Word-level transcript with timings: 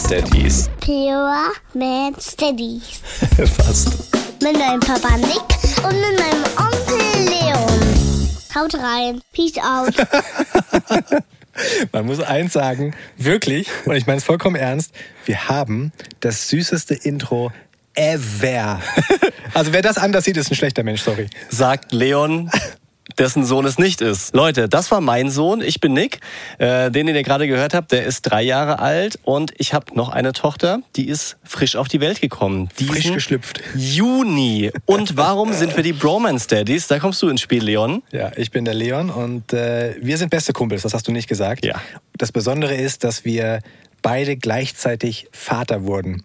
Steadies. 0.00 0.68
Pure 0.80 1.52
Man 1.74 2.14
Steadies. 2.18 3.00
Fast. 3.56 4.08
Mit 4.42 4.58
meinem 4.58 4.80
Papa 4.80 5.16
Nick 5.18 5.42
und 5.84 6.00
mit 6.00 6.18
meinem 6.18 6.44
Onkel 6.56 7.28
Leon. 7.28 8.28
Haut 8.54 8.74
rein. 8.74 9.20
Peace 9.32 9.58
out. 9.58 9.94
Man 11.92 12.06
muss 12.06 12.20
eins 12.20 12.54
sagen, 12.54 12.94
wirklich, 13.18 13.68
und 13.84 13.94
ich 13.94 14.06
meine 14.06 14.18
es 14.18 14.24
vollkommen 14.24 14.56
ernst, 14.56 14.92
wir 15.26 15.48
haben 15.48 15.92
das 16.20 16.48
süßeste 16.48 16.94
Intro 16.94 17.52
ever. 17.94 18.80
Also 19.52 19.72
wer 19.72 19.82
das 19.82 19.98
anders 19.98 20.24
sieht, 20.24 20.36
ist 20.36 20.48
ein 20.52 20.54
schlechter 20.54 20.84
Mensch, 20.84 21.02
sorry. 21.02 21.26
Sagt 21.48 21.90
Leon, 21.90 22.52
dessen 23.18 23.44
Sohn 23.44 23.64
es 23.64 23.78
nicht 23.78 24.00
ist. 24.00 24.34
Leute, 24.34 24.68
das 24.68 24.90
war 24.90 25.00
mein 25.00 25.30
Sohn. 25.30 25.60
Ich 25.60 25.80
bin 25.80 25.92
Nick. 25.92 26.20
Äh, 26.58 26.90
den, 26.90 27.06
den 27.06 27.16
ihr 27.16 27.22
gerade 27.22 27.46
gehört 27.46 27.74
habt, 27.74 27.92
der 27.92 28.04
ist 28.04 28.22
drei 28.22 28.42
Jahre 28.42 28.78
alt 28.78 29.18
und 29.24 29.52
ich 29.58 29.74
habe 29.74 29.94
noch 29.94 30.08
eine 30.08 30.32
Tochter, 30.32 30.80
die 30.96 31.08
ist 31.08 31.36
frisch 31.44 31.76
auf 31.76 31.88
die 31.88 32.00
Welt 32.00 32.20
gekommen. 32.20 32.68
Diesen 32.78 32.94
Frisch 32.94 33.12
geschlüpft. 33.12 33.60
Juni. 33.74 34.70
Und 34.86 35.16
warum 35.16 35.52
sind 35.52 35.76
wir 35.76 35.82
die 35.82 35.92
Bromance 35.92 36.48
Daddies? 36.48 36.86
Da 36.88 36.98
kommst 36.98 37.22
du 37.22 37.28
ins 37.28 37.40
Spiel, 37.40 37.64
Leon. 37.64 38.02
Ja, 38.10 38.32
ich 38.36 38.50
bin 38.50 38.64
der 38.64 38.74
Leon 38.74 39.10
und 39.10 39.52
äh, 39.52 39.94
wir 40.00 40.18
sind 40.18 40.30
beste 40.30 40.52
Kumpels, 40.52 40.82
das 40.82 40.94
hast 40.94 41.08
du 41.08 41.12
nicht 41.12 41.28
gesagt. 41.28 41.64
Ja. 41.64 41.80
Das 42.16 42.32
Besondere 42.32 42.74
ist, 42.74 43.04
dass 43.04 43.24
wir 43.24 43.60
beide 44.02 44.36
gleichzeitig 44.36 45.28
Vater 45.32 45.84
wurden. 45.84 46.22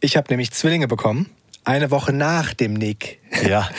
Ich 0.00 0.16
habe 0.16 0.26
nämlich 0.30 0.52
Zwillinge 0.52 0.88
bekommen, 0.88 1.30
eine 1.64 1.90
Woche 1.90 2.12
nach 2.12 2.54
dem 2.54 2.74
Nick. 2.74 3.20
Ja. 3.46 3.68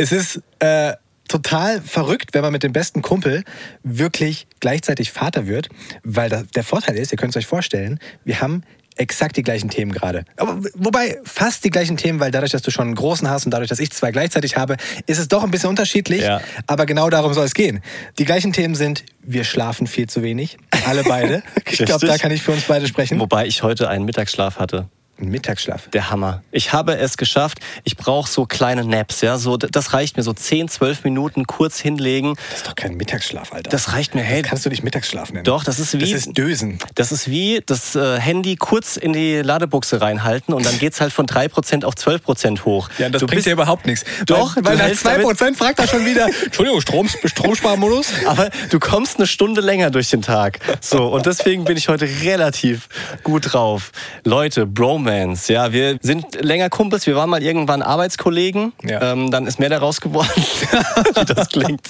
Es 0.00 0.12
ist 0.12 0.42
äh, 0.60 0.92
total 1.28 1.80
verrückt, 1.80 2.30
wenn 2.32 2.42
man 2.42 2.52
mit 2.52 2.62
dem 2.62 2.72
besten 2.72 3.02
Kumpel 3.02 3.44
wirklich 3.82 4.46
gleichzeitig 4.60 5.12
Vater 5.12 5.46
wird, 5.46 5.68
weil 6.02 6.28
das, 6.28 6.48
der 6.48 6.64
Vorteil 6.64 6.96
ist, 6.96 7.12
ihr 7.12 7.18
könnt 7.18 7.30
es 7.30 7.36
euch 7.36 7.46
vorstellen, 7.46 7.98
wir 8.24 8.40
haben 8.40 8.62
exakt 8.98 9.36
die 9.36 9.42
gleichen 9.42 9.70
Themen 9.70 9.92
gerade. 9.92 10.24
Aber 10.36 10.58
wobei 10.74 11.18
fast 11.24 11.64
die 11.64 11.70
gleichen 11.70 11.96
Themen, 11.96 12.20
weil 12.20 12.30
dadurch, 12.30 12.52
dass 12.52 12.62
du 12.62 12.70
schon 12.70 12.86
einen 12.86 12.94
großen 12.94 13.28
hast 13.30 13.46
und 13.46 13.52
dadurch, 13.52 13.68
dass 13.68 13.78
ich 13.78 13.90
zwei 13.90 14.10
gleichzeitig 14.10 14.56
habe, 14.56 14.76
ist 15.06 15.18
es 15.18 15.28
doch 15.28 15.44
ein 15.44 15.50
bisschen 15.50 15.70
unterschiedlich. 15.70 16.22
Ja. 16.22 16.40
Aber 16.66 16.86
genau 16.86 17.08
darum 17.08 17.32
soll 17.32 17.44
es 17.44 17.54
gehen. 17.54 17.80
Die 18.18 18.24
gleichen 18.24 18.52
Themen 18.52 18.74
sind, 18.74 19.04
wir 19.22 19.44
schlafen 19.44 19.86
viel 19.86 20.08
zu 20.08 20.22
wenig. 20.22 20.58
Alle 20.86 21.04
beide. 21.04 21.42
ich 21.70 21.78
glaube, 21.78 22.06
da 22.06 22.18
kann 22.18 22.32
ich 22.32 22.42
für 22.42 22.52
uns 22.52 22.64
beide 22.64 22.86
sprechen. 22.86 23.20
Wobei 23.20 23.46
ich 23.46 23.62
heute 23.62 23.88
einen 23.88 24.04
Mittagsschlaf 24.04 24.58
hatte. 24.58 24.88
Ein 25.20 25.30
Mittagsschlaf. 25.30 25.88
Der 25.90 26.10
Hammer. 26.10 26.42
Ich 26.52 26.72
habe 26.72 26.96
es 26.96 27.16
geschafft. 27.16 27.58
Ich 27.84 27.96
brauche 27.96 28.30
so 28.30 28.46
kleine 28.46 28.84
Naps, 28.84 29.20
ja. 29.20 29.36
So, 29.36 29.56
das 29.56 29.92
reicht 29.92 30.16
mir, 30.16 30.22
so 30.22 30.32
10, 30.32 30.68
12 30.68 31.02
Minuten 31.04 31.46
kurz 31.46 31.80
hinlegen. 31.80 32.34
Das 32.50 32.58
ist 32.58 32.66
doch 32.68 32.76
kein 32.76 32.96
Mittagsschlaf, 32.96 33.52
Alter. 33.52 33.68
Das 33.70 33.92
reicht 33.92 34.14
mir. 34.14 34.22
Hey, 34.22 34.42
das 34.42 34.48
kannst 34.50 34.64
du 34.64 34.70
nicht 34.70 34.84
Mittagsschlaf 34.84 35.32
nennen. 35.32 35.44
Doch, 35.44 35.64
das 35.64 35.80
ist 35.80 35.94
wie- 35.94 35.98
Das 36.12 36.26
ist 36.26 36.38
Dösen. 36.38 36.78
Das 36.94 37.10
ist 37.10 37.28
wie 37.28 37.60
das 37.66 37.96
äh, 37.96 38.20
Handy 38.20 38.54
kurz 38.56 38.96
in 38.96 39.12
die 39.12 39.36
Ladebuchse 39.42 40.00
reinhalten 40.00 40.54
und 40.54 40.64
dann 40.64 40.78
geht's 40.78 41.00
halt 41.00 41.12
von 41.12 41.26
3% 41.26 41.84
auf 41.84 41.94
12% 41.94 42.64
hoch. 42.64 42.88
Ja, 42.98 43.08
das 43.08 43.20
Du 43.20 43.26
bringt 43.26 43.44
dir 43.44 43.52
überhaupt 43.52 43.86
nichts. 43.86 44.04
Doch, 44.26 44.54
weil, 44.56 44.64
weil 44.64 44.76
nach 44.76 44.84
hältst 44.84 45.04
2% 45.06 45.54
fragt 45.56 45.80
er 45.80 45.88
schon 45.88 46.04
wieder, 46.06 46.28
Entschuldigung, 46.44 46.80
Strom, 46.80 47.08
Stromsparmodus? 47.08 48.12
Aber 48.26 48.50
du 48.70 48.78
kommst 48.78 49.16
eine 49.16 49.26
Stunde 49.26 49.60
länger 49.60 49.90
durch 49.90 50.10
den 50.10 50.22
Tag. 50.22 50.60
So, 50.80 51.08
und 51.08 51.26
deswegen 51.26 51.64
bin 51.64 51.76
ich 51.76 51.88
heute 51.88 52.06
relativ 52.22 52.88
gut 53.24 53.52
drauf. 53.52 53.90
Leute, 54.24 54.66
Bromance, 54.66 55.07
ja, 55.48 55.72
wir 55.72 55.98
sind 56.00 56.42
länger 56.42 56.70
Kumpels, 56.70 57.06
wir 57.06 57.16
waren 57.16 57.30
mal 57.30 57.42
irgendwann 57.42 57.82
Arbeitskollegen. 57.82 58.72
Ja. 58.82 59.12
Ähm, 59.12 59.30
dann 59.30 59.46
ist 59.46 59.58
mehr 59.58 59.70
daraus 59.70 60.00
geworden, 60.00 60.28
wie 60.36 61.24
das 61.24 61.48
klingt. 61.48 61.88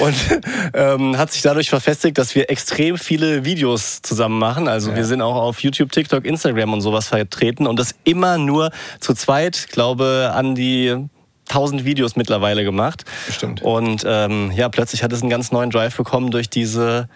Und 0.00 0.14
ähm, 0.74 1.16
hat 1.16 1.32
sich 1.32 1.42
dadurch 1.42 1.70
verfestigt, 1.70 2.18
dass 2.18 2.34
wir 2.34 2.50
extrem 2.50 2.98
viele 2.98 3.44
Videos 3.44 4.02
zusammen 4.02 4.38
machen. 4.38 4.68
Also 4.68 4.94
wir 4.94 5.04
sind 5.04 5.22
auch 5.22 5.36
auf 5.36 5.60
YouTube, 5.60 5.92
TikTok, 5.92 6.24
Instagram 6.24 6.72
und 6.72 6.80
sowas 6.80 7.08
vertreten 7.08 7.66
und 7.66 7.78
das 7.78 7.94
immer 8.04 8.38
nur 8.38 8.70
zu 8.98 9.14
zweit, 9.14 9.68
glaube 9.70 10.32
an 10.34 10.54
die 10.54 10.96
1000 11.48 11.84
Videos 11.84 12.16
mittlerweile 12.16 12.64
gemacht. 12.64 13.04
Bestimmt. 13.26 13.62
Und 13.62 14.04
ähm, 14.06 14.52
ja, 14.54 14.68
plötzlich 14.68 15.02
hat 15.02 15.12
es 15.12 15.20
einen 15.20 15.30
ganz 15.30 15.52
neuen 15.52 15.70
Drive 15.70 15.96
bekommen 15.96 16.30
durch 16.30 16.48
diese 16.48 17.08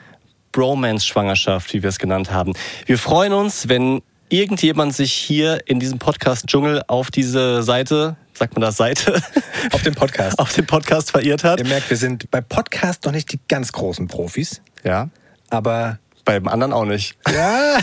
Bromance-Schwangerschaft, 0.57 1.75
wie 1.75 1.83
wir 1.83 1.91
es 1.91 1.99
genannt 1.99 2.31
haben. 2.33 2.55
Wir 2.87 2.97
freuen 2.99 3.35
uns, 3.35 3.69
wenn 3.69 4.01
irgendjemand 4.31 4.95
sich 4.97 5.13
hier 5.13 5.61
in 5.69 5.79
diesem 5.81 5.99
Podcast-Dschungel 5.99 6.83
auf 6.87 7.11
diese 7.11 7.63
Seite, 7.63 8.17
sagt 8.33 8.55
man 8.55 8.63
das 8.63 8.77
Seite, 8.79 9.23
Auf 9.73 9.83
dem 9.83 9.95
Podcast. 9.95 10.39
auf 10.39 10.53
den 10.55 10.65
Podcast 10.67 11.11
verirrt 11.11 11.45
hat. 11.45 11.59
Ihr 11.61 11.67
merkt, 11.67 11.91
wir 11.91 11.97
sind 11.99 12.31
bei 12.31 12.41
Podcast 12.41 13.05
noch 13.05 13.13
nicht 13.13 13.31
die 13.33 13.41
ganz 13.49 13.71
großen 13.73 14.07
Profis, 14.09 14.63
Ja, 14.83 15.11
aber 15.51 15.99
beim 16.25 16.49
anderen 16.49 16.73
auch 16.73 16.87
nicht. 16.87 17.17
ja, 17.31 17.79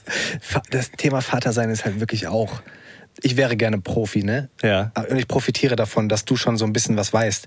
das 0.70 0.90
Thema 0.92 1.20
Vatersein 1.20 1.68
ist 1.70 1.84
halt 1.84 2.00
wirklich 2.00 2.26
auch. 2.28 2.62
Ich 3.22 3.36
wäre 3.36 3.56
gerne 3.56 3.78
Profi, 3.78 4.22
ne? 4.24 4.48
Ja. 4.62 4.90
Und 5.08 5.16
ich 5.18 5.28
profitiere 5.28 5.76
davon, 5.76 6.08
dass 6.08 6.24
du 6.24 6.36
schon 6.36 6.56
so 6.56 6.64
ein 6.64 6.72
bisschen 6.72 6.96
was 6.96 7.12
weißt. 7.12 7.46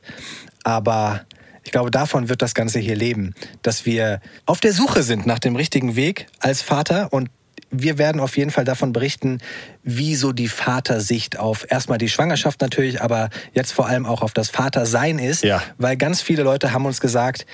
Aber 0.63 1.22
ich 1.64 1.72
glaube, 1.72 1.92
davon 1.92 2.30
wird 2.30 2.42
das 2.42 2.53
Ganze 2.53 2.80
hier 2.80 2.96
leben, 2.96 3.34
dass 3.62 3.86
wir 3.86 4.22
auf 4.46 4.59
der 4.59 4.74
Suche 4.74 5.03
sind 5.03 5.25
nach 5.25 5.40
dem 5.40 5.56
richtigen 5.56 5.96
Weg 5.96 6.28
als 6.40 6.62
Vater 6.62 7.12
und 7.12 7.30
wir 7.72 7.97
werden 7.97 8.20
auf 8.20 8.38
jeden 8.38 8.52
Fall 8.52 8.66
davon 8.66 8.94
berichten, 8.94 9.40
wie 9.84 10.16
so 10.16 10.31
die 10.31 10.47
Vatersicht 10.47 11.38
auf 11.38 11.68
erstmal 11.70 11.97
die 11.97 12.09
Schwangerschaft 12.09 12.62
natürlich, 12.62 13.02
aber 13.02 13.30
jetzt 13.53 13.74
vor 13.74 13.88
allem 13.88 14.06
auch 14.06 14.22
auf 14.22 14.34
das 14.34 14.50
Vatersein 14.50 15.20
ist. 15.20 15.44
Ja. 15.44 15.62
Weil 15.78 15.96
ganz 15.96 16.22
viele 16.22 16.44
Leute 16.44 16.74
haben 16.74 16.86
uns 16.86 17.00
gesagt, 17.00 17.46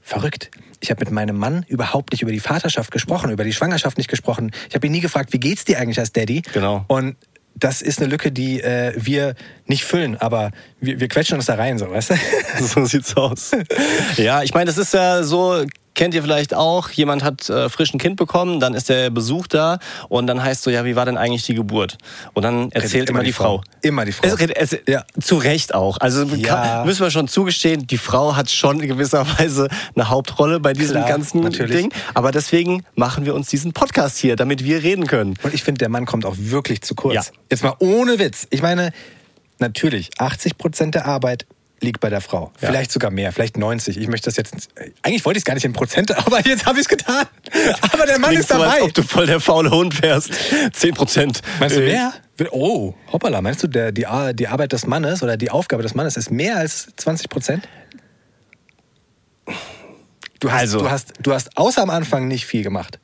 verrückt. 0.00 0.50
Ich 0.80 0.90
habe 0.90 1.00
mit 1.00 1.12
meinem 1.12 1.36
Mann 1.36 1.64
überhaupt 1.68 2.12
nicht 2.12 2.22
über 2.22 2.32
die 2.32 2.40
Vaterschaft 2.40 2.90
gesprochen, 2.90 3.30
über 3.30 3.44
die 3.44 3.52
Schwangerschaft 3.52 3.98
nicht 3.98 4.10
gesprochen. 4.10 4.50
Ich 4.68 4.74
habe 4.74 4.86
ihn 4.86 4.92
nie 4.92 5.00
gefragt, 5.00 5.32
wie 5.32 5.38
geht's 5.38 5.64
dir 5.64 5.78
eigentlich 5.78 6.00
als 6.00 6.12
Daddy? 6.12 6.42
Genau. 6.52 6.84
Und 6.88 7.16
das 7.54 7.82
ist 7.82 8.00
eine 8.00 8.08
Lücke, 8.08 8.32
die 8.32 8.60
äh, 8.60 8.92
wir 8.96 9.34
nicht 9.66 9.84
füllen, 9.84 10.16
aber 10.16 10.50
wir, 10.80 11.00
wir 11.00 11.08
quetschen 11.08 11.36
uns 11.36 11.46
da 11.46 11.54
rein, 11.54 11.78
so, 11.78 11.90
weißt 11.90 12.10
du? 12.10 12.14
so 12.64 12.84
sieht's 12.84 13.16
aus. 13.16 13.52
Ja, 14.16 14.42
ich 14.42 14.54
meine, 14.54 14.66
das 14.66 14.78
ist 14.78 14.94
ja 14.94 15.22
so, 15.22 15.64
kennt 16.02 16.14
ihr 16.14 16.22
vielleicht 16.22 16.52
auch, 16.52 16.90
jemand 16.90 17.22
hat 17.22 17.48
äh, 17.48 17.68
frisch 17.68 17.94
ein 17.94 17.98
Kind 17.98 18.16
bekommen, 18.16 18.58
dann 18.58 18.74
ist 18.74 18.88
der 18.88 19.08
Besuch 19.10 19.46
da 19.46 19.78
und 20.08 20.26
dann 20.26 20.42
heißt 20.42 20.64
so, 20.64 20.68
ja, 20.68 20.84
wie 20.84 20.96
war 20.96 21.04
denn 21.06 21.16
eigentlich 21.16 21.44
die 21.44 21.54
Geburt? 21.54 21.96
Und 22.34 22.42
dann 22.42 22.72
erzählt 22.72 23.08
immer, 23.08 23.22
die 23.22 23.32
Frau. 23.32 23.62
Immer 23.82 24.04
die 24.04 24.10
Frau. 24.10 24.26
Es, 24.26 24.72
es, 24.72 24.80
Ja. 24.88 25.04
Zu 25.20 25.36
Recht 25.36 25.76
auch. 25.76 25.98
Also 26.00 26.24
Ja. 26.24 26.48
kann, 26.48 26.86
müssen 26.86 27.02
wir 27.02 27.12
schon 27.12 27.28
zugestehen, 27.28 27.86
die 27.86 27.98
Frau 27.98 28.34
hat 28.34 28.50
schon 28.50 28.80
in 28.80 28.88
gewisser 28.88 29.24
Weise 29.38 29.68
eine 29.94 30.08
Hauptrolle 30.08 30.58
bei 30.58 30.72
diesem 30.72 30.96
Klar, 30.96 31.08
ganzen 31.08 31.40
natürlich. 31.40 31.76
Ding. 31.76 31.92
Aber 32.14 32.32
deswegen 32.32 32.82
machen 32.96 33.24
wir 33.24 33.36
uns 33.36 33.48
diesen 33.48 33.72
Podcast 33.72 34.18
hier, 34.18 34.34
damit 34.34 34.64
wir 34.64 34.82
reden 34.82 35.06
können. 35.06 35.36
Und 35.44 35.54
ich 35.54 35.62
finde, 35.62 35.78
der 35.78 35.88
Mann 35.88 36.04
kommt 36.04 36.26
auch 36.26 36.34
wirklich 36.36 36.82
zu 36.82 36.96
kurz. 36.96 37.14
Ja. 37.14 37.22
Jetzt 37.48 37.62
mal 37.62 37.76
ohne 37.78 38.18
Witz. 38.18 38.48
Ich 38.50 38.60
meine, 38.60 38.90
natürlich, 39.60 40.10
80 40.18 40.58
Prozent 40.58 40.96
der 40.96 41.06
Arbeit 41.06 41.46
liegt 41.82 42.00
bei 42.00 42.08
der 42.10 42.20
Frau. 42.20 42.52
Ja. 42.60 42.68
Vielleicht 42.68 42.92
sogar 42.92 43.10
mehr, 43.10 43.32
vielleicht 43.32 43.56
90. 43.56 43.96
Ich 43.98 44.08
möchte 44.08 44.26
das 44.26 44.36
jetzt. 44.36 44.54
Eigentlich 45.02 45.24
wollte 45.24 45.38
ich 45.38 45.42
es 45.42 45.44
gar 45.44 45.54
nicht 45.54 45.64
in 45.64 45.72
Prozent, 45.72 46.16
aber 46.26 46.40
jetzt 46.46 46.64
habe 46.66 46.76
ich 46.78 46.82
es 46.84 46.88
getan. 46.88 47.26
Aber 47.92 48.06
der 48.06 48.18
Mann 48.18 48.34
ist 48.34 48.48
so, 48.48 48.54
dabei. 48.58 48.74
als 48.74 48.82
ob 48.82 48.94
du 48.94 49.02
voll 49.02 49.26
der 49.26 49.40
faule 49.40 49.70
Hund 49.70 50.00
wärst. 50.02 50.30
10 50.72 50.94
Prozent. 50.94 51.42
Meinst 51.60 51.76
du 51.76 51.80
mehr? 51.80 52.12
Oh, 52.50 52.94
hoppala. 53.12 53.42
Meinst 53.42 53.62
du, 53.62 53.66
der, 53.68 53.92
die, 53.92 54.06
die 54.34 54.48
Arbeit 54.48 54.72
des 54.72 54.86
Mannes 54.86 55.22
oder 55.22 55.36
die 55.36 55.50
Aufgabe 55.50 55.82
des 55.82 55.94
Mannes 55.94 56.16
ist 56.16 56.30
mehr 56.30 56.56
als 56.56 56.88
20 56.96 57.28
Prozent? 57.28 57.68
Du 60.40 60.50
hast, 60.50 60.60
Also- 60.60 60.78
du, 60.80 60.90
hast, 60.90 61.12
du 61.20 61.32
hast 61.32 61.56
außer 61.56 61.82
am 61.82 61.90
Anfang 61.90 62.26
nicht 62.28 62.46
viel 62.46 62.62
gemacht. 62.62 62.98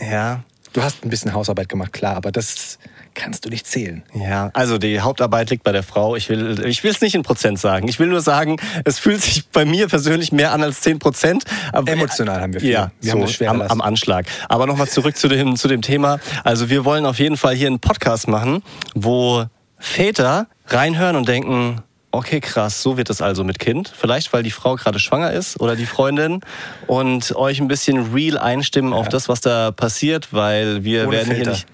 Ja. 0.00 0.44
Du 0.72 0.82
hast 0.82 1.04
ein 1.04 1.08
bisschen 1.10 1.32
Hausarbeit 1.32 1.68
gemacht, 1.68 1.92
klar, 1.92 2.16
aber 2.16 2.30
das 2.30 2.78
kannst 3.16 3.44
du 3.44 3.48
nicht 3.48 3.66
zählen. 3.66 4.04
Ja, 4.14 4.50
also 4.52 4.78
die 4.78 5.00
Hauptarbeit 5.00 5.50
liegt 5.50 5.64
bei 5.64 5.72
der 5.72 5.82
Frau. 5.82 6.14
Ich 6.14 6.28
will 6.28 6.64
ich 6.66 6.84
will 6.84 6.90
es 6.92 7.00
nicht 7.00 7.14
in 7.16 7.22
Prozent 7.24 7.58
sagen. 7.58 7.88
Ich 7.88 7.98
will 7.98 8.06
nur 8.06 8.20
sagen, 8.20 8.58
es 8.84 8.98
fühlt 9.00 9.20
sich 9.22 9.48
bei 9.48 9.64
mir 9.64 9.88
persönlich 9.88 10.30
mehr 10.30 10.52
an 10.52 10.62
als 10.62 10.82
10 10.82 10.98
Prozent. 11.00 11.44
Aber- 11.72 11.90
Emotional 11.90 12.40
haben 12.40 12.52
wir 12.52 12.60
viel. 12.60 12.70
Ja, 12.70 12.92
Wir 13.00 13.10
so, 13.10 13.16
haben 13.16 13.22
eine 13.24 13.32
schwere 13.32 13.50
am, 13.50 13.62
am 13.62 13.80
Anschlag. 13.80 14.26
Aber 14.48 14.66
nochmal 14.66 14.88
zurück 14.88 15.16
zu 15.16 15.26
dem, 15.28 15.56
zu 15.56 15.66
dem 15.66 15.82
Thema. 15.82 16.20
Also 16.44 16.70
wir 16.70 16.84
wollen 16.84 17.06
auf 17.06 17.18
jeden 17.18 17.36
Fall 17.36 17.54
hier 17.54 17.66
einen 17.66 17.80
Podcast 17.80 18.28
machen, 18.28 18.62
wo 18.94 19.44
Väter 19.78 20.46
reinhören 20.68 21.16
und 21.16 21.28
denken, 21.28 21.82
okay, 22.10 22.40
krass, 22.40 22.82
so 22.82 22.96
wird 22.96 23.10
es 23.10 23.20
also 23.20 23.44
mit 23.44 23.58
Kind. 23.58 23.92
Vielleicht, 23.94 24.32
weil 24.32 24.42
die 24.42 24.50
Frau 24.50 24.74
gerade 24.76 24.98
schwanger 24.98 25.32
ist 25.32 25.60
oder 25.60 25.76
die 25.76 25.84
Freundin 25.86 26.40
und 26.86 27.34
euch 27.36 27.60
ein 27.60 27.68
bisschen 27.68 28.12
real 28.14 28.38
einstimmen 28.38 28.92
auf 28.94 29.08
das, 29.08 29.28
was 29.28 29.40
da 29.42 29.70
passiert, 29.70 30.32
weil 30.32 30.82
wir 30.84 31.02
Ohne 31.08 31.12
werden 31.18 31.26
Filter. 31.28 31.42
hier 31.42 31.50
nicht 31.52 31.66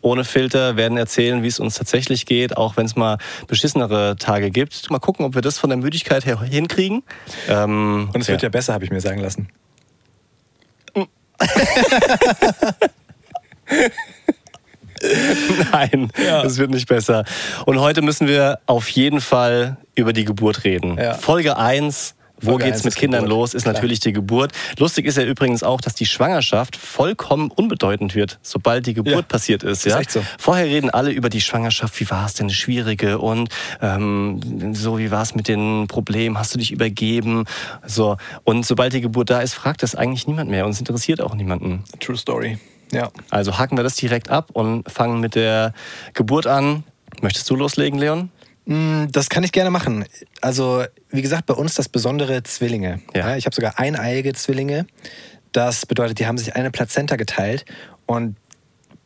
ohne 0.00 0.24
Filter, 0.24 0.76
werden 0.76 0.96
erzählen, 0.98 1.42
wie 1.42 1.48
es 1.48 1.60
uns 1.60 1.74
tatsächlich 1.74 2.26
geht, 2.26 2.56
auch 2.56 2.76
wenn 2.76 2.86
es 2.86 2.96
mal 2.96 3.18
beschissenere 3.46 4.16
Tage 4.18 4.50
gibt. 4.50 4.90
Mal 4.90 4.98
gucken, 4.98 5.24
ob 5.26 5.34
wir 5.34 5.42
das 5.42 5.58
von 5.58 5.70
der 5.70 5.76
Müdigkeit 5.76 6.24
her 6.26 6.40
hinkriegen. 6.40 7.02
Ähm, 7.48 8.10
Und 8.12 8.20
es 8.20 8.28
wird 8.28 8.42
ja 8.42 8.48
besser, 8.48 8.74
habe 8.74 8.84
ich 8.84 8.90
mir 8.90 9.00
sagen 9.00 9.20
lassen. 9.20 9.48
Nein, 15.72 16.10
es 16.44 16.58
wird 16.58 16.70
nicht 16.70 16.88
besser. 16.88 17.24
Und 17.66 17.80
heute 17.80 18.02
müssen 18.02 18.26
wir 18.28 18.60
auf 18.66 18.88
jeden 18.88 19.20
Fall 19.20 19.76
über 19.94 20.12
die 20.12 20.24
Geburt 20.24 20.64
reden. 20.64 20.98
Ja. 20.98 21.14
Folge 21.14 21.56
1 21.56 22.14
Wo 22.40 22.56
geht's 22.56 22.84
mit 22.84 22.92
ist 22.94 22.98
Kindern 22.98 23.22
Geburt. 23.24 23.38
los? 23.38 23.54
Ist 23.54 23.62
Klar. 23.62 23.74
natürlich 23.74 24.00
die 24.00 24.12
Geburt. 24.12 24.52
Lustig 24.78 25.06
ist 25.06 25.16
ja 25.16 25.24
übrigens 25.24 25.62
auch, 25.62 25.80
dass 25.80 25.94
die 25.94 26.04
Schwangerschaft 26.06 26.76
vollkommen 26.76 27.50
unbedeutend 27.50 28.14
wird, 28.14 28.38
sobald 28.42 28.86
die 28.86 28.94
Geburt 28.94 29.14
Ja, 29.14 29.22
passiert 29.22 29.62
ist. 29.62 29.86
ist 29.86 29.92
Ja? 29.92 30.00
echt 30.00 30.10
so. 30.10 30.22
Vorher 30.38 30.66
reden 30.66 30.90
alle 30.90 31.10
über 31.12 31.28
die 31.30 31.40
Schwangerschaft. 31.40 31.98
Wie 32.00 32.10
war 32.10 32.26
es 32.26 32.34
denn, 32.34 32.46
eine 32.46 32.52
schwierige? 32.54 33.18
Und 33.18 33.48
ähm, 33.80 34.74
so, 34.74 34.98
wie 34.98 35.10
war 35.10 35.22
es 35.22 35.34
mit 35.34 35.48
den 35.48 35.86
Problemen? 35.88 36.36
Hast 36.38 36.52
du 36.54 36.58
dich 36.58 36.72
übergeben? 36.72 37.44
So. 37.86 38.16
Und 38.42 38.66
sobald 38.66 38.92
die 38.92 39.00
Geburt 39.00 39.30
da 39.30 39.40
ist, 39.40 39.54
fragt 39.54 39.82
das 39.82 39.94
eigentlich 39.94 40.26
niemand 40.26 40.50
mehr. 40.50 40.64
Und 40.66 40.72
es 40.72 40.80
interessiert 40.80 41.20
auch 41.20 41.34
niemanden. 41.34 41.84
True 42.00 42.16
Story. 42.16 42.58
Ja. 42.92 43.10
Also 43.30 43.58
haken 43.58 43.76
wir 43.76 43.84
das 43.84 43.94
direkt 43.96 44.28
ab 44.30 44.50
und 44.52 44.90
fangen 44.90 45.20
mit 45.20 45.34
der 45.34 45.72
Geburt 46.12 46.46
an. 46.46 46.84
Möchtest 47.22 47.48
du 47.48 47.56
loslegen, 47.56 47.98
Leon? 47.98 48.30
Mm, 48.66 49.06
Das 49.12 49.28
kann 49.28 49.44
ich 49.44 49.52
gerne 49.52 49.70
machen. 49.70 50.04
Also, 50.40 50.84
wie 51.10 51.22
gesagt, 51.22 51.46
bei 51.46 51.54
uns 51.54 51.74
das 51.74 51.88
Besondere 51.88 52.42
Zwillinge. 52.42 53.00
Ja. 53.14 53.36
ich 53.36 53.46
habe 53.46 53.54
sogar 53.54 53.78
eineiige 53.78 54.32
Zwillinge. 54.32 54.86
Das 55.52 55.86
bedeutet, 55.86 56.18
die 56.18 56.26
haben 56.26 56.38
sich 56.38 56.56
eine 56.56 56.70
Plazenta 56.70 57.16
geteilt. 57.16 57.64
Und 58.06 58.36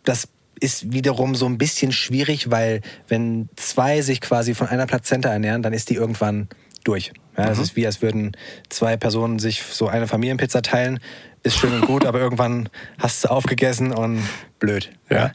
das 0.04 0.28
ist 0.60 0.92
wiederum 0.92 1.34
so 1.34 1.46
ein 1.46 1.58
bisschen 1.58 1.92
schwierig, 1.92 2.50
weil 2.50 2.80
wenn 3.06 3.48
zwei 3.56 4.00
sich 4.02 4.20
quasi 4.20 4.54
von 4.54 4.66
einer 4.68 4.86
Plazenta 4.86 5.28
ernähren, 5.28 5.62
dann 5.62 5.72
ist 5.72 5.90
die 5.90 5.94
irgendwann 5.94 6.48
durch. 6.84 7.12
Ja, 7.36 7.44
Mhm. 7.44 7.48
Das 7.48 7.58
ist 7.58 7.76
wie, 7.76 7.86
als 7.86 8.02
würden 8.02 8.32
zwei 8.68 8.96
Personen 8.96 9.38
sich 9.38 9.62
so 9.62 9.86
eine 9.86 10.08
Familienpizza 10.08 10.60
teilen. 10.62 10.98
Ist 11.44 11.56
schön 11.56 11.72
und 11.72 11.86
gut, 11.86 12.04
aber 12.06 12.18
irgendwann 12.18 12.68
hast 12.98 13.24
du 13.24 13.28
aufgegessen 13.28 13.92
und 13.92 14.22
blöd. 14.58 14.90
Ja. 15.08 15.32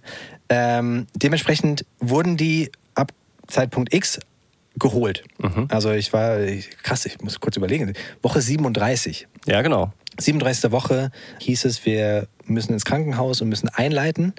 Ähm, 0.49 1.07
dementsprechend 1.15 1.85
wurden 1.99 2.35
die 2.35 2.69
Zeitpunkt 3.53 3.94
X 3.94 4.19
geholt. 4.77 5.23
Mhm. 5.39 5.67
Also 5.69 5.91
ich 5.91 6.11
war, 6.13 6.39
ich, 6.41 6.69
krass, 6.81 7.05
ich 7.05 7.21
muss 7.21 7.39
kurz 7.39 7.55
überlegen, 7.57 7.94
Woche 8.21 8.41
37. 8.41 9.27
Ja, 9.45 9.61
genau. 9.61 9.94
37. 10.19 10.71
Woche 10.71 11.11
hieß 11.39 11.65
es, 11.65 11.85
wir 11.85 12.27
müssen 12.45 12.73
ins 12.73 12.85
Krankenhaus 12.85 13.41
und 13.41 13.50
müssen 13.50 13.69
einleiten. 13.69 14.33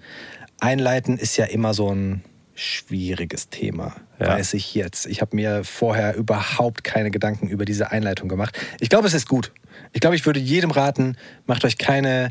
Einleiten 0.61 1.19
ist 1.19 1.37
ja 1.37 1.47
immer 1.47 1.75
so 1.75 1.91
ein 1.93 2.23
schwieriges 2.55 3.49
Thema, 3.49 3.97
Ja. 4.21 4.29
weiß 4.29 4.55
ich 4.55 4.75
jetzt. 4.75 5.07
Ich 5.07 5.21
habe 5.21 5.35
mir 5.35 5.65
vorher 5.65 6.15
überhaupt 6.17 6.85
keine 6.85 7.11
Gedanken 7.11 7.49
über 7.49 7.65
diese 7.65 7.91
Einleitung 7.91 8.29
gemacht. 8.29 8.57
Ich 8.81 8.89
glaube, 8.89 9.09
es 9.09 9.15
ist 9.15 9.29
gut. 9.29 9.53
Ich 9.93 10.01
glaube, 10.01 10.15
ich 10.15 10.25
würde 10.27 10.39
jedem 10.39 10.71
raten, 10.71 11.17
macht 11.47 11.65
euch 11.65 11.79
keine 11.79 12.31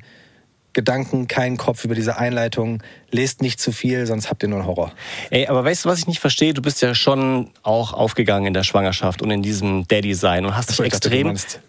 Gedanken, 0.73 1.27
keinen 1.27 1.57
Kopf 1.57 1.83
über 1.85 1.95
diese 1.95 2.17
Einleitung. 2.17 2.81
Lest 3.11 3.41
nicht 3.41 3.59
zu 3.59 3.71
viel, 3.71 4.05
sonst 4.05 4.29
habt 4.29 4.43
ihr 4.43 4.49
nur 4.49 4.59
einen 4.59 4.67
Horror. 4.67 4.91
Ey, 5.29 5.47
aber 5.47 5.63
weißt 5.63 5.85
du, 5.85 5.89
was 5.89 5.99
ich 5.99 6.07
nicht 6.07 6.19
verstehe? 6.19 6.53
Du 6.53 6.61
bist 6.61 6.81
ja 6.81 6.95
schon 6.95 7.51
auch 7.61 7.93
aufgegangen 7.93 8.47
in 8.47 8.53
der 8.53 8.63
Schwangerschaft 8.63 9.21
und 9.21 9.29
in 9.31 9.41
diesem 9.43 9.87
Daddy-Sein 9.87 10.45
und 10.45 10.55
hast 10.55 10.69
dich 10.69 10.77
dachte, 10.77 10.87
extrem... 10.87 11.27
meinst 11.27 11.59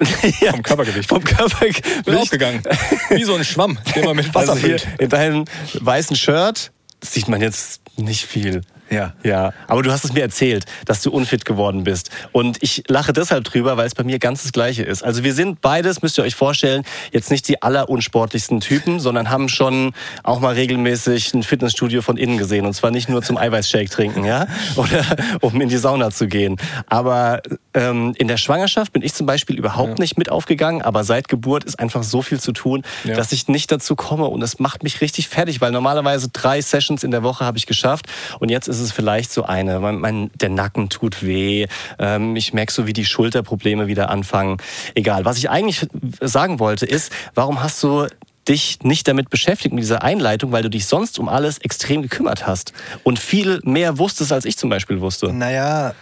ja, 0.40 0.52
vom 0.52 0.62
Körpergewicht. 0.62 1.08
Vom 1.08 1.22
Körper. 1.22 1.66
bin 2.04 2.16
aufgegangen. 2.16 2.62
Wie 3.10 3.24
so 3.24 3.34
ein 3.34 3.44
Schwamm, 3.44 3.78
den 3.94 4.04
man 4.04 4.16
mit 4.16 4.26
Wasser 4.34 4.52
Also 4.52 4.66
füllt. 4.66 4.86
in 4.98 5.08
deinem 5.08 5.44
weißen 5.74 6.16
Shirt 6.16 6.72
sieht 7.02 7.28
man 7.28 7.40
jetzt 7.40 7.82
nicht 7.96 8.24
viel. 8.24 8.62
Ja. 8.92 9.12
Ja, 9.22 9.52
aber 9.68 9.82
du 9.82 9.90
hast 9.90 10.04
es 10.04 10.12
mir 10.12 10.20
erzählt, 10.20 10.66
dass 10.84 11.00
du 11.02 11.10
unfit 11.10 11.44
geworden 11.44 11.84
bist. 11.84 12.10
Und 12.32 12.58
ich 12.62 12.84
lache 12.88 13.12
deshalb 13.12 13.44
drüber, 13.44 13.76
weil 13.76 13.86
es 13.86 13.94
bei 13.94 14.04
mir 14.04 14.18
ganz 14.18 14.42
das 14.42 14.52
Gleiche 14.52 14.82
ist. 14.82 15.02
Also 15.02 15.24
wir 15.24 15.32
sind 15.34 15.60
beides, 15.60 16.02
müsst 16.02 16.18
ihr 16.18 16.24
euch 16.24 16.34
vorstellen, 16.34 16.84
jetzt 17.10 17.30
nicht 17.30 17.48
die 17.48 17.62
allerunsportlichsten 17.62 18.60
Typen, 18.60 19.00
sondern 19.00 19.30
haben 19.30 19.48
schon 19.48 19.92
auch 20.22 20.40
mal 20.40 20.54
regelmäßig 20.54 21.32
ein 21.34 21.42
Fitnessstudio 21.42 22.02
von 22.02 22.16
innen 22.16 22.36
gesehen. 22.36 22.66
Und 22.66 22.74
zwar 22.74 22.90
nicht 22.90 23.08
nur 23.08 23.22
zum 23.22 23.36
Eiweißshake 23.38 23.88
trinken, 23.88 24.24
ja, 24.24 24.46
oder 24.76 25.04
um 25.40 25.58
in 25.60 25.68
die 25.68 25.76
Sauna 25.78 26.10
zu 26.10 26.26
gehen. 26.26 26.56
Aber 26.86 27.40
ähm, 27.74 28.14
in 28.18 28.28
der 28.28 28.36
Schwangerschaft 28.36 28.92
bin 28.92 29.02
ich 29.02 29.14
zum 29.14 29.26
Beispiel 29.26 29.56
überhaupt 29.56 29.98
nicht 29.98 30.18
mit 30.18 30.30
aufgegangen. 30.30 30.82
Aber 30.82 31.04
seit 31.04 31.28
Geburt 31.28 31.64
ist 31.64 31.78
einfach 31.78 32.02
so 32.02 32.20
viel 32.20 32.40
zu 32.40 32.52
tun, 32.52 32.82
Ja. 33.04 33.14
dass 33.16 33.32
ich 33.32 33.48
nicht 33.48 33.72
dazu 33.72 33.96
komme. 33.96 34.26
Und 34.26 34.42
es 34.42 34.58
macht 34.58 34.82
mich 34.82 35.00
richtig 35.00 35.28
fertig, 35.28 35.60
weil 35.60 35.70
normalerweise 35.72 36.28
drei 36.28 36.60
Sessions 36.60 37.04
in 37.04 37.10
der 37.10 37.22
Woche 37.22 37.44
habe 37.44 37.56
ich 37.58 37.66
geschafft. 37.66 38.06
Und 38.38 38.50
jetzt 38.50 38.68
ist 38.68 38.80
es 38.80 38.81
vielleicht 38.90 39.32
so 39.32 39.44
eine. 39.44 39.78
Mein, 39.78 39.98
mein, 39.98 40.30
der 40.34 40.48
Nacken 40.48 40.88
tut 40.88 41.22
weh. 41.22 41.66
Ähm, 41.98 42.34
ich 42.34 42.52
merke 42.52 42.72
so, 42.72 42.86
wie 42.86 42.92
die 42.92 43.04
Schulterprobleme 43.04 43.86
wieder 43.86 44.10
anfangen. 44.10 44.56
Egal. 44.94 45.24
Was 45.24 45.38
ich 45.38 45.50
eigentlich 45.50 45.86
sagen 46.20 46.58
wollte, 46.58 46.86
ist, 46.86 47.12
warum 47.34 47.62
hast 47.62 47.82
du 47.82 48.06
dich 48.48 48.80
nicht 48.82 49.06
damit 49.06 49.30
beschäftigt 49.30 49.72
mit 49.72 49.84
dieser 49.84 50.02
Einleitung, 50.02 50.50
weil 50.50 50.64
du 50.64 50.70
dich 50.70 50.86
sonst 50.86 51.20
um 51.20 51.28
alles 51.28 51.58
extrem 51.58 52.02
gekümmert 52.02 52.46
hast 52.46 52.72
und 53.04 53.20
viel 53.20 53.60
mehr 53.62 53.98
wusstest, 53.98 54.32
als 54.32 54.44
ich 54.44 54.56
zum 54.56 54.68
Beispiel 54.68 55.00
wusste. 55.00 55.32
Naja, 55.32 55.94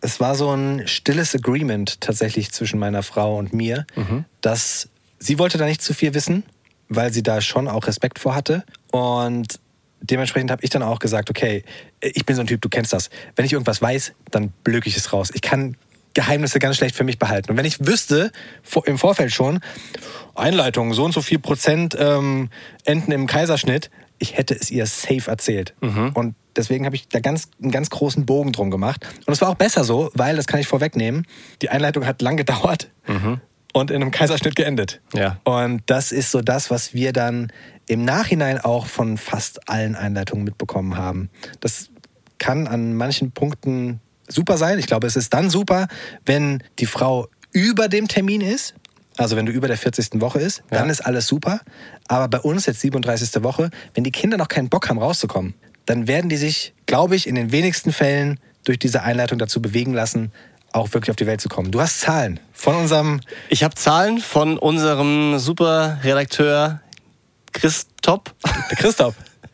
es 0.00 0.20
war 0.20 0.36
so 0.36 0.50
ein 0.50 0.86
stilles 0.86 1.34
Agreement 1.34 2.00
tatsächlich 2.00 2.52
zwischen 2.52 2.78
meiner 2.78 3.02
Frau 3.02 3.38
und 3.38 3.52
mir, 3.52 3.86
dass 4.40 4.88
sie 5.18 5.38
wollte 5.38 5.58
da 5.58 5.64
nicht 5.64 5.82
zu 5.82 5.94
viel 5.94 6.14
wissen, 6.14 6.44
weil 6.88 7.12
sie 7.12 7.22
da 7.22 7.40
schon 7.40 7.68
auch 7.68 7.86
Respekt 7.86 8.18
vor 8.18 8.34
hatte. 8.34 8.64
Und 8.90 9.58
dementsprechend 10.10 10.50
habe 10.50 10.62
ich 10.62 10.70
dann 10.70 10.82
auch 10.82 10.98
gesagt, 10.98 11.30
okay, 11.30 11.64
ich 12.00 12.24
bin 12.26 12.36
so 12.36 12.42
ein 12.42 12.46
Typ, 12.46 12.60
du 12.60 12.68
kennst 12.68 12.92
das. 12.92 13.10
Wenn 13.36 13.44
ich 13.44 13.52
irgendwas 13.52 13.80
weiß, 13.82 14.12
dann 14.30 14.52
blöke 14.62 14.88
ich 14.88 14.96
es 14.96 15.12
raus. 15.12 15.30
Ich 15.34 15.42
kann 15.42 15.76
Geheimnisse 16.14 16.58
ganz 16.60 16.76
schlecht 16.76 16.94
für 16.94 17.04
mich 17.04 17.18
behalten. 17.18 17.50
Und 17.50 17.56
wenn 17.56 17.64
ich 17.64 17.84
wüsste, 17.86 18.30
im 18.84 18.98
Vorfeld 18.98 19.32
schon, 19.32 19.60
Einleitung, 20.34 20.94
so 20.94 21.04
und 21.04 21.12
so 21.12 21.22
viel 21.22 21.40
Prozent 21.40 21.96
ähm, 21.98 22.50
enden 22.84 23.12
im 23.12 23.26
Kaiserschnitt, 23.26 23.90
ich 24.18 24.36
hätte 24.36 24.54
es 24.54 24.70
ihr 24.70 24.86
safe 24.86 25.28
erzählt. 25.28 25.74
Und 26.14 26.36
deswegen 26.54 26.86
habe 26.86 26.94
ich 26.94 27.08
da 27.08 27.18
ganz, 27.18 27.48
einen 27.60 27.72
ganz 27.72 27.90
großen 27.90 28.24
Bogen 28.26 28.52
drum 28.52 28.70
gemacht. 28.70 29.04
Und 29.26 29.32
es 29.32 29.40
war 29.40 29.48
auch 29.48 29.56
besser 29.56 29.82
so, 29.82 30.10
weil, 30.14 30.36
das 30.36 30.46
kann 30.46 30.60
ich 30.60 30.68
vorwegnehmen, 30.68 31.26
die 31.62 31.70
Einleitung 31.70 32.06
hat 32.06 32.22
lang 32.22 32.36
gedauert 32.36 32.90
und 33.74 33.90
in 33.90 34.00
einem 34.00 34.10
Kaiserschnitt 34.10 34.56
geendet. 34.56 35.00
Ja. 35.12 35.38
Und 35.44 35.82
das 35.86 36.12
ist 36.12 36.30
so 36.30 36.40
das, 36.40 36.70
was 36.70 36.94
wir 36.94 37.12
dann 37.12 37.52
im 37.86 38.04
Nachhinein 38.04 38.58
auch 38.60 38.86
von 38.86 39.18
fast 39.18 39.68
allen 39.68 39.94
Einleitungen 39.96 40.44
mitbekommen 40.44 40.96
haben. 40.96 41.28
Das 41.60 41.90
kann 42.38 42.66
an 42.66 42.94
manchen 42.94 43.32
Punkten 43.32 44.00
super 44.28 44.56
sein. 44.56 44.78
Ich 44.78 44.86
glaube, 44.86 45.06
es 45.06 45.16
ist 45.16 45.34
dann 45.34 45.50
super, 45.50 45.88
wenn 46.24 46.62
die 46.78 46.86
Frau 46.86 47.28
über 47.52 47.88
dem 47.88 48.08
Termin 48.08 48.40
ist. 48.40 48.74
Also 49.16 49.36
wenn 49.36 49.46
du 49.46 49.52
über 49.52 49.68
der 49.68 49.76
40. 49.76 50.20
Woche 50.20 50.40
ist, 50.40 50.62
dann 50.70 50.86
Ja. 50.86 50.92
ist 50.92 51.00
alles 51.00 51.26
super. 51.26 51.60
Aber 52.08 52.28
bei 52.28 52.38
uns 52.40 52.66
jetzt 52.66 52.80
37. 52.80 53.42
Woche, 53.44 53.70
wenn 53.94 54.04
die 54.04 54.10
Kinder 54.12 54.36
noch 54.36 54.48
keinen 54.48 54.68
Bock 54.68 54.88
haben 54.88 54.98
rauszukommen, 54.98 55.54
dann 55.86 56.06
werden 56.06 56.30
die 56.30 56.36
sich, 56.36 56.74
glaube 56.86 57.14
ich, 57.16 57.26
in 57.28 57.34
den 57.34 57.52
wenigsten 57.52 57.92
Fällen 57.92 58.40
durch 58.64 58.78
diese 58.78 59.02
Einleitung 59.02 59.38
dazu 59.38 59.60
bewegen 59.60 59.92
lassen, 59.92 60.32
auch 60.74 60.92
wirklich 60.92 61.10
auf 61.10 61.16
die 61.16 61.26
Welt 61.26 61.40
zu 61.40 61.48
kommen. 61.48 61.70
Du 61.70 61.80
hast 61.80 62.00
Zahlen 62.00 62.40
von 62.52 62.74
unserem 62.74 63.20
Ich 63.48 63.62
habe 63.62 63.74
Zahlen 63.74 64.18
von 64.18 64.58
unserem 64.58 65.38
Superredakteur 65.38 66.80
Chris 67.52 67.86
Top. 68.02 68.34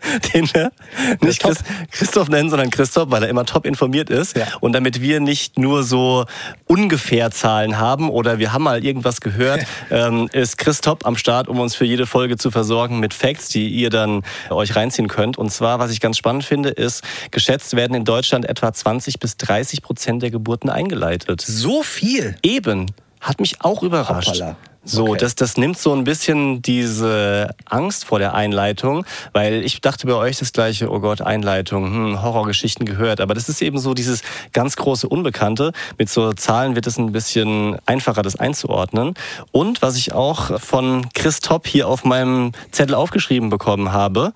Christoph. 0.01 0.33
den 0.33 0.53
wir 0.53 0.73
nicht 1.21 1.43
Top. 1.43 1.53
Chris, 1.53 1.65
Christoph 1.91 2.29
nennen, 2.29 2.51
sondern 2.51 2.71
Christoph, 2.71 3.11
weil 3.11 3.23
er 3.23 3.29
immer 3.29 3.45
top 3.45 3.67
informiert 3.67 4.11
ist. 4.11 4.37
Ja. 4.37 4.47
Und 4.61 4.73
damit 4.73 5.01
wir 5.01 5.21
nicht 5.21 5.59
nur 5.59 5.83
so 5.83 6.25
ungefähr 6.67 7.31
Zahlen 7.31 7.79
haben 7.79 8.11
oder 8.11 8.39
wir 8.39 8.53
haben 8.53 8.65
mal 8.65 8.85
irgendwas 8.85 9.21
gehört, 9.21 9.67
ähm, 9.91 10.29
ist 10.33 10.59
Christoph 10.59 11.05
am 11.05 11.17
Start, 11.17 11.49
um 11.49 11.61
uns 11.61 11.75
für 11.75 11.85
jede 11.85 12.07
Folge 12.07 12.37
zu 12.37 12.51
versorgen 12.51 13.01
mit 13.01 13.15
Facts, 13.15 13.49
die 13.49 13.69
ihr 13.69 13.91
dann 13.91 14.23
euch 14.51 14.77
reinziehen 14.77 15.09
könnt. 15.09 15.39
Und 15.39 15.51
zwar, 15.51 15.79
was 15.79 15.91
ich 15.91 16.01
ganz 16.01 16.17
spannend 16.17 16.45
finde, 16.45 16.71
ist, 16.71 17.05
geschätzt 17.31 17.77
werden 17.77 17.95
in 17.95 18.05
Deutschland 18.05 18.47
etwa 18.47 18.73
20 18.73 19.21
bis 19.21 19.37
30 19.37 19.83
Prozent 19.83 20.23
der 20.23 20.31
Geburten 20.31 20.71
eingeleitet. 20.71 21.41
So 21.41 21.83
viel. 21.83 22.37
Eben. 22.43 22.87
Hat 23.21 23.39
mich 23.41 23.61
auch 23.61 23.83
überrascht. 23.83 24.29
Hoppala. 24.29 24.57
So, 24.83 25.09
Okay. 25.09 25.19
das, 25.21 25.35
das 25.35 25.57
nimmt 25.59 25.77
so 25.79 25.93
ein 25.93 26.05
bisschen 26.05 26.63
diese 26.63 27.55
Angst 27.67 28.07
vor 28.07 28.19
der 28.19 28.35
Einleitung, 28.35 29.05
weil 29.33 29.63
ich 29.65 29.81
dachte 29.83 30.07
bei 30.07 30.15
euch 30.15 30.39
das 30.39 30.53
gleiche, 30.53 30.91
oh 30.91 31.01
Gott, 31.01 31.21
Einleitung, 31.21 31.85
hm, 31.85 32.23
Horrorgeschichten 32.23 32.87
gehört, 32.87 33.21
aber 33.21 33.35
das 33.35 33.49
ist 33.49 33.61
eben 33.61 33.79
so 33.79 33.93
dieses 33.93 34.23
ganz 34.53 34.77
große 34.77 35.07
Unbekannte. 35.09 35.73
Mit 35.99 36.09
so 36.09 36.33
Zahlen 36.33 36.75
wird 36.77 36.87
es 36.87 36.99
ein 36.99 37.13
bisschen 37.13 37.77
einfacher, 37.85 38.23
das 38.23 38.37
einzuordnen. 38.37 39.15
Und 39.53 39.83
was 39.83 39.97
ich 39.97 40.13
auch 40.15 40.59
von 40.61 41.07
Chris 41.13 41.41
Topp 41.41 41.67
hier 41.67 41.87
auf 41.87 42.05
meinem 42.05 42.53
Zettel 42.71 42.95
aufgeschrieben 42.95 43.51
bekommen 43.51 43.93
habe, 43.93 44.33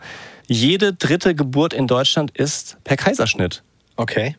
jede 0.46 0.92
dritte 0.92 1.34
Geburt 1.34 1.72
in 1.72 1.86
Deutschland 1.86 2.30
ist 2.32 2.76
per 2.84 2.98
Kaiserschnitt. 2.98 3.62
Okay. 3.96 4.36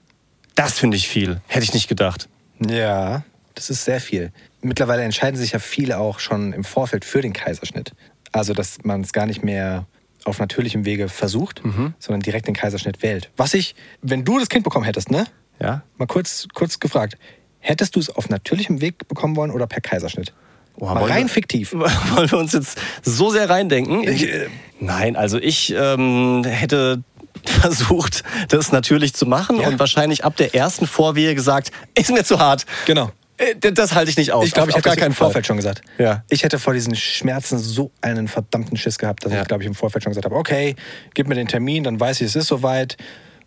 Das 0.54 0.74
finde 0.80 0.98
ich 0.98 1.08
viel. 1.08 1.42
Hätte 1.48 1.64
ich 1.66 1.74
nicht 1.74 1.88
gedacht. 1.88 2.30
Ja, 2.66 3.24
das 3.56 3.70
ist 3.70 3.86
sehr 3.86 4.00
viel. 4.00 4.32
Mittlerweile 4.68 5.04
entscheiden 5.04 5.38
sich 5.38 5.52
ja 5.52 5.60
viele 5.60 5.98
auch 6.00 6.20
schon 6.20 6.54
im 6.54 6.64
Vorfeld 6.64 7.06
für 7.06 7.22
den 7.22 7.34
Kaiserschnitt. 7.34 7.94
Also, 8.32 8.54
dass 8.54 8.84
man 8.84 9.02
es 9.02 9.14
gar 9.14 9.26
nicht 9.26 9.44
mehr 9.44 9.86
auf 10.26 10.40
natürlichem 10.40 10.86
Wege 10.86 11.08
versucht, 11.08 11.62
sondern 12.00 12.22
direkt 12.22 12.48
den 12.48 12.56
Kaiserschnitt 12.56 13.04
wählt. 13.04 13.30
Was 13.38 13.54
ich, 13.54 13.76
wenn 14.02 14.26
du 14.26 14.40
das 14.40 14.50
Kind 14.50 14.64
bekommen 14.64 14.84
hättest, 14.86 15.12
ne? 15.12 15.26
Ja? 15.62 15.84
Mal 15.98 16.08
kurz, 16.08 16.48
kurz 16.54 16.80
gefragt. 16.80 17.16
Hättest 17.60 17.96
du 17.96 18.00
es 18.00 18.10
auf 18.10 18.30
natürlichem 18.30 18.82
Weg 18.82 19.08
bekommen 19.08 19.36
wollen 19.36 19.52
oder 19.52 19.68
per 19.68 19.82
Kaiserschnitt? 19.82 20.34
Oh, 20.78 20.86
Mal 20.86 21.04
rein 21.06 21.24
wir- 21.28 21.30
fiktiv. 21.30 21.74
Wollen 21.74 22.32
wir 22.32 22.38
uns 22.38 22.52
jetzt 22.54 22.78
so 23.04 23.30
sehr 23.30 23.50
reindenken? 23.50 24.04
Ich, 24.08 24.28
äh, 24.28 24.48
Nein, 24.80 25.16
also 25.16 25.38
ich 25.38 25.74
ähm, 25.78 26.44
hätte 26.44 27.04
versucht, 27.46 28.24
das 28.50 28.72
natürlich 28.72 29.14
zu 29.14 29.26
machen 29.26 29.60
Ja. 29.62 29.68
und 29.70 29.80
wahrscheinlich 29.80 30.26
ab 30.26 30.36
der 30.36 30.54
ersten 30.54 30.86
Vorwehe 30.88 31.34
gesagt, 31.36 31.72
ist 31.98 32.12
mir 32.12 32.24
zu 32.24 32.40
hart. 32.40 32.66
Genau. 32.88 33.12
Äh, 33.38 33.56
Das 33.74 33.94
halte 33.94 34.10
ich 34.10 34.18
nicht 34.18 34.32
aus. 34.32 34.46
Ich 34.46 34.54
glaube, 34.54 34.70
ich 34.72 34.76
hätte 34.78 34.88
gar 34.90 34.96
keinen 34.96 35.14
Fall. 35.14 35.28
Vorfeld 35.28 35.46
schon 35.48 35.58
gesagt. 35.58 35.82
Ja. 35.98 36.24
Ich 36.30 36.44
hätte 36.44 36.60
vor 36.60 36.74
diesen 36.74 36.96
Schmerzen 36.96 37.58
so 37.58 37.92
einen 38.02 38.28
verdammten 38.28 38.78
Schiss 38.78 38.98
gehabt, 38.98 39.26
dass 39.26 39.34
Ja. 39.34 39.42
ich, 39.42 39.48
glaube 39.48 39.64
ich, 39.64 39.68
im 39.68 39.76
Vorfeld 39.76 40.04
schon 40.04 40.12
gesagt 40.12 40.26
habe, 40.26 40.36
okay, 40.36 40.76
gib 41.14 41.28
mir 41.28 41.36
den 41.36 41.48
Termin, 41.48 41.84
dann 41.84 42.00
weiß 42.00 42.22
ich, 42.22 42.28
es 42.28 42.36
ist 42.36 42.48
soweit, 42.48 42.98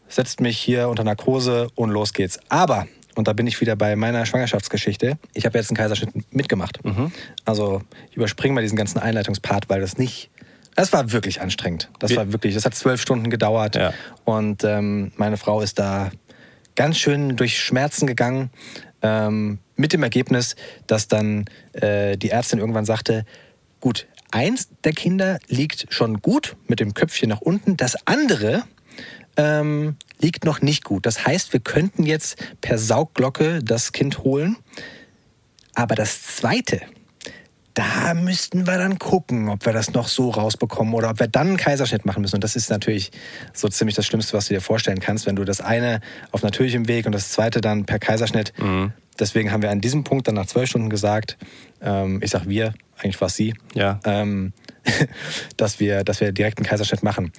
setzt 0.09 0.41
mich 0.41 0.59
hier 0.59 0.89
unter 0.89 1.05
Narkose 1.05 1.69
und 1.75 1.91
los 1.91 2.13
geht's. 2.13 2.39
Aber, 2.49 2.87
und 3.15 3.29
da 3.29 3.33
bin 3.33 3.47
ich 3.47 3.61
wieder 3.61 3.77
bei 3.77 3.97
meiner 3.97 4.25
Schwangerschaftsgeschichte, 4.27 5.19
ich 5.35 5.45
habe 5.47 5.59
jetzt 5.59 5.71
einen 5.71 5.77
Kaiserschnitt 5.77 6.11
mitgemacht. 6.35 6.85
Mhm. 6.85 7.11
Also 7.45 7.83
ich 8.11 8.17
überspringe 8.17 8.55
mal 8.55 8.63
diesen 8.63 8.77
ganzen 8.77 8.99
Einleitungspart, 8.99 9.69
weil 9.69 9.81
das 9.81 9.99
nicht... 9.99 10.31
Das 10.77 10.93
war 10.93 11.11
wirklich 11.11 11.41
anstrengend. 11.41 11.91
Das 11.99 12.15
war 12.15 12.31
wirklich, 12.33 12.55
das 12.55 12.65
hat 12.65 12.73
zwölf 12.73 13.03
Stunden 13.03 13.31
gedauert. 13.31 13.75
Ja. 13.75 13.93
Und 14.25 14.63
ähm, 14.63 15.11
meine 15.17 15.37
Frau 15.37 15.61
ist 15.61 15.81
da 15.81 16.11
ganz 16.77 16.99
schön 16.99 17.35
durch 17.37 17.59
Schmerzen 17.59 18.07
gegangen. 18.07 18.51
Ähm, 19.03 19.59
mit 19.79 19.93
dem 19.95 20.03
Ergebnis, 20.03 20.57
dass 20.87 21.09
dann 21.09 21.47
äh, 21.73 22.19
die 22.19 22.31
Ärztin 22.31 22.59
irgendwann 22.59 22.85
sagte, 22.85 23.25
gut, 23.81 24.07
eins 24.31 24.69
der 24.85 24.93
Kinder 24.93 25.39
liegt 25.47 25.87
schon 25.89 26.21
gut 26.21 26.57
mit 26.67 26.81
dem 26.81 26.93
Köpfchen 26.93 27.31
nach 27.31 27.41
unten, 27.41 27.77
das 27.77 28.07
andere 28.07 28.65
ähm, 29.37 29.97
liegt 30.21 30.45
noch 30.45 30.61
nicht 30.61 30.85
gut. 30.85 31.07
Das 31.07 31.25
heißt, 31.25 31.53
wir 31.53 31.61
könnten 31.61 32.05
jetzt 32.05 32.37
per 32.61 32.77
Saugglocke 32.77 33.61
das 33.63 33.93
Kind 33.93 34.19
holen. 34.19 34.57
Aber 35.75 35.95
das 35.95 36.23
zweite, 36.23 36.81
da 37.79 38.13
müssten 38.15 38.67
wir 38.67 38.77
dann 38.77 38.99
gucken, 38.99 39.49
ob 39.49 39.65
wir 39.65 39.73
das 39.73 39.93
noch 39.93 40.09
so 40.09 40.31
rausbekommen 40.31 40.93
oder 40.95 41.11
ob 41.11 41.21
wir 41.21 41.29
dann 41.29 41.47
einen 41.49 41.57
Kaiserschnitt 41.57 42.05
machen 42.05 42.23
müssen. 42.23 42.35
Und 42.35 42.43
das 42.43 42.57
ist 42.57 42.71
natürlich 42.71 43.13
so 43.53 43.69
ziemlich 43.69 43.95
das 43.95 44.05
Schlimmste, 44.05 44.33
was 44.37 44.49
du 44.49 44.55
dir 44.55 44.61
vorstellen 44.61 44.99
kannst, 44.99 45.27
wenn 45.27 45.37
du 45.37 45.45
das 45.45 45.61
eine 45.61 46.01
auf 46.33 46.43
natürlichem 46.43 46.89
Weg 46.89 47.07
und 47.07 47.13
das 47.13 47.31
zweite 47.31 47.61
dann 47.61 47.85
per 47.87 48.01
Kaiserschnitt. 48.01 48.53
Deswegen 49.21 49.53
haben 49.53 49.63
wir 49.63 49.71
an 49.71 49.81
diesem 49.81 50.03
Punkt 50.03 50.27
dann 50.27 50.35
nach 50.35 50.47
zwölf 50.47 50.69
Stunden 50.69 50.91
gesagt, 50.91 51.39
ähm, 51.81 52.21
ich 52.21 52.31
sag 52.33 52.49
wir, 52.49 52.75
eigentlich 52.99 53.21
war 53.21 53.27
es 53.29 53.37
sie, 53.37 53.55
Ja. 53.75 54.01
ähm, 54.05 54.53
dass, 55.57 55.79
wir, 55.79 56.03
dass 56.03 56.21
wir 56.21 56.33
direkt 56.33 56.59
einen 56.59 56.67
Kaiserschnitt 56.67 57.05
machen. 57.05 57.33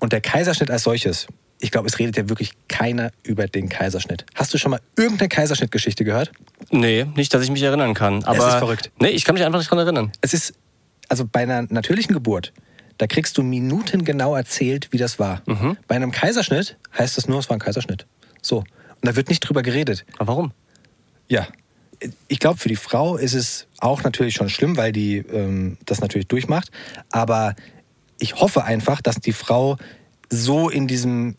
Und 0.00 0.12
der 0.12 0.20
Kaiserschnitt 0.22 0.70
als 0.70 0.84
solches, 0.84 1.26
ich 1.62 1.70
glaube, 1.70 1.86
es 1.86 1.98
redet 2.00 2.16
ja 2.16 2.28
wirklich 2.28 2.52
keiner 2.66 3.12
über 3.22 3.46
den 3.46 3.68
Kaiserschnitt. 3.68 4.26
Hast 4.34 4.52
du 4.52 4.58
schon 4.58 4.72
mal 4.72 4.80
irgendeine 4.96 5.28
Kaiserschnittgeschichte 5.28 6.04
gehört? 6.04 6.32
Nee, 6.70 7.06
nicht, 7.14 7.32
dass 7.32 7.42
ich 7.44 7.50
mich 7.50 7.62
erinnern 7.62 7.94
kann. 7.94 8.24
Aber 8.24 8.48
ist 8.48 8.54
verrückt. 8.56 8.90
Nee, 8.98 9.10
ich 9.10 9.24
kann 9.24 9.34
mich 9.34 9.44
einfach 9.44 9.60
nicht 9.60 9.70
dran 9.70 9.78
erinnern. 9.78 10.10
Es 10.20 10.34
ist, 10.34 10.54
also 11.08 11.24
bei 11.24 11.40
einer 11.40 11.62
natürlichen 11.62 12.14
Geburt, 12.14 12.52
da 12.98 13.06
kriegst 13.06 13.38
du 13.38 13.44
minutengenau 13.44 14.34
erzählt, 14.34 14.88
wie 14.90 14.98
das 14.98 15.20
war. 15.20 15.42
Bei 15.86 15.94
einem 15.94 16.10
Kaiserschnitt 16.10 16.76
heißt 16.98 17.16
es 17.16 17.28
nur, 17.28 17.38
es 17.38 17.48
war 17.48 17.56
ein 17.56 17.60
Kaiserschnitt. 17.60 18.06
So. 18.42 18.58
Und 18.58 18.66
da 19.02 19.14
wird 19.14 19.28
nicht 19.28 19.40
drüber 19.40 19.62
geredet. 19.62 20.04
Aber 20.18 20.32
warum? 20.32 20.52
Ja. 21.28 21.46
Ich 22.26 22.40
glaube, 22.40 22.58
für 22.58 22.68
die 22.68 22.76
Frau 22.76 23.16
ist 23.16 23.34
es 23.34 23.68
auch 23.78 24.02
natürlich 24.02 24.34
schon 24.34 24.48
schlimm, 24.48 24.76
weil 24.76 24.90
die 24.90 25.18
ähm, 25.18 25.78
das 25.86 26.00
natürlich 26.00 26.26
durchmacht. 26.26 26.72
Aber 27.12 27.54
ich 28.18 28.34
hoffe 28.34 28.64
einfach, 28.64 29.00
dass 29.00 29.16
die 29.20 29.32
Frau 29.32 29.76
so 30.28 30.68
in 30.68 30.88
diesem 30.88 31.36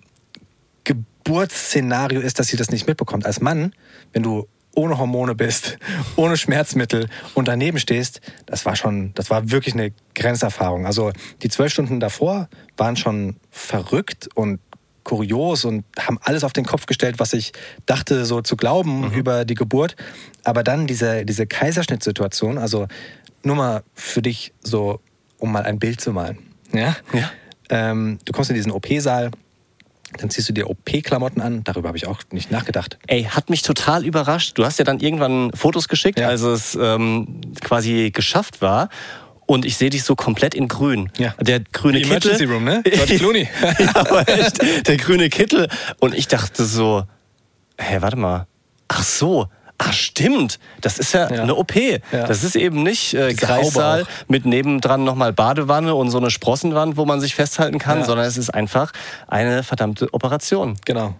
Geburtsszenario 0.83 2.21
ist, 2.21 2.39
dass 2.39 2.47
sie 2.47 2.57
das 2.57 2.69
nicht 2.69 2.87
mitbekommt. 2.87 3.25
Als 3.25 3.41
Mann, 3.41 3.73
wenn 4.11 4.23
du 4.23 4.47
ohne 4.75 4.97
Hormone 4.97 5.35
bist, 5.35 5.77
ohne 6.15 6.37
Schmerzmittel 6.37 7.09
und 7.33 7.47
daneben 7.47 7.79
stehst, 7.79 8.21
das 8.45 8.65
war 8.65 8.75
schon, 8.75 9.13
das 9.13 9.29
war 9.29 9.51
wirklich 9.51 9.73
eine 9.73 9.91
Grenzerfahrung. 10.15 10.85
Also 10.85 11.11
die 11.41 11.49
zwölf 11.49 11.71
Stunden 11.71 11.99
davor 11.99 12.49
waren 12.77 12.97
schon 12.97 13.37
verrückt 13.51 14.29
und 14.35 14.59
kurios 15.03 15.65
und 15.65 15.83
haben 15.99 16.17
alles 16.21 16.43
auf 16.43 16.53
den 16.53 16.65
Kopf 16.65 16.85
gestellt, 16.85 17.19
was 17.19 17.33
ich 17.33 17.51
dachte, 17.85 18.25
so 18.25 18.41
zu 18.41 18.55
glauben 18.55 19.11
über 19.13 19.45
die 19.45 19.55
Geburt. 19.55 19.95
Aber 20.43 20.63
dann 20.63 20.87
diese, 20.87 21.25
diese 21.25 21.45
Kaiserschnittsituation, 21.45 22.57
also 22.57 22.87
nur 23.43 23.55
mal 23.55 23.83
für 23.93 24.21
dich 24.21 24.53
so, 24.61 25.01
um 25.37 25.51
mal 25.51 25.63
ein 25.63 25.79
Bild 25.79 25.99
zu 25.99 26.13
malen. 26.13 26.37
Ja? 26.71 26.95
Ja. 27.11 27.31
Ähm, 27.69 28.19
du 28.25 28.31
kommst 28.31 28.49
in 28.49 28.55
diesen 28.55 28.71
OP-Saal, 28.71 29.31
dann 30.17 30.29
ziehst 30.29 30.49
du 30.49 30.53
dir 30.53 30.69
OP-Klamotten 30.69 31.41
an. 31.41 31.63
Darüber 31.63 31.87
habe 31.89 31.97
ich 31.97 32.07
auch 32.07 32.19
nicht 32.31 32.51
nachgedacht. 32.51 32.97
Ey, 33.07 33.23
hat 33.23 33.49
mich 33.49 33.61
total 33.61 34.05
überrascht. 34.05 34.57
Du 34.57 34.65
hast 34.65 34.79
ja 34.79 34.85
dann 34.85 34.99
irgendwann 34.99 35.51
Fotos 35.53 35.87
geschickt, 35.87 36.19
Ja. 36.19 36.27
als 36.29 36.41
es 36.41 36.77
ähm, 36.79 37.41
quasi 37.61 38.11
geschafft 38.11 38.61
war. 38.61 38.89
Und 39.45 39.65
ich 39.65 39.75
sehe 39.77 39.89
dich 39.89 40.03
so 40.03 40.15
komplett 40.15 40.55
in 40.55 40.67
grün. 40.69 41.11
Ja. 41.17 41.35
Der 41.41 41.59
grüne 41.59 42.01
Emergency 42.01 42.37
Kittel. 42.37 42.53
Room, 42.53 42.63
ne? 42.63 42.81
George 42.85 43.17
Clooney. 43.17 43.49
ja, 43.79 43.95
aber 43.95 44.27
echt. 44.29 44.87
Der 44.87 44.95
grüne 44.97 45.29
Kittel. 45.29 45.67
Und 45.99 46.15
ich 46.15 46.27
dachte 46.29 46.63
so, 46.63 47.03
hä, 47.77 47.97
warte 47.99 48.15
mal. 48.17 48.47
Ach 48.87 49.03
so. 49.03 49.47
Ach 49.85 49.93
stimmt, 49.93 50.59
das 50.81 50.97
ist 50.99 51.13
ja, 51.13 51.29
Ja. 51.33 51.43
eine 51.43 51.55
OP. 51.55 51.75
Ja. 51.75 51.99
Das 52.27 52.43
ist 52.43 52.55
eben 52.55 52.83
nicht 52.83 53.13
äh, 53.13 53.33
Kreissaal 53.33 54.05
mit 54.27 54.45
nebendran 54.45 55.03
nochmal 55.03 55.33
Badewanne 55.33 55.93
und 55.95 56.09
so 56.09 56.17
eine 56.19 56.29
Sprossenwand, 56.31 56.95
wo 56.97 57.05
man 57.05 57.19
sich 57.19 57.35
festhalten 57.35 57.79
kann, 57.79 57.99
Ja. 57.99 58.05
sondern 58.05 58.25
es 58.25 58.37
ist 58.37 58.49
einfach 58.49 58.93
eine 59.27 59.63
verdammte 59.63 60.13
Operation. 60.13 60.77
Genau. 60.85 61.15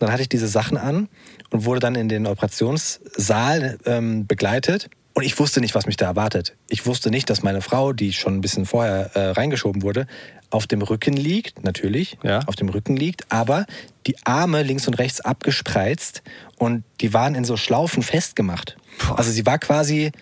Dann 0.00 0.10
hatte 0.10 0.22
ich 0.22 0.28
diese 0.28 0.48
Sachen 0.48 0.76
an 0.78 1.08
und 1.50 1.64
wurde 1.66 1.80
dann 1.80 1.94
in 1.94 2.08
den 2.08 2.26
Operationssaal 2.26 3.78
ähm, 3.86 4.26
begleitet. 4.26 4.88
Und 5.12 5.24
ich 5.24 5.38
wusste 5.38 5.60
nicht, 5.60 5.74
was 5.74 5.86
mich 5.86 5.96
da 5.96 6.06
erwartet. 6.06 6.54
Ich 6.68 6.86
wusste 6.86 7.10
nicht, 7.10 7.28
dass 7.30 7.42
meine 7.42 7.60
Frau, 7.62 7.92
die 7.92 8.12
schon 8.12 8.36
ein 8.36 8.40
bisschen 8.40 8.64
vorher 8.64 9.10
äh, 9.14 9.30
reingeschoben 9.30 9.82
wurde, 9.82 10.06
auf 10.50 10.66
dem 10.66 10.82
Rücken 10.82 11.14
liegt, 11.14 11.64
natürlich, 11.64 12.18
Ja. 12.22 12.40
auf 12.46 12.56
dem 12.56 12.68
Rücken 12.68 12.96
liegt, 12.96 13.30
aber 13.32 13.66
die 14.06 14.16
Arme 14.24 14.62
links 14.62 14.86
und 14.88 14.94
rechts 14.94 15.20
abgespreizt 15.20 16.22
und 16.56 16.84
die 17.00 17.12
waren 17.12 17.34
in 17.34 17.44
so 17.44 17.56
Schlaufen 17.56 18.02
festgemacht. 18.02 18.76
Boah. 19.06 19.18
Also 19.18 19.30
sie 19.30 19.46
war 19.46 19.58
quasi 19.58 20.12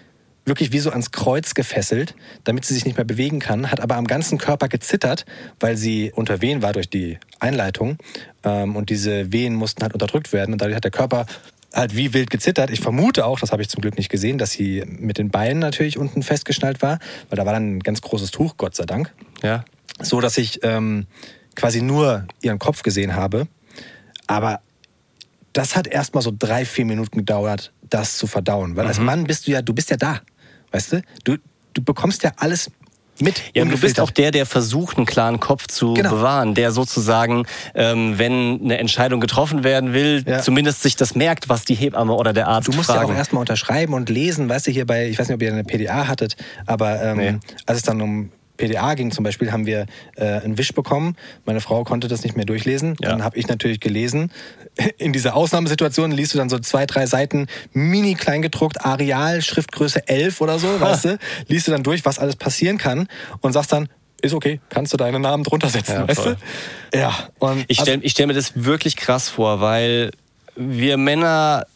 wirklich 0.45 0.73
wie 0.73 0.79
so 0.79 0.91
ans 0.91 1.11
Kreuz 1.13 1.55
gefesselt, 1.55 2.15
damit 2.45 2.65
sie 2.65 2.73
sich 2.75 2.85
nicht 2.87 2.97
mehr 2.97 3.05
bewegen 3.05 3.39
kann, 3.39 3.71
hat 3.71 3.81
aber 3.81 3.97
am 3.97 4.07
ganzen 4.07 4.39
Körper 4.39 4.69
gezittert, 4.69 5.27
weil 5.61 5.77
sie 5.77 6.11
unter 6.15 6.41
Wehen 6.41 6.63
war 6.63 6.73
durch 6.73 6.89
die 6.89 7.19
Einleitung. 7.39 7.99
Ähm, 8.45 8.75
und 8.77 8.89
diese 8.91 9.31
Wehen 9.33 9.55
mussten 9.55 9.83
halt 9.83 9.93
unterdrückt 9.93 10.33
werden. 10.33 10.53
Und 10.53 10.63
dadurch 10.63 10.77
hat 10.77 10.85
der 10.85 10.91
Körper 10.91 11.27
halt 11.75 11.95
wie 11.97 12.15
wild 12.15 12.31
gezittert. 12.31 12.71
Ich 12.71 12.81
vermute 12.81 13.27
auch, 13.27 13.39
das 13.41 13.53
habe 13.53 13.61
ich 13.61 13.69
zum 13.69 13.83
Glück 13.83 13.99
nicht 13.99 14.09
gesehen, 14.09 14.39
dass 14.39 14.53
sie 14.53 14.85
mit 14.87 15.19
den 15.19 15.29
Beinen 15.31 15.59
natürlich 15.59 15.99
unten 15.99 16.23
festgeschnallt 16.23 16.81
war, 16.81 16.99
weil 17.29 17.37
da 17.37 17.45
war 17.45 17.53
dann 17.53 17.77
ein 17.77 17.81
ganz 17.81 18.01
großes 18.01 18.31
Tuch, 18.31 18.57
Gott 18.57 18.75
sei 18.75 18.87
Dank. 18.87 19.13
Ja. 19.43 19.65
So 20.01 20.21
dass 20.21 20.39
ich 20.39 20.61
ähm, 20.63 21.07
quasi 21.55 21.83
nur 21.83 22.27
ihren 22.43 22.59
Kopf 22.59 22.83
gesehen 22.83 23.15
habe. 23.17 23.49
Aber 24.27 24.61
das 25.53 25.75
hat 25.77 25.87
erst 25.87 26.15
mal 26.15 26.21
so 26.21 26.33
drei, 26.37 26.65
vier 26.65 26.85
Minuten 26.85 27.19
gedauert, 27.19 27.73
das 27.89 28.17
zu 28.17 28.27
verdauen. 28.27 28.77
Weil 28.77 28.85
Mhm. 28.85 28.89
als 28.89 29.01
Mann 29.01 29.25
bist 29.25 29.47
du 29.47 29.53
ja, 29.53 29.63
du 29.63 29.73
bist 29.75 29.91
ja 29.91 29.97
da. 29.97 30.21
Weißt 30.71 30.93
du? 30.93 31.03
Du, 31.25 31.37
du 31.75 31.83
bekommst 31.83 32.23
ja 32.23 32.33
alles 32.37 32.71
mit. 33.21 33.43
Ja, 33.55 33.63
und 33.65 33.71
du 33.71 33.79
bist 33.79 33.99
auch 33.99 34.13
der, 34.13 34.31
der 34.31 34.47
versucht, 34.47 34.97
einen 34.99 35.07
klaren 35.07 35.41
Kopf 35.41 35.67
zu 35.67 35.95
Genau. 35.95 36.11
bewahren, 36.11 36.55
der 36.55 36.71
sozusagen, 36.71 37.47
ähm, 37.75 38.17
wenn 38.19 38.61
eine 38.63 38.79
Entscheidung 38.79 39.21
getroffen 39.21 39.65
werden 39.65 39.93
will, 39.93 40.23
Ja. 40.25 40.39
zumindest 40.41 40.83
sich 40.83 40.95
das 40.95 41.17
merkt, 41.17 41.49
was 41.49 41.65
die 41.65 41.75
Hebamme 41.75 42.13
oder 42.13 42.33
der 42.33 42.47
Arzt 42.47 42.69
Du 42.69 42.73
musst 42.73 42.89
fragen. 42.91 43.09
ja 43.09 43.15
auch 43.15 43.19
erstmal 43.19 43.41
unterschreiben 43.41 43.95
und 43.95 44.09
lesen, 44.11 44.49
weißt 44.49 44.69
du, 44.69 44.71
hier 44.71 44.87
bei, 44.87 45.09
ich 45.09 45.19
weiß 45.19 45.27
nicht, 45.29 45.35
ob 45.35 45.43
ihr 45.43 45.53
eine 45.53 45.65
PDA 45.65 46.07
hattet, 46.07 46.37
aber 46.67 47.03
ähm, 47.03 47.17
Nee. 47.17 47.39
als 47.67 47.79
es 47.79 47.83
dann 47.83 48.01
um 48.01 48.31
PDA 48.59 48.93
ging 48.95 49.11
zum 49.11 49.25
Beispiel, 49.25 49.51
haben 49.51 49.65
wir 49.65 49.87
äh, 50.17 50.25
einen 50.25 50.59
Wisch 50.59 50.75
bekommen. 50.75 51.17
Meine 51.47 51.61
Frau 51.63 51.85
konnte 51.85 52.09
das 52.09 52.23
nicht 52.23 52.37
mehr 52.37 52.45
durchlesen. 52.45 52.97
Ja. 53.01 53.09
Dann 53.09 53.25
habe 53.25 53.39
ich 53.39 53.49
natürlich 53.49 53.81
gelesen. 53.81 54.31
In 54.99 55.15
dieser 55.15 55.35
Ausnahmesituation 55.35 56.11
liest 56.11 56.35
du 56.35 56.39
dann 56.39 56.51
so 56.51 56.59
zwei, 56.59 56.85
drei 56.85 57.07
Seiten 57.07 57.47
mini 57.73 58.15
klein 58.15 58.43
gedruckt, 58.43 58.85
Areal, 58.85 59.41
Schriftgröße 59.41 60.07
11 60.07 60.41
oder 60.43 60.59
so, 60.59 60.69
weißt 60.81 61.05
du? 61.07 61.19
Liest 61.47 61.67
du 61.69 61.73
dann 61.73 61.83
durch, 61.83 62.05
was 62.05 62.19
alles 62.19 62.37
passieren 62.37 62.77
kann 62.77 63.09
und 63.41 63.55
sagst 63.55 63.73
dann, 63.73 63.89
ist 64.21 64.35
okay, 64.35 64.61
kannst 64.69 64.93
du 64.93 64.97
deinen 64.97 65.23
Namen 65.23 65.45
drunter 65.45 65.69
setzen, 65.69 65.93
Ja, 65.95 66.09
weißt 66.09 66.27
du? 66.27 66.37
Ja, 66.93 67.15
und 67.39 67.65
Ich 67.69 67.79
also- 67.79 67.91
stelle 67.93 68.03
ich 68.05 68.13
stell 68.13 68.27
mir 68.27 68.35
das 68.35 68.53
wirklich 68.65 68.97
krass 68.97 69.29
vor, 69.29 69.61
weil 69.61 70.11
wir 70.57 70.97
Männer 70.97 71.67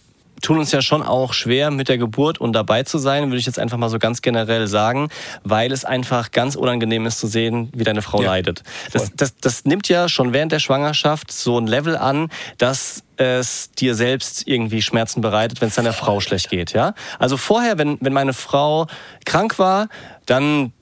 tun 0.43 0.59
uns 0.59 0.73
ja 0.73 0.83
schon 0.83 1.03
auch 1.03 1.33
schwer 1.33 1.71
mit 1.71 1.89
der 1.89 1.99
Geburt 1.99 2.39
und 2.39 2.53
dabei 2.53 2.83
zu 2.83 2.99
sein, 2.99 3.29
würde 3.29 3.39
ich 3.39 3.47
jetzt 3.47 3.59
einfach 3.59 3.79
mal 3.79 3.89
so 3.89 3.99
ganz 3.99 4.21
generell 4.21 4.67
sagen, 4.67 5.09
weil 5.45 5.73
es 5.73 5.85
einfach 5.85 6.33
ganz 6.33 6.57
unangenehm 6.57 7.07
ist 7.07 7.19
zu 7.19 7.27
sehen, 7.27 7.71
wie 7.75 7.85
deine 7.85 8.03
Frau 8.03 8.21
Ja, 8.21 8.33
leidet. 8.33 8.63
Das, 8.93 9.13
das, 9.15 9.37
das 9.39 9.65
nimmt 9.65 9.89
ja 9.89 10.09
schon 10.09 10.33
während 10.33 10.53
der 10.53 10.59
Schwangerschaft 10.59 11.33
so 11.33 11.59
ein 11.59 11.67
Level 11.67 11.97
an, 11.97 12.29
dass 12.59 13.05
es 13.17 13.71
dir 13.73 13.95
selbst 13.95 14.47
irgendwie 14.49 14.83
Schmerzen 14.83 15.21
bereitet, 15.21 15.61
wenn 15.61 15.69
es 15.69 15.77
deiner 15.77 15.93
Frau 15.93 16.21
schlecht 16.21 16.51
geht, 16.51 16.73
ja? 16.73 16.95
Also 17.19 17.37
vorher, 17.37 17.79
wenn, 17.79 17.99
wenn 18.01 18.13
meine 18.13 18.33
Frau 18.33 18.87
krank 19.25 19.59
war, 19.59 19.89
dann 20.27 20.73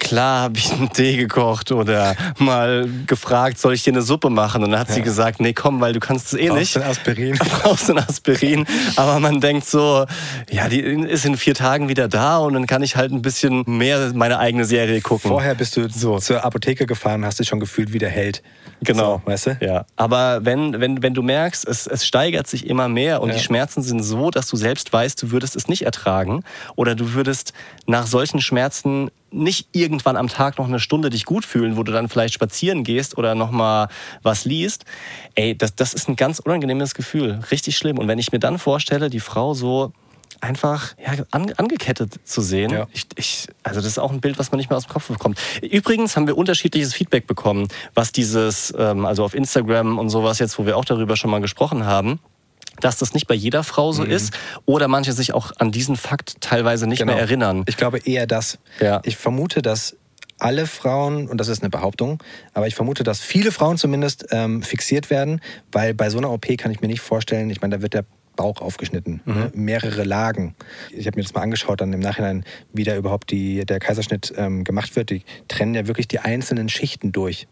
klar 0.00 0.40
habe 0.42 0.58
ich 0.58 0.72
einen 0.72 0.92
Tee 0.92 1.16
gekocht 1.16 1.70
oder 1.70 2.16
mal 2.38 2.88
gefragt, 3.06 3.58
soll 3.58 3.74
ich 3.74 3.84
dir 3.84 3.92
eine 3.92 4.02
Suppe 4.02 4.30
machen? 4.30 4.64
Und 4.64 4.72
dann 4.72 4.80
hat 4.80 4.90
sie 4.90 5.02
gesagt, 5.02 5.40
nee, 5.40 5.52
komm, 5.52 5.80
weil 5.80 5.92
du 5.92 6.00
kannst 6.00 6.32
es 6.32 6.38
eh 6.40 6.48
Brauchst 6.48 6.58
nicht. 6.60 6.76
du 6.76 6.80
ein 6.82 6.90
Aspirin? 6.90 7.38
brauchst 7.62 7.90
ein 7.90 7.98
Aspirin. 7.98 8.66
Aber 8.96 9.20
man 9.20 9.40
denkt 9.40 9.66
so, 9.66 10.06
ja, 10.50 10.68
die 10.68 10.80
ist 10.80 11.24
in 11.24 11.36
vier 11.36 11.54
Tagen 11.54 11.88
wieder 11.88 12.08
da 12.08 12.38
und 12.38 12.54
dann 12.54 12.66
kann 12.66 12.82
ich 12.82 12.96
halt 12.96 13.12
ein 13.12 13.22
bisschen 13.22 13.62
mehr 13.66 14.10
meine 14.14 14.38
eigene 14.38 14.64
Serie 14.64 15.00
gucken. 15.00 15.30
Vorher 15.30 15.54
bist 15.54 15.76
du 15.76 15.88
So. 15.88 16.18
zur 16.18 16.44
Apotheke 16.44 16.86
gefahren 16.86 17.24
hast 17.24 17.38
dich 17.38 17.48
schon 17.48 17.60
gefühlt 17.60 17.92
wie 17.92 17.98
der 17.98 18.10
Held. 18.10 18.42
Genau. 18.82 19.20
So, 19.24 19.30
weißt 19.30 19.46
du? 19.46 19.56
Ja. 19.60 19.84
Aber 19.96 20.44
wenn, 20.44 20.80
wenn, 20.80 21.02
wenn 21.02 21.12
du 21.12 21.22
merkst, 21.22 21.68
es, 21.68 21.86
es 21.86 22.06
steigert 22.06 22.46
sich 22.46 22.66
immer 22.66 22.88
mehr 22.88 23.20
und 23.20 23.28
Ja. 23.28 23.34
die 23.36 23.42
Schmerzen 23.42 23.82
sind 23.82 24.02
so, 24.02 24.30
dass 24.30 24.46
du 24.46 24.56
selbst 24.56 24.90
weißt, 24.92 25.22
du 25.22 25.30
würdest 25.30 25.54
es 25.54 25.68
nicht 25.68 25.82
ertragen 25.82 26.42
oder 26.76 26.94
du 26.94 27.12
würdest 27.12 27.52
nach 27.86 28.06
solchen 28.06 28.40
Schmerzen 28.40 29.10
nicht 29.32 29.68
irgendwann 29.72 30.16
am 30.16 30.28
Tag 30.28 30.58
noch 30.58 30.66
eine 30.66 30.80
Stunde 30.80 31.10
dich 31.10 31.24
gut 31.24 31.44
fühlen, 31.44 31.76
wo 31.76 31.82
du 31.82 31.92
dann 31.92 32.08
vielleicht 32.08 32.34
spazieren 32.34 32.84
gehst 32.84 33.16
oder 33.16 33.34
noch 33.34 33.50
mal 33.50 33.88
was 34.22 34.44
liest. 34.44 34.84
Ey, 35.34 35.56
das, 35.56 35.74
das 35.74 35.94
ist 35.94 36.08
ein 36.08 36.16
ganz 36.16 36.38
unangenehmes 36.38 36.94
Gefühl. 36.94 37.40
Richtig 37.50 37.76
schlimm. 37.76 37.98
Und 37.98 38.08
wenn 38.08 38.18
ich 38.18 38.32
mir 38.32 38.38
dann 38.38 38.58
vorstelle, 38.58 39.10
die 39.10 39.20
Frau 39.20 39.54
so 39.54 39.92
einfach 40.40 40.94
ja, 40.98 41.24
an, 41.30 41.52
angekettet 41.56 42.20
zu 42.24 42.40
sehen. 42.40 42.70
Ja. 42.70 42.86
Ich, 42.92 43.06
ich, 43.16 43.48
also 43.62 43.80
das 43.80 43.88
ist 43.88 43.98
auch 43.98 44.10
ein 44.10 44.20
Bild, 44.20 44.38
was 44.38 44.50
man 44.50 44.58
nicht 44.58 44.70
mehr 44.70 44.76
aus 44.76 44.86
dem 44.86 44.92
Kopf 44.92 45.08
bekommt. 45.08 45.38
Übrigens 45.62 46.16
haben 46.16 46.26
wir 46.26 46.36
unterschiedliches 46.36 46.94
Feedback 46.94 47.26
bekommen, 47.26 47.68
was 47.94 48.12
dieses, 48.12 48.72
ähm, 48.76 49.04
also 49.04 49.24
auf 49.24 49.34
Instagram 49.34 49.98
und 49.98 50.08
sowas 50.08 50.38
jetzt, 50.38 50.58
wo 50.58 50.66
wir 50.66 50.76
auch 50.76 50.84
darüber 50.84 51.16
schon 51.16 51.30
mal 51.30 51.40
gesprochen 51.40 51.84
haben, 51.84 52.20
dass 52.80 52.98
das 52.98 53.14
nicht 53.14 53.26
bei 53.26 53.34
jeder 53.34 53.64
Frau 53.64 53.88
Mhm. 53.90 53.96
so 53.96 54.04
ist 54.04 54.32
oder 54.66 54.88
manche 54.88 55.12
sich 55.12 55.32
auch 55.34 55.52
an 55.58 55.72
diesen 55.72 55.96
Fakt 55.96 56.40
teilweise 56.40 56.86
nicht 56.86 57.04
mehr 57.04 57.16
erinnern. 57.16 57.56
Genau. 57.56 57.64
Ich 57.68 57.76
glaube 57.76 57.98
eher 57.98 58.26
das. 58.26 58.58
Ja. 58.80 59.00
Ich 59.04 59.16
vermute, 59.16 59.62
dass 59.62 59.96
alle 60.38 60.66
Frauen, 60.66 61.28
und 61.28 61.38
das 61.38 61.48
ist 61.48 61.62
eine 61.62 61.68
Behauptung, 61.68 62.22
aber 62.54 62.66
ich 62.66 62.74
vermute, 62.74 63.02
dass 63.04 63.20
viele 63.20 63.52
Frauen 63.52 63.76
zumindest 63.76 64.26
ähm, 64.30 64.62
fixiert 64.62 65.10
werden, 65.10 65.40
weil 65.70 65.92
bei 65.92 66.08
so 66.08 66.16
einer 66.18 66.30
OP 66.30 66.46
kann 66.56 66.70
ich 66.70 66.80
mir 66.80 66.88
nicht 66.88 67.02
vorstellen, 67.02 67.50
ich 67.50 67.60
meine, 67.60 67.76
da 67.76 67.82
wird 67.82 67.92
der 67.92 68.04
Bauch 68.40 68.62
aufgeschnitten, 68.62 69.20
ne? 69.26 69.50
mehrere 69.54 70.02
Lagen. 70.04 70.54
Ich 70.90 71.06
habe 71.06 71.18
mir 71.18 71.24
das 71.24 71.34
mal 71.34 71.42
angeschaut, 71.42 71.82
dann 71.82 71.92
im 71.92 72.00
Nachhinein, 72.00 72.42
wie 72.72 72.84
da 72.84 72.96
überhaupt 72.96 73.30
die, 73.30 73.66
der 73.66 73.80
Kaiserschnitt 73.80 74.32
ähm, 74.38 74.64
gemacht 74.64 74.96
wird. 74.96 75.10
Die 75.10 75.22
trennen 75.48 75.74
ja 75.74 75.86
wirklich 75.86 76.08
die 76.08 76.20
einzelnen 76.20 76.70
Schichten 76.70 77.12
durch, 77.12 77.48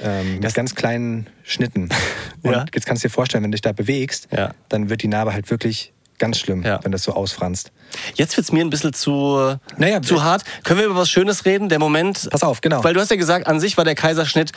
ähm, 0.00 0.38
mit 0.38 0.54
ganz 0.54 0.76
kleinen 0.76 1.26
Schnitten. 1.42 1.88
Und 2.42 2.52
Ja. 2.52 2.64
jetzt 2.72 2.86
kannst 2.86 3.02
du 3.02 3.08
dir 3.08 3.12
vorstellen, 3.12 3.42
wenn 3.42 3.50
du 3.50 3.56
dich 3.56 3.62
da 3.62 3.72
bewegst, 3.72 4.28
Ja. 4.30 4.52
dann 4.68 4.90
wird 4.90 5.02
die 5.02 5.08
Narbe 5.08 5.32
halt 5.32 5.50
wirklich 5.50 5.92
ganz 6.18 6.38
schlimm, 6.38 6.62
Ja. 6.64 6.80
wenn 6.82 6.90
das 6.92 7.04
so 7.04 7.12
ausfranst. 7.12 7.70
Jetzt 8.14 8.36
wird's 8.36 8.50
mir 8.52 8.60
ein 8.64 8.70
bisschen 8.70 8.92
zu, 8.92 9.56
Naja, 9.76 10.02
zu 10.02 10.22
hart. 10.24 10.42
Können 10.64 10.80
wir 10.80 10.86
über 10.86 10.96
was 10.96 11.08
Schönes 11.10 11.44
reden? 11.44 11.68
Der 11.68 11.78
Moment. 11.78 12.28
Pass 12.30 12.42
auf, 12.42 12.60
genau. 12.60 12.82
Weil 12.84 12.92
du 12.94 13.00
hast 13.00 13.10
ja 13.10 13.16
gesagt, 13.16 13.46
an 13.46 13.60
sich 13.60 13.76
war 13.76 13.84
der 13.84 13.94
Kaiserschnitt 13.94 14.50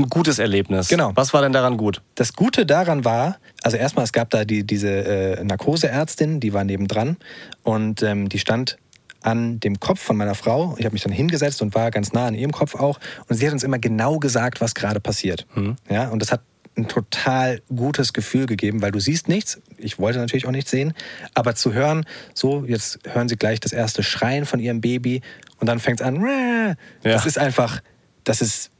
ein 0.00 0.08
gutes 0.08 0.38
Erlebnis. 0.38 0.88
Genau. 0.88 1.12
Was 1.14 1.32
war 1.32 1.42
denn 1.42 1.52
daran 1.52 1.76
gut? 1.76 2.02
Das 2.14 2.32
Gute 2.32 2.66
daran 2.66 3.04
war, 3.04 3.38
also 3.62 3.76
erstmal, 3.76 4.04
es 4.04 4.12
gab 4.12 4.30
da 4.30 4.44
die, 4.44 4.64
diese 4.64 4.88
äh, 4.88 5.44
Narkoseärztin, 5.44 6.40
die 6.40 6.52
war 6.52 6.64
nebendran 6.64 7.16
und 7.62 8.02
ähm, 8.02 8.28
die 8.28 8.38
stand 8.38 8.78
an 9.22 9.60
dem 9.60 9.80
Kopf 9.80 10.00
von 10.00 10.16
meiner 10.16 10.34
Frau. 10.34 10.74
Ich 10.78 10.84
habe 10.84 10.94
mich 10.94 11.02
dann 11.02 11.12
hingesetzt 11.12 11.60
und 11.62 11.74
war 11.74 11.90
ganz 11.90 12.12
nah 12.12 12.26
an 12.26 12.34
ihrem 12.34 12.52
Kopf 12.52 12.74
auch. 12.74 12.98
Und 13.28 13.36
sie 13.36 13.46
hat 13.46 13.52
uns 13.52 13.62
immer 13.62 13.78
genau 13.78 14.18
gesagt, 14.18 14.62
was 14.62 14.74
gerade 14.74 14.98
passiert. 14.98 15.46
Ja, 15.90 16.08
und 16.08 16.22
das 16.22 16.32
hat 16.32 16.40
ein 16.76 16.88
total 16.88 17.60
gutes 17.68 18.12
Gefühl 18.12 18.46
gegeben, 18.46 18.80
weil 18.80 18.92
du 18.92 19.00
siehst 19.00 19.28
nichts. 19.28 19.60
Ich 19.76 19.98
wollte 19.98 20.18
natürlich 20.18 20.46
auch 20.46 20.52
nichts 20.52 20.70
sehen. 20.70 20.94
Aber 21.34 21.54
zu 21.54 21.72
hören, 21.72 22.06
so, 22.34 22.64
jetzt 22.64 23.00
hören 23.06 23.28
sie 23.28 23.36
gleich 23.36 23.60
das 23.60 23.72
erste 23.72 24.02
Schreien 24.02 24.46
von 24.46 24.60
ihrem 24.60 24.80
Baby 24.80 25.20
und 25.58 25.66
dann 25.66 25.80
fängt 25.80 26.00
es 26.00 26.06
an. 26.06 26.22
Ja. 26.22 26.76
Das 27.02 27.26
ist 27.26 27.38
einfach, 27.38 27.80
das 28.24 28.40
ist 28.40 28.70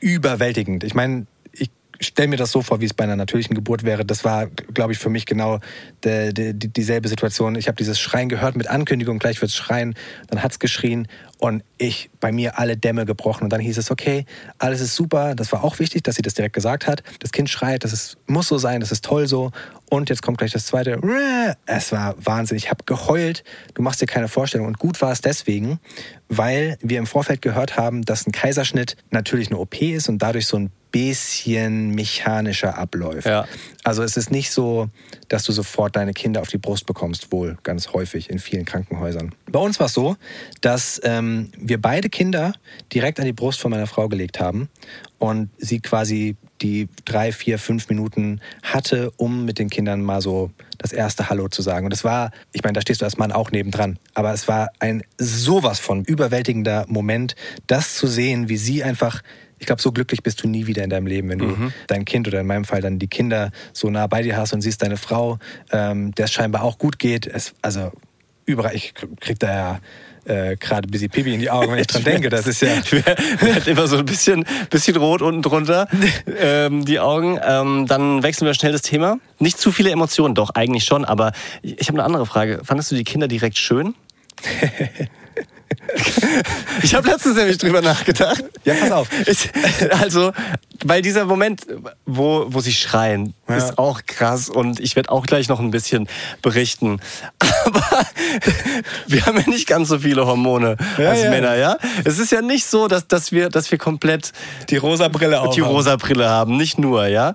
überwältigend. 0.00 0.84
Ich 0.84 0.94
meine, 0.94 1.26
stelle 2.00 2.28
mir 2.28 2.36
das 2.36 2.50
so 2.50 2.62
vor, 2.62 2.80
wie 2.80 2.86
es 2.86 2.94
bei 2.94 3.04
einer 3.04 3.16
natürlichen 3.16 3.54
Geburt 3.54 3.84
wäre. 3.84 4.04
Das 4.04 4.24
war, 4.24 4.46
glaube 4.46 4.92
ich, 4.92 4.98
für 4.98 5.10
mich 5.10 5.26
genau 5.26 5.60
de, 6.04 6.32
de, 6.32 6.52
die- 6.54 6.68
dieselbe 6.72 7.08
Situation. 7.08 7.54
Ich 7.56 7.68
habe 7.68 7.76
dieses 7.76 8.00
Schreien 8.00 8.28
gehört 8.28 8.56
mit 8.56 8.68
Ankündigung, 8.68 9.18
gleich 9.18 9.40
wird's 9.42 9.54
schreien. 9.54 9.94
Dann 10.28 10.42
hat's 10.42 10.58
geschrien 10.58 11.08
und 11.38 11.62
ich 11.78 12.10
bei 12.20 12.32
mir 12.32 12.58
alle 12.58 12.76
Dämme 12.76 13.04
gebrochen. 13.06 13.44
Und 13.44 13.52
dann 13.52 13.60
hieß 13.60 13.76
es, 13.78 13.90
okay, 13.90 14.24
alles 14.58 14.80
ist 14.80 14.94
super. 14.96 15.34
Das 15.34 15.52
war 15.52 15.62
auch 15.62 15.78
wichtig, 15.78 16.02
dass 16.02 16.16
sie 16.16 16.22
das 16.22 16.34
direkt 16.34 16.54
gesagt 16.54 16.86
hat. 16.86 17.02
Das 17.20 17.32
Kind 17.32 17.50
schreit, 17.50 17.84
das 17.84 17.92
ist, 17.92 18.16
muss 18.26 18.48
so 18.48 18.56
sein, 18.58 18.80
das 18.80 18.92
ist 18.92 19.04
toll 19.04 19.26
so. 19.28 19.50
Und 19.90 20.08
jetzt 20.08 20.22
kommt 20.22 20.38
gleich 20.38 20.52
das 20.52 20.66
zweite. 20.66 20.98
Es 21.66 21.92
war 21.92 22.14
Wahnsinn. 22.24 22.56
Ich 22.56 22.70
habe 22.70 22.84
geheult. 22.84 23.44
Du 23.74 23.82
machst 23.82 24.00
dir 24.00 24.06
keine 24.06 24.28
Vorstellung. 24.28 24.66
Und 24.66 24.78
gut 24.78 25.00
war 25.02 25.12
es 25.12 25.20
deswegen, 25.20 25.80
weil 26.28 26.78
wir 26.80 26.98
im 26.98 27.06
Vorfeld 27.06 27.42
gehört 27.42 27.76
haben, 27.76 28.02
dass 28.04 28.26
ein 28.26 28.32
Kaiserschnitt 28.32 28.96
natürlich 29.10 29.48
eine 29.48 29.58
OP 29.58 29.80
ist 29.82 30.08
und 30.08 30.18
dadurch 30.18 30.46
so 30.46 30.56
ein 30.58 30.70
bisschen 30.90 31.90
mechanischer 31.94 32.76
abläuft. 32.76 33.26
Ja. 33.26 33.46
Also 33.84 34.02
es 34.02 34.16
ist 34.16 34.30
nicht 34.30 34.50
so, 34.50 34.88
dass 35.28 35.44
du 35.44 35.52
sofort 35.52 35.96
deine 35.96 36.12
Kinder 36.12 36.40
auf 36.40 36.48
die 36.48 36.58
Brust 36.58 36.86
bekommst, 36.86 37.32
wohl 37.32 37.56
ganz 37.62 37.92
häufig 37.92 38.30
in 38.30 38.38
vielen 38.38 38.64
Krankenhäusern. 38.64 39.34
Bei 39.50 39.58
uns 39.58 39.78
war 39.78 39.86
es 39.86 39.94
so, 39.94 40.16
dass 40.60 41.00
ähm, 41.04 41.50
wir 41.56 41.80
beide 41.80 42.08
Kinder 42.08 42.52
direkt 42.92 43.20
an 43.20 43.26
die 43.26 43.32
Brust 43.32 43.60
von 43.60 43.70
meiner 43.70 43.86
Frau 43.86 44.08
gelegt 44.08 44.40
haben 44.40 44.68
und 45.18 45.50
sie 45.58 45.80
quasi 45.80 46.36
die 46.62 46.88
drei, 47.04 47.32
vier, 47.32 47.58
fünf 47.58 47.88
Minuten 47.88 48.40
hatte, 48.62 49.12
um 49.16 49.44
mit 49.44 49.58
den 49.58 49.70
Kindern 49.70 50.02
mal 50.02 50.20
so 50.20 50.50
das 50.78 50.92
erste 50.92 51.30
Hallo 51.30 51.48
zu 51.48 51.62
sagen. 51.62 51.86
Und 51.86 51.92
es 51.92 52.04
war, 52.04 52.32
ich 52.52 52.62
meine, 52.62 52.74
da 52.74 52.80
stehst 52.80 53.00
du 53.00 53.04
als 53.04 53.16
Mann 53.16 53.32
auch 53.32 53.50
nebendran, 53.50 53.98
aber 54.14 54.32
es 54.32 54.48
war 54.48 54.70
ein 54.78 55.02
sowas 55.18 55.78
von 55.78 56.04
überwältigender 56.04 56.84
Moment, 56.88 57.34
das 57.66 57.94
zu 57.94 58.06
sehen, 58.06 58.48
wie 58.48 58.56
sie 58.56 58.82
einfach 58.84 59.22
ich 59.60 59.66
glaube, 59.66 59.80
so 59.80 59.92
glücklich 59.92 60.22
bist 60.22 60.42
du 60.42 60.48
nie 60.48 60.66
wieder 60.66 60.82
in 60.82 60.90
deinem 60.90 61.06
Leben, 61.06 61.28
wenn 61.28 61.38
du 61.38 61.72
dein 61.86 62.06
Kind 62.06 62.26
oder 62.26 62.40
in 62.40 62.46
meinem 62.46 62.64
Fall 62.64 62.80
dann 62.80 62.98
die 62.98 63.08
Kinder 63.08 63.52
so 63.72 63.90
nah 63.90 64.06
bei 64.06 64.22
dir 64.22 64.36
hast 64.36 64.54
und 64.54 64.62
siehst 64.62 64.82
deine 64.82 64.96
Frau, 64.96 65.38
ähm, 65.70 66.12
der 66.14 66.24
es 66.24 66.32
scheinbar 66.32 66.62
auch 66.62 66.78
gut 66.78 66.98
geht. 66.98 67.26
Es, 67.26 67.54
also 67.60 67.92
überall, 68.46 68.74
ich 68.74 68.94
krieg 69.20 69.38
da 69.38 69.52
ja 69.52 69.80
äh, 70.24 70.56
gerade 70.56 70.88
ein 70.88 70.90
bisschen 70.90 71.10
Pipi 71.10 71.34
in 71.34 71.40
die 71.40 71.50
Augen, 71.50 71.72
wenn 71.72 71.78
ich 71.78 71.86
dran 71.86 72.04
denke. 72.04 72.30
Das 72.30 72.46
ist 72.46 72.62
ja. 72.62 72.70
Ich 72.80 72.92
werde 72.92 73.70
immer 73.70 73.86
so 73.86 73.98
ein 73.98 74.06
bisschen, 74.06 74.46
bisschen 74.70 74.96
rot 74.96 75.20
unten 75.20 75.42
drunter, 75.42 75.86
ähm, 76.38 76.84
die 76.86 76.98
Augen. 76.98 77.38
Ähm, 77.42 77.86
dann 77.86 78.22
wechseln 78.22 78.46
wir 78.46 78.54
schnell 78.54 78.72
das 78.72 78.82
Thema. 78.82 79.18
Nicht 79.38 79.58
zu 79.58 79.72
viele 79.72 79.90
Emotionen, 79.90 80.34
doch, 80.34 80.50
eigentlich 80.54 80.84
schon. 80.84 81.04
Aber 81.04 81.32
ich, 81.60 81.78
ich 81.78 81.88
habe 81.88 81.98
eine 81.98 82.04
andere 82.04 82.24
Frage. 82.24 82.62
Fandest 82.64 82.90
du 82.90 82.96
die 82.96 83.04
Kinder 83.04 83.28
direkt 83.28 83.58
schön? 83.58 83.94
ich 86.82 86.94
habe 86.94 87.08
letztens 87.08 87.36
nämlich 87.36 87.58
drüber 87.58 87.80
nachgedacht. 87.80 88.44
Ja, 88.64 88.74
pass 88.74 88.90
auf. 88.90 89.08
Ich, 89.26 89.50
also, 90.00 90.32
weil 90.84 91.02
dieser 91.02 91.24
Moment, 91.24 91.62
wo, 92.06 92.46
wo 92.48 92.60
sie 92.60 92.72
schreien, 92.72 93.34
Ja. 93.48 93.56
ist 93.56 93.78
auch 93.78 94.00
krass 94.06 94.48
und 94.48 94.80
ich 94.80 94.96
werde 94.96 95.10
auch 95.10 95.26
gleich 95.26 95.48
noch 95.48 95.60
ein 95.60 95.70
bisschen 95.70 96.08
berichten. 96.42 97.00
Aber 97.64 97.82
wir 99.06 99.26
haben 99.26 99.38
ja 99.38 99.48
nicht 99.48 99.66
ganz 99.66 99.88
so 99.88 99.98
viele 99.98 100.26
Hormone 100.26 100.76
Ja, 100.98 101.10
als 101.10 101.22
ja. 101.22 101.30
Männer, 101.30 101.56
ja? 101.56 101.78
Es 102.04 102.18
ist 102.18 102.32
ja 102.32 102.42
nicht 102.42 102.66
so, 102.66 102.88
dass, 102.88 103.06
dass, 103.08 103.32
wir, 103.32 103.48
dass 103.48 103.70
wir 103.70 103.78
komplett 103.78 104.32
Die 104.68 104.76
rosa 104.76 105.08
Brille 105.08 105.40
auf. 105.40 105.54
die 105.54 105.60
rosa 105.60 105.96
Brille 105.96 106.28
haben, 106.28 106.56
nicht 106.56 106.78
nur, 106.78 107.06
ja? 107.06 107.34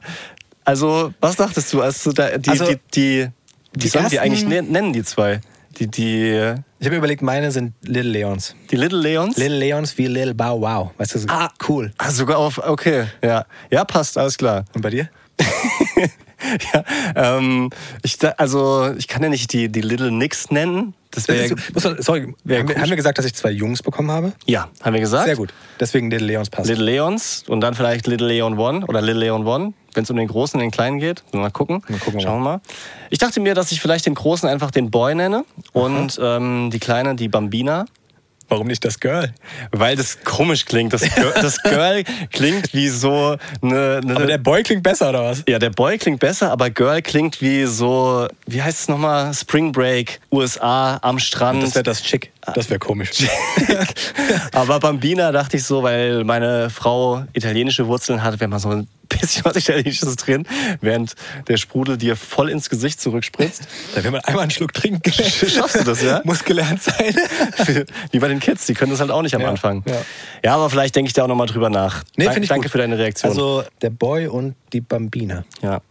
Also, 0.64 1.14
was 1.22 1.36
dachtest 1.36 1.72
du, 1.74 1.82
als 1.82 2.04
du 2.04 2.12
da, 2.12 2.38
die, 2.38 2.50
Also, 2.50 2.66
die, 2.66 2.80
die, 2.96 3.28
wie 3.74 3.80
die 3.80 3.88
sollen 3.88 4.10
die 4.10 4.20
eigentlich 4.20 4.46
nen- 4.46 4.72
nennen, 4.72 4.94
die 4.94 5.04
zwei? 5.04 5.42
Die, 5.78 5.88
die, 5.88 6.54
Ich 6.80 6.86
habe 6.88 6.96
überlegt, 6.96 7.22
meine 7.22 7.52
sind 7.52 7.74
Little 7.84 8.12
Leons. 8.12 8.56
die 8.72 8.78
Little 8.78 9.00
Leons? 9.00 9.36
Little 9.38 9.58
Leons 9.58 9.98
wie 9.98 10.08
Little 10.08 10.34
Bow 10.34 10.62
Wow. 10.62 10.92
Weißt 10.98 11.16
du, 11.16 11.20
so 11.20 11.28
Ah. 11.30 11.50
cool. 11.68 11.92
Ah, 11.98 12.12
sogar 12.12 12.38
auf, 12.38 12.58
okay, 12.60 13.06
ja. 13.24 13.46
Ja, 13.70 13.84
passt, 13.84 14.18
alles 14.18 14.38
klar. 14.38 14.64
Und 14.74 14.82
bei 14.82 14.90
dir? 14.90 15.10
ja, 16.74 16.84
ähm, 17.38 17.70
ich, 18.04 18.18
also 18.38 18.94
ich 18.98 19.08
kann 19.08 19.24
ja 19.24 19.30
nicht 19.30 19.52
die, 19.54 19.70
die 19.70 19.82
Little 19.82 20.12
Nicks 20.12 20.50
nennen. 20.52 20.94
Das 21.12 21.28
ja, 21.28 21.36
Muss 21.74 21.84
man- 21.84 22.02
Sorry, 22.02 22.34
wär 22.44 22.60
haben 22.60 22.68
wir, 22.70 22.76
haben 22.78 22.90
wir 22.90 22.96
gesagt, 22.98 23.18
dass 23.18 23.26
ich 23.26 23.34
zwei 23.36 23.52
Jungs 23.52 23.82
bekommen 23.82 24.12
habe? 24.12 24.34
ja, 24.46 24.70
haben 24.82 24.94
wir 24.94 25.00
gesagt. 25.00 25.26
Sehr 25.26 25.36
gut. 25.36 25.54
Deswegen 25.80 26.10
Little 26.12 26.28
Leons 26.28 26.50
passt. 26.50 26.68
Little 26.70 26.84
Leons 26.86 27.44
und 27.48 27.62
dann 27.62 27.74
vielleicht 27.74 28.08
Little 28.08 28.28
Leon 28.28 28.58
One 28.58 28.86
oder 28.86 29.02
Little 29.02 29.22
Leon 29.22 29.46
One, 29.48 29.74
wenn 29.96 30.04
es 30.04 30.10
um 30.10 30.18
den 30.18 30.28
Großen 30.28 30.58
und 30.58 30.62
den 30.62 30.72
Kleinen 30.72 31.00
geht. 31.00 31.24
Mal 31.32 31.52
gucken. 31.52 31.82
Mal 31.88 32.00
gucken 32.00 32.20
Schauen 32.20 32.42
wir 32.42 32.52
mal. 32.52 32.62
Ich 33.10 33.20
dachte 33.20 33.40
mir, 33.40 33.54
dass 33.54 33.72
ich 33.72 33.82
vielleicht 33.82 34.06
den 34.06 34.16
Großen 34.16 34.48
einfach 34.48 34.72
den 34.72 34.92
Boy 34.92 35.16
nenne 35.16 35.46
und 35.74 36.20
ähm, 36.22 36.70
die 36.72 36.80
Kleine 36.80 37.16
die 37.16 37.28
Bambina. 37.28 37.86
Warum 38.48 38.68
nicht 38.68 38.86
das 38.86 39.00
Girl? 39.00 39.34
Weil 39.72 39.96
das 39.96 40.24
komisch 40.24 40.66
klingt. 40.66 40.94
Das 40.94 41.02
Girl, 41.02 41.34
das 41.42 41.62
Girl 41.64 42.04
klingt 42.32 42.74
wie 42.74 42.90
so 42.90 43.38
eine, 43.62 44.02
eine 44.04 44.16
Aber 44.16 44.26
der 44.28 44.38
Boy 44.38 44.62
klingt 44.62 44.84
besser, 44.84 45.10
oder 45.10 45.24
was? 45.24 45.44
Ja, 45.48 45.58
der 45.58 45.72
Boy 45.72 45.98
klingt 45.98 46.20
besser, 46.20 46.52
aber 46.52 46.70
Girl 46.70 47.02
klingt 47.02 47.42
wie 47.42 47.66
so, 47.66 48.28
wie 48.46 48.62
heißt 48.62 48.82
es 48.82 48.88
nochmal? 48.88 49.34
Spring 49.34 49.72
Break, 49.72 50.20
USA, 50.32 50.98
am 51.02 51.18
Strand. 51.18 51.64
Das 51.64 51.74
wäre 51.74 51.84
das 51.84 52.04
Chick. 52.04 52.32
Das 52.54 52.70
wäre 52.70 52.80
komisch. 52.80 53.12
Aber 54.52 54.80
Bambina 54.80 55.32
dachte 55.32 55.58
ich 55.58 55.64
so, 55.64 55.84
weil 55.84 56.24
meine 56.24 56.70
Frau 56.70 57.24
italienische 57.34 57.88
Wurzeln 57.88 58.24
hat, 58.24 58.40
wenn 58.40 58.50
man 58.50 58.60
so 58.60 58.70
ein 58.70 58.88
bisschen 59.10 59.46
was 59.46 59.56
Italienisches 59.56 60.16
drin, 60.18 60.46
während 60.82 61.16
der 61.48 61.58
Sprudel 61.58 61.98
dir 61.98 62.16
voll 62.16 62.50
ins 62.50 62.70
Gesicht 62.70 63.00
zurückspritzt. 63.02 63.68
Da 63.96 64.04
will 64.04 64.12
man 64.12 64.22
einmal 64.22 64.44
einen 64.44 64.52
Schluck 64.52 64.74
trinken. 64.74 65.12
Schaffst 65.48 65.76
du 65.80 65.84
das, 65.84 66.02
ja? 66.02 66.22
Muss 66.24 66.44
gelernt 66.44 66.82
sein. 66.84 67.16
Wie 68.12 68.20
bei 68.20 68.28
den 68.28 68.40
Kids, 68.40 68.66
die 68.66 68.74
können 68.74 68.92
das 68.92 69.00
halt 69.00 69.12
auch 69.12 69.22
nicht 69.22 69.36
am 69.36 69.42
Ja, 69.42 69.50
Anfang. 69.50 69.84
ja. 69.88 69.96
ja, 70.44 70.56
aber 70.56 70.70
vielleicht 70.70 70.96
denke 70.96 71.08
ich 71.08 71.14
da 71.14 71.24
auch 71.24 71.28
nochmal 71.28 71.48
drüber 71.48 71.70
nach. 71.70 72.04
Nee, 72.18 72.26
finde 72.26 72.42
ich 72.44 72.50
Danke 72.50 72.64
gut. 72.66 72.72
für 72.72 72.78
deine 72.80 72.98
Reaktion. 72.98 73.32
Also 73.32 73.64
der 73.82 73.90
Boy 73.90 74.28
und 74.28 74.56
die 74.74 74.82
Bambina. 74.82 75.46
ja. 75.62 75.82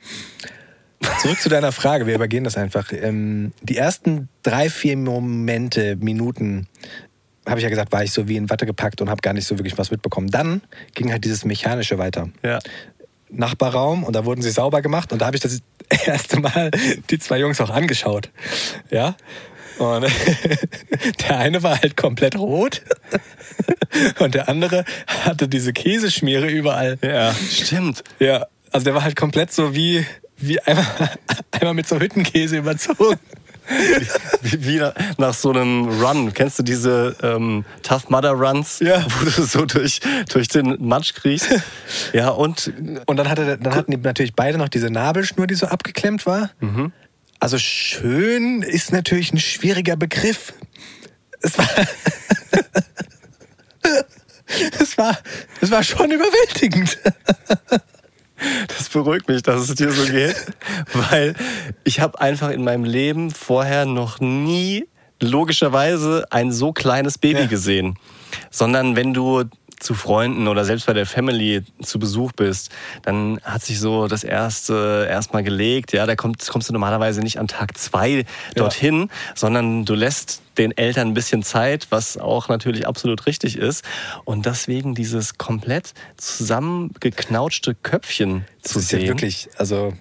Zurück 1.21 1.41
zu 1.41 1.49
deiner 1.49 1.73
Frage, 1.73 2.07
wir 2.07 2.15
übergehen 2.15 2.45
das 2.45 2.57
einfach. 2.57 2.93
Ähm, 2.93 3.53
die 3.63 3.77
ersten 3.77 4.29
drei, 4.43 4.69
vier 4.69 4.97
Momente, 4.97 5.97
Minuten, 5.97 6.69
habe 7.47 7.59
ich 7.59 7.65
ja 7.65 7.71
gesagt, 7.71 7.93
war 7.93 8.05
ich 8.05 8.13
so 8.13 8.29
wie 8.29 8.37
in 8.37 8.51
Watte 8.51 8.67
gepackt 8.67 9.01
und 9.01 9.11
habe 9.11 9.21
gar 9.21 9.33
nicht 9.33 9.47
so 9.47 9.59
wirklich 9.59 9.79
was 9.79 9.91
mitbekommen. 9.91 10.29
Dann 10.29 10.63
ging 10.95 11.13
halt 11.13 11.25
dieses 11.25 11.45
Mechanische 11.45 11.99
weiter. 11.99 12.29
ja. 12.43 12.59
Nachbarraum 13.37 14.05
und 14.05 14.15
da 14.15 14.25
wurden 14.25 14.43
sie 14.43 14.51
sauber 14.51 14.81
gemacht 14.81 15.13
und 15.13 15.21
da 15.21 15.27
habe 15.27 15.37
ich 15.37 15.43
das 15.43 15.61
erste 16.07 16.39
Mal 16.39 16.71
die 17.11 17.19
zwei 17.19 17.39
Jungs 17.39 17.61
auch 17.61 17.71
angeschaut. 17.71 18.31
Ja. 18.91 19.17
Und 19.79 20.07
der 21.29 21.39
eine 21.39 21.63
war 21.65 21.81
halt 21.81 21.97
komplett 21.97 22.39
rot 22.39 22.83
und 24.21 24.35
der 24.35 24.49
andere 24.49 24.85
hatte 25.07 25.49
diese 25.49 25.73
Käseschmiere 25.73 26.47
überall. 26.49 26.97
Ja, 27.03 27.35
stimmt. 27.35 28.05
Ja, 28.21 28.47
also 28.71 28.85
der 28.85 28.95
war 28.95 29.03
halt 29.03 29.17
komplett 29.17 29.53
so 29.53 29.75
wie, 29.75 30.07
wie 30.39 30.61
einmal, 30.61 30.87
einmal 31.53 31.75
mit 31.75 31.87
so 31.89 31.99
Hüttenkäse 31.99 32.57
überzogen. 32.59 33.19
Wie, 34.43 34.67
wie 34.67 34.91
nach, 35.17 35.33
so 35.33 35.51
einem 35.51 35.89
Run. 36.03 36.35
Kennst 36.35 36.59
du 36.59 36.63
diese 36.63 37.17
ähm, 37.23 37.65
Tough 37.83 38.11
Mudder 38.11 38.33
Runs, 38.33 38.81
Ja. 38.81 39.03
wo 39.09 39.25
du 39.25 39.31
so 39.43 39.65
durch, 39.65 40.01
durch 40.31 40.49
den 40.49 40.77
Matsch 40.87 41.15
kriechst? 41.15 41.49
Ja, 42.13 42.29
und 42.29 42.73
Und 43.07 43.17
dann, 43.17 43.31
hatte, 43.31 43.57
dann 43.57 43.75
hatten 43.75 43.91
die 43.93 43.97
natürlich 43.97 44.35
beide 44.35 44.59
noch 44.59 44.69
diese 44.69 44.91
Nabelschnur, 44.91 45.47
die 45.47 45.55
so 45.55 45.67
abgeklemmt 45.67 46.27
war. 46.27 46.51
Also 47.41 47.57
schön 47.59 48.61
ist 48.61 48.93
natürlich 48.93 49.33
ein 49.33 49.41
schwieriger 49.41 49.97
Begriff. 49.97 50.53
Es 51.41 51.57
war, 51.57 51.67
es 54.81 54.99
war, 54.99 55.19
es 55.63 55.71
war 55.71 55.83
schon 55.83 56.11
überwältigend. 56.11 56.99
das 58.69 58.89
beruhigt 58.89 59.29
mich, 59.29 59.43
dass 59.43 59.69
es 59.69 59.75
dir 59.75 59.91
so 59.93 60.05
geht, 60.11 60.37
weil 60.95 61.35
ich 61.85 62.01
habe 62.01 62.21
einfach 62.21 62.51
in 62.51 62.65
meinem 62.65 62.85
Leben 62.85 63.31
vorher 63.31 63.85
noch 63.87 64.21
nie 64.21 64.87
logischerweise 65.21 66.27
ein 66.31 66.53
so 66.53 66.73
kleines 66.73 67.19
Baby 67.19 67.41
Ja. 67.41 67.47
gesehen, 67.47 67.97
sondern 68.51 68.97
wenn 68.97 69.15
du 69.15 69.45
zu 69.85 69.95
Freunden 69.95 70.49
oder 70.49 70.65
selbst 70.65 70.87
bei 70.87 70.95
der 70.95 71.05
Family 71.05 71.63
zu 71.83 71.99
Besuch 71.99 72.33
bist, 72.33 72.71
dann 73.03 73.39
hat 73.45 73.63
sich 73.63 73.79
so 73.79 74.09
das 74.09 74.25
erste 74.25 75.07
erstmal 75.11 75.43
gelegt. 75.45 75.93
Ja, 75.93 76.07
da 76.07 76.17
kommt, 76.17 76.49
kommst 76.49 76.71
du 76.71 76.73
normalerweise 76.73 77.21
nicht 77.21 77.39
an 77.39 77.49
Tag 77.49 77.77
zwei 77.77 78.25
dorthin, 78.55 79.11
sondern 79.35 79.85
du 79.85 79.95
lässt 79.95 80.41
den 80.57 80.73
Eltern 80.77 81.09
ein 81.09 81.15
bisschen 81.15 81.43
Zeit, 81.43 81.89
was 81.91 82.17
auch 82.17 82.49
natürlich 82.49 82.87
absolut 82.87 83.27
richtig 83.27 83.59
ist. 83.59 83.85
Und 84.25 84.47
deswegen 84.47 84.95
dieses 84.95 85.37
komplett 85.37 85.93
zusammengeknautschte 86.17 87.75
Köpfchen 87.75 88.47
zu 88.63 88.75
Das 88.75 88.83
ist 88.85 88.89
sehen. 88.89 89.01
ja 89.03 89.09
wirklich, 89.09 89.51
also, 89.59 89.93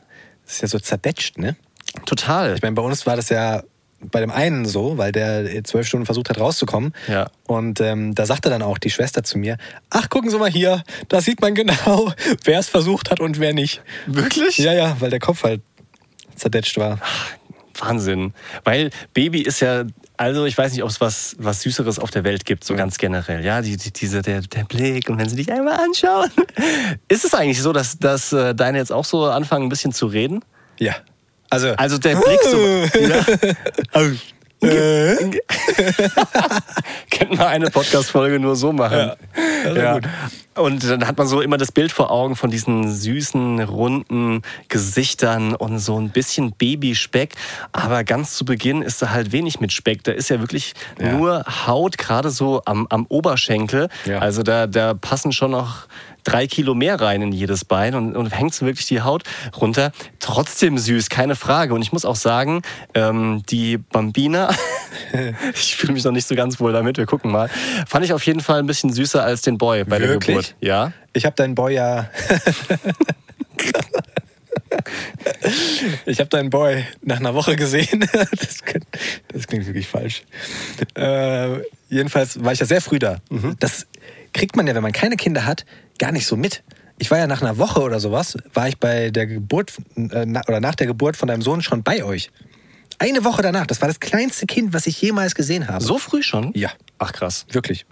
das 0.45 0.55
ist 0.55 0.61
ja 0.61 0.67
so 0.69 0.79
zerdetscht, 0.79 1.37
ne? 1.37 1.57
Total. 2.05 2.55
Ich 2.55 2.61
meine, 2.61 2.75
bei 2.75 2.81
uns 2.81 3.05
war 3.05 3.17
das 3.17 3.27
ja 3.27 3.63
bei 4.11 4.19
dem 4.19 4.31
einen 4.31 4.65
so, 4.65 4.97
weil 4.97 5.11
der 5.11 5.63
zwölf 5.63 5.87
Stunden 5.87 6.05
versucht 6.05 6.29
hat 6.29 6.39
rauszukommen. 6.39 6.93
Ja. 7.07 7.29
Und 7.47 7.81
ähm, 7.81 8.15
da 8.15 8.25
sagte 8.25 8.49
dann 8.49 8.61
auch 8.61 8.77
die 8.77 8.89
Schwester 8.89 9.23
zu 9.23 9.37
mir, 9.37 9.57
ach, 9.89 10.09
gucken 10.09 10.29
Sie 10.29 10.37
mal 10.37 10.49
hier, 10.49 10.83
da 11.09 11.21
sieht 11.21 11.41
man 11.41 11.55
genau, 11.55 12.11
wer 12.43 12.59
es 12.59 12.69
versucht 12.69 13.11
hat 13.11 13.19
und 13.19 13.39
wer 13.39 13.53
nicht. 13.53 13.81
Wirklich? 14.05 14.57
Ja, 14.57 14.73
ja, 14.73 14.97
weil 14.99 15.09
der 15.09 15.19
Kopf 15.19 15.43
halt 15.43 15.61
zerdetscht 16.35 16.77
war. 16.77 16.99
Wahnsinn. 17.79 18.33
Weil 18.63 18.91
Baby 19.13 19.41
ist 19.41 19.59
ja, 19.59 19.85
also 20.17 20.45
ich 20.45 20.57
weiß 20.57 20.71
nicht, 20.73 20.83
ob 20.83 20.89
es 20.89 21.01
was, 21.01 21.35
was 21.39 21.61
Süßeres 21.61 21.99
auf 21.99 22.11
der 22.11 22.23
Welt 22.23 22.45
gibt, 22.45 22.63
so 22.63 22.75
ganz 22.75 22.97
generell. 22.97 23.43
Ja, 23.43 23.61
die, 23.61 23.77
die, 23.77 23.91
diese, 23.91 24.21
der, 24.21 24.41
der 24.41 24.63
Blick 24.65 25.09
und 25.09 25.17
wenn 25.17 25.27
sie 25.27 25.35
dich 25.35 25.51
einmal 25.51 25.79
anschauen. 25.79 26.29
Ist 27.07 27.25
es 27.25 27.33
eigentlich 27.33 27.61
so, 27.61 27.73
dass, 27.73 27.97
dass 27.97 28.31
äh, 28.31 28.53
deine 28.53 28.77
jetzt 28.77 28.91
auch 28.91 29.05
so 29.05 29.25
anfangen, 29.25 29.65
ein 29.65 29.69
bisschen 29.69 29.91
zu 29.91 30.05
reden? 30.05 30.43
Ja. 30.79 30.95
Also, 31.53 31.69
Also 31.77 31.97
der 31.97 32.17
Blick 32.17 32.41
so. 32.43 32.57
ja. 32.99 33.25
Könnten 37.11 37.37
wir 37.37 37.47
eine 37.47 37.69
Podcast-Folge 37.69 38.39
nur 38.39 38.55
so 38.55 38.71
machen. 38.71 39.11
Ja, 39.75 39.93
gut. 39.99 40.09
Und 40.55 40.87
dann 40.89 41.07
hat 41.07 41.17
man 41.17 41.25
so 41.27 41.41
immer 41.41 41.57
das 41.57 41.71
Bild 41.71 41.91
vor 41.91 42.11
Augen 42.11 42.35
von 42.35 42.49
diesen 42.51 42.87
süßen, 42.89 43.61
runden 43.63 44.41
Gesichtern 44.69 45.55
und 45.55 45.79
so 45.79 45.99
ein 45.99 46.11
bisschen 46.11 46.51
Babyspeck. 46.53 47.33
Aber 47.71 48.03
ganz 48.03 48.35
zu 48.35 48.45
Beginn 48.45 48.81
ist 48.83 49.01
da 49.01 49.09
halt 49.09 49.31
wenig 49.31 49.59
mit 49.59 49.73
Speck. 49.73 50.03
Da 50.03 50.11
ist 50.13 50.29
ja 50.29 50.39
wirklich 50.39 50.73
Ja. 50.99 51.11
nur 51.13 51.43
Haut, 51.67 51.97
gerade 51.97 52.29
so 52.29 52.61
am, 52.65 52.85
am 52.89 53.05
Oberschenkel. 53.09 53.89
Ja. 54.05 54.19
Also 54.19 54.43
da, 54.43 54.67
da 54.67 54.93
passen 54.93 55.31
schon 55.33 55.51
noch 55.51 55.87
drei 56.23 56.47
Kilo 56.47 56.75
mehr 56.75 56.99
rein 56.99 57.21
in 57.21 57.31
jedes 57.31 57.65
Bein 57.65 57.95
und, 57.95 58.15
und 58.15 58.27
hängt 58.27 58.53
so 58.53 58.65
wirklich 58.65 58.87
die 58.87 59.01
Haut 59.01 59.23
runter. 59.59 59.91
Trotzdem 60.19 60.77
süß, 60.77 61.09
keine 61.09 61.35
Frage. 61.35 61.73
Und 61.73 61.81
ich 61.81 61.91
muss 61.91 62.05
auch 62.05 62.15
sagen, 62.15 62.61
ähm, 62.93 63.43
die 63.49 63.77
Bambina, 63.77 64.49
ich 65.53 65.75
fühle 65.75 65.93
mich 65.93 66.03
noch 66.03 66.11
nicht 66.11 66.27
so 66.27 66.35
ganz 66.35 66.59
wohl 66.59 66.73
damit, 66.73 66.97
wir 66.97 67.05
gucken 67.05 67.31
mal, 67.31 67.49
fand 67.87 68.05
ich 68.05 68.13
auf 68.13 68.25
jeden 68.25 68.41
Fall 68.41 68.59
ein 68.59 68.67
bisschen 68.67 68.91
süßer 68.91 69.23
als 69.23 69.41
den 69.41 69.57
Boy 69.57 69.83
bei 69.83 69.99
der 69.99 70.09
Wirklich? 70.09 70.35
Geburt. 70.35 70.55
Ja. 70.61 70.93
ich 71.13 71.25
habe 71.25 71.35
deinen 71.35 71.55
Boy 71.55 71.75
ja... 71.75 72.09
ich 76.05 76.19
habe 76.19 76.29
deinen 76.29 76.49
Boy 76.49 76.85
nach 77.01 77.19
einer 77.19 77.33
Woche 77.33 77.55
gesehen. 77.55 77.99
das, 78.11 78.63
klingt, 78.63 78.87
das 79.29 79.47
klingt 79.47 79.65
wirklich 79.65 79.87
falsch. 79.87 80.23
Äh, 80.95 81.59
jedenfalls 81.89 82.43
war 82.43 82.53
ich 82.53 82.59
ja 82.59 82.65
sehr 82.65 82.81
früh 82.81 82.99
da. 82.99 83.17
Das 83.59 83.87
kriegt 84.33 84.55
man 84.55 84.67
ja, 84.67 84.75
wenn 84.75 84.83
man 84.83 84.91
keine 84.91 85.15
Kinder 85.15 85.45
hat, 85.45 85.65
gar 85.99 86.11
nicht 86.11 86.25
so 86.25 86.35
mit. 86.35 86.63
Ich 86.99 87.11
war 87.11 87.17
ja 87.17 87.27
nach 87.27 87.41
einer 87.41 87.57
Woche 87.57 87.81
oder 87.81 87.99
sowas, 87.99 88.37
war 88.53 88.67
ich 88.67 88.77
bei 88.77 89.09
der 89.09 89.27
Geburt 89.27 89.73
äh, 89.95 90.25
oder 90.47 90.59
nach 90.59 90.75
der 90.75 90.87
Geburt 90.87 91.17
von 91.17 91.27
deinem 91.27 91.41
Sohn 91.41 91.61
schon 91.61 91.83
bei 91.83 92.03
euch. 92.03 92.31
Eine 92.99 93.23
Woche 93.23 93.41
danach. 93.41 93.65
Das 93.65 93.81
war 93.81 93.87
das 93.87 93.99
kleinste 93.99 94.45
Kind, 94.45 94.73
was 94.73 94.85
ich 94.87 95.01
jemals 95.01 95.35
gesehen 95.35 95.67
habe. 95.67 95.83
So 95.83 95.97
früh 95.97 96.21
schon? 96.21 96.51
Ja. 96.53 96.71
Ach 96.99 97.11
krass. 97.11 97.45
Wirklich. 97.51 97.85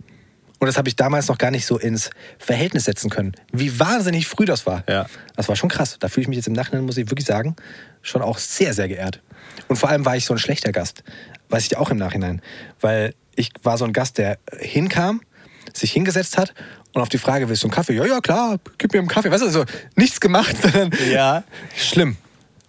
Und 0.60 0.68
das 0.68 0.78
habe 0.78 0.88
ich 0.88 0.96
damals 0.96 1.28
noch 1.28 1.40
gar 1.40 1.50
nicht 1.50 1.66
so 1.66 1.80
ins 1.80 2.12
Verhältnis 2.38 2.86
setzen 2.86 3.10
können. 3.10 3.32
Wie 3.52 3.80
wahnsinnig 3.80 4.28
früh 4.28 4.46
das 4.46 4.68
war. 4.68 4.84
Ja. 4.88 5.08
Das 5.36 5.50
war 5.50 5.56
schon 5.56 5.70
krass. 5.70 5.98
Da 6.00 6.08
fühle 6.08 6.22
ich 6.22 6.28
mich 6.28 6.36
jetzt 6.36 6.48
im 6.48 6.54
Nachhinein, 6.54 6.86
muss 6.86 6.98
ich 6.98 7.10
wirklich 7.10 7.26
sagen, 7.26 7.56
schon 8.04 8.22
auch 8.22 8.38
sehr, 8.38 8.76
sehr 8.76 8.88
geehrt. 8.88 9.22
Und 9.68 9.78
vor 9.78 9.90
allem 9.90 10.06
war 10.06 10.16
ich 10.16 10.26
so 10.26 10.36
ein 10.36 10.38
schlechter 10.38 10.72
Gast. 10.72 11.04
Weiß 11.50 11.66
ich 11.66 11.78
auch 11.78 11.90
im 11.90 11.98
Nachhinein. 11.98 12.42
Weil 12.80 13.16
ich 13.36 13.52
war 13.64 13.80
so 13.80 13.86
ein 13.86 13.94
Gast, 13.94 14.20
der 14.20 14.38
hinkam, 14.60 15.22
sich 15.74 15.92
hingesetzt 15.92 16.38
hat 16.38 16.54
und 16.94 17.02
auf 17.02 17.10
die 17.10 17.18
Frage, 17.18 17.48
willst 17.50 17.64
du 17.64 17.68
einen 17.68 17.74
Kaffee? 17.74 17.94
Ja, 17.96 18.06
ja, 18.06 18.20
klar, 18.20 18.58
gib 18.78 18.94
mir 18.94 19.00
einen 19.00 19.08
Kaffee. 19.08 19.32
Weißt 19.32 19.44
du, 19.44 19.50
so 19.50 19.66
nichts 19.96 20.20
gemacht, 20.20 20.56
sondern 20.62 20.92
Ja. 21.10 21.44
schlimm. 21.76 22.18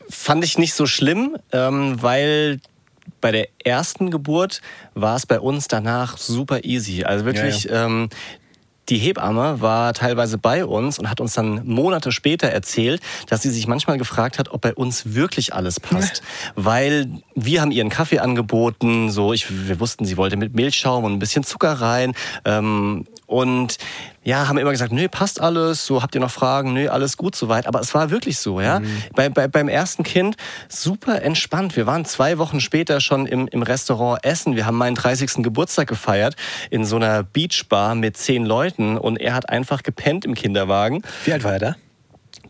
Fand 0.09 0.45
ich 0.45 0.59
nicht 0.59 0.75
so 0.75 0.87
schlimm, 0.87 1.37
ähm, 1.53 2.01
weil 2.03 2.61
bei 3.21 3.33
der 3.33 3.49
ersten 3.65 4.11
Geburt 4.11 4.61
war 4.95 5.17
es 5.17 5.27
bei 5.27 5.41
uns 5.41 5.69
danach 5.69 6.19
super 6.19 6.65
easy. 6.65 7.05
Also 7.05 7.25
wirklich, 7.25 7.69
Ähm, 7.71 8.09
die 8.93 8.99
Hebamme 8.99 9.63
war 9.63 9.95
teilweise 9.95 10.37
bei 10.37 10.67
uns 10.67 10.99
und 10.99 11.09
hat 11.09 11.19
uns 11.19 11.33
dann 11.33 11.67
Monate 11.67 12.13
später 12.13 12.49
erzählt, 12.49 13.01
dass 13.27 13.41
sie 13.41 13.49
sich 13.49 13.67
manchmal 13.67 13.97
gefragt 13.97 14.39
hat, 14.39 14.51
ob 14.51 14.61
bei 14.61 14.75
uns 14.75 15.15
wirklich 15.15 15.55
alles 15.55 15.81
passt. 15.81 16.23
Weil 16.57 17.09
wir 17.35 17.63
haben 17.63 17.71
ihren 17.71 17.89
Kaffee 17.89 18.19
angeboten, 18.19 19.11
so 19.11 19.33
ich, 19.33 19.47
wir 19.49 19.81
wussten, 19.81 20.05
sie 20.05 20.19
wollte 20.19 20.37
mit 20.37 20.55
Milchschaum 20.55 21.05
und 21.05 21.15
ein 21.15 21.19
bisschen 21.19 21.43
Zucker 21.43 21.73
rein. 21.73 22.13
Ähm, 22.45 23.07
und 23.33 23.79
ja, 24.23 24.47
haben 24.47 24.59
immer 24.59 24.71
gesagt, 24.71 24.93
nö, 24.93 25.09
passt 25.09 25.41
alles, 25.41 25.87
so 25.87 26.03
habt 26.03 26.15
ihr 26.15 26.21
noch 26.21 26.31
Fragen, 26.31 26.75
nö, 26.75 26.89
alles 26.89 27.17
gut 27.17 27.35
soweit. 27.35 27.67
Aber 27.67 27.81
es 27.81 27.93
war 27.95 28.11
wirklich 28.11 28.39
so, 28.39 28.61
ja. 28.61 28.81
Bei, 29.15 29.29
bei, 29.31 29.49
beim 29.49 29.69
ersten 29.69 30.05
Kind 30.05 30.37
super 30.69 31.23
entspannt. 31.23 31.75
Wir 31.75 31.87
waren 31.87 32.05
zwei 32.05 32.39
Wochen 32.39 32.61
später 32.61 33.01
schon 33.01 33.27
im, 33.27 33.49
im 33.49 33.63
Restaurant 33.63 34.25
essen. 34.25 34.55
Wir 34.55 34.67
haben 34.67 34.77
meinen 34.77 34.95
30. 34.95 35.43
Geburtstag 35.43 35.89
gefeiert 35.89 36.37
in 36.71 36.85
so 36.85 36.97
einer 36.97 37.23
Beachbar 37.25 37.95
mit 37.95 38.17
zehn 38.17 38.45
Leuten 38.45 38.99
und 38.99 39.17
er 39.17 39.35
hat 39.35 39.49
einfach 39.49 39.83
gepennt 39.83 40.25
im 40.25 40.35
Kinderwagen. 40.35 41.03
Wie 41.25 41.33
alt 41.33 41.43
war 41.43 41.55
er 41.55 41.59
da? 41.59 41.77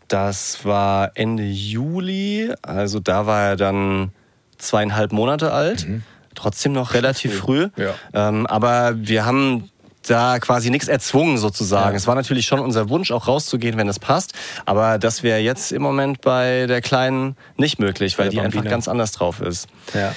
Das 0.08 0.64
war 0.64 1.12
Ende 1.14 1.44
Juli, 1.44 2.52
also 2.60 3.00
da 3.00 3.26
war 3.26 3.42
er 3.42 3.56
dann 3.56 4.12
zweieinhalb 4.58 5.12
Monate 5.12 5.52
alt. 5.52 5.86
Trotzdem 6.34 6.72
noch 6.72 6.94
relativ 6.94 7.38
früh. 7.38 7.68
Ja. 7.76 7.94
Ähm, 8.12 8.46
aber 8.46 8.94
wir 8.96 9.24
haben 9.24 9.70
da 10.10 10.38
quasi 10.38 10.70
nichts 10.70 10.88
erzwungen 10.88 11.38
sozusagen. 11.38 11.90
Ja. 11.90 11.96
Es 11.96 12.06
war 12.06 12.14
natürlich 12.14 12.46
schon 12.46 12.60
unser 12.60 12.88
Wunsch, 12.88 13.10
auch 13.10 13.28
rauszugehen, 13.28 13.76
wenn 13.76 13.88
es 13.88 13.98
passt. 13.98 14.32
Aber 14.66 14.98
das 14.98 15.22
wäre 15.22 15.38
jetzt 15.38 15.72
im 15.72 15.82
Moment 15.82 16.20
bei 16.20 16.66
der 16.66 16.80
Kleinen 16.80 17.36
nicht 17.56 17.78
möglich, 17.78 18.18
weil 18.18 18.28
die 18.28 18.36
der 18.36 18.44
einfach 18.44 18.58
Bambina. 18.58 18.70
ganz 18.70 18.88
anders 18.88 19.12
drauf 19.12 19.40
ist. 19.40 19.68
Ja. 19.94 20.14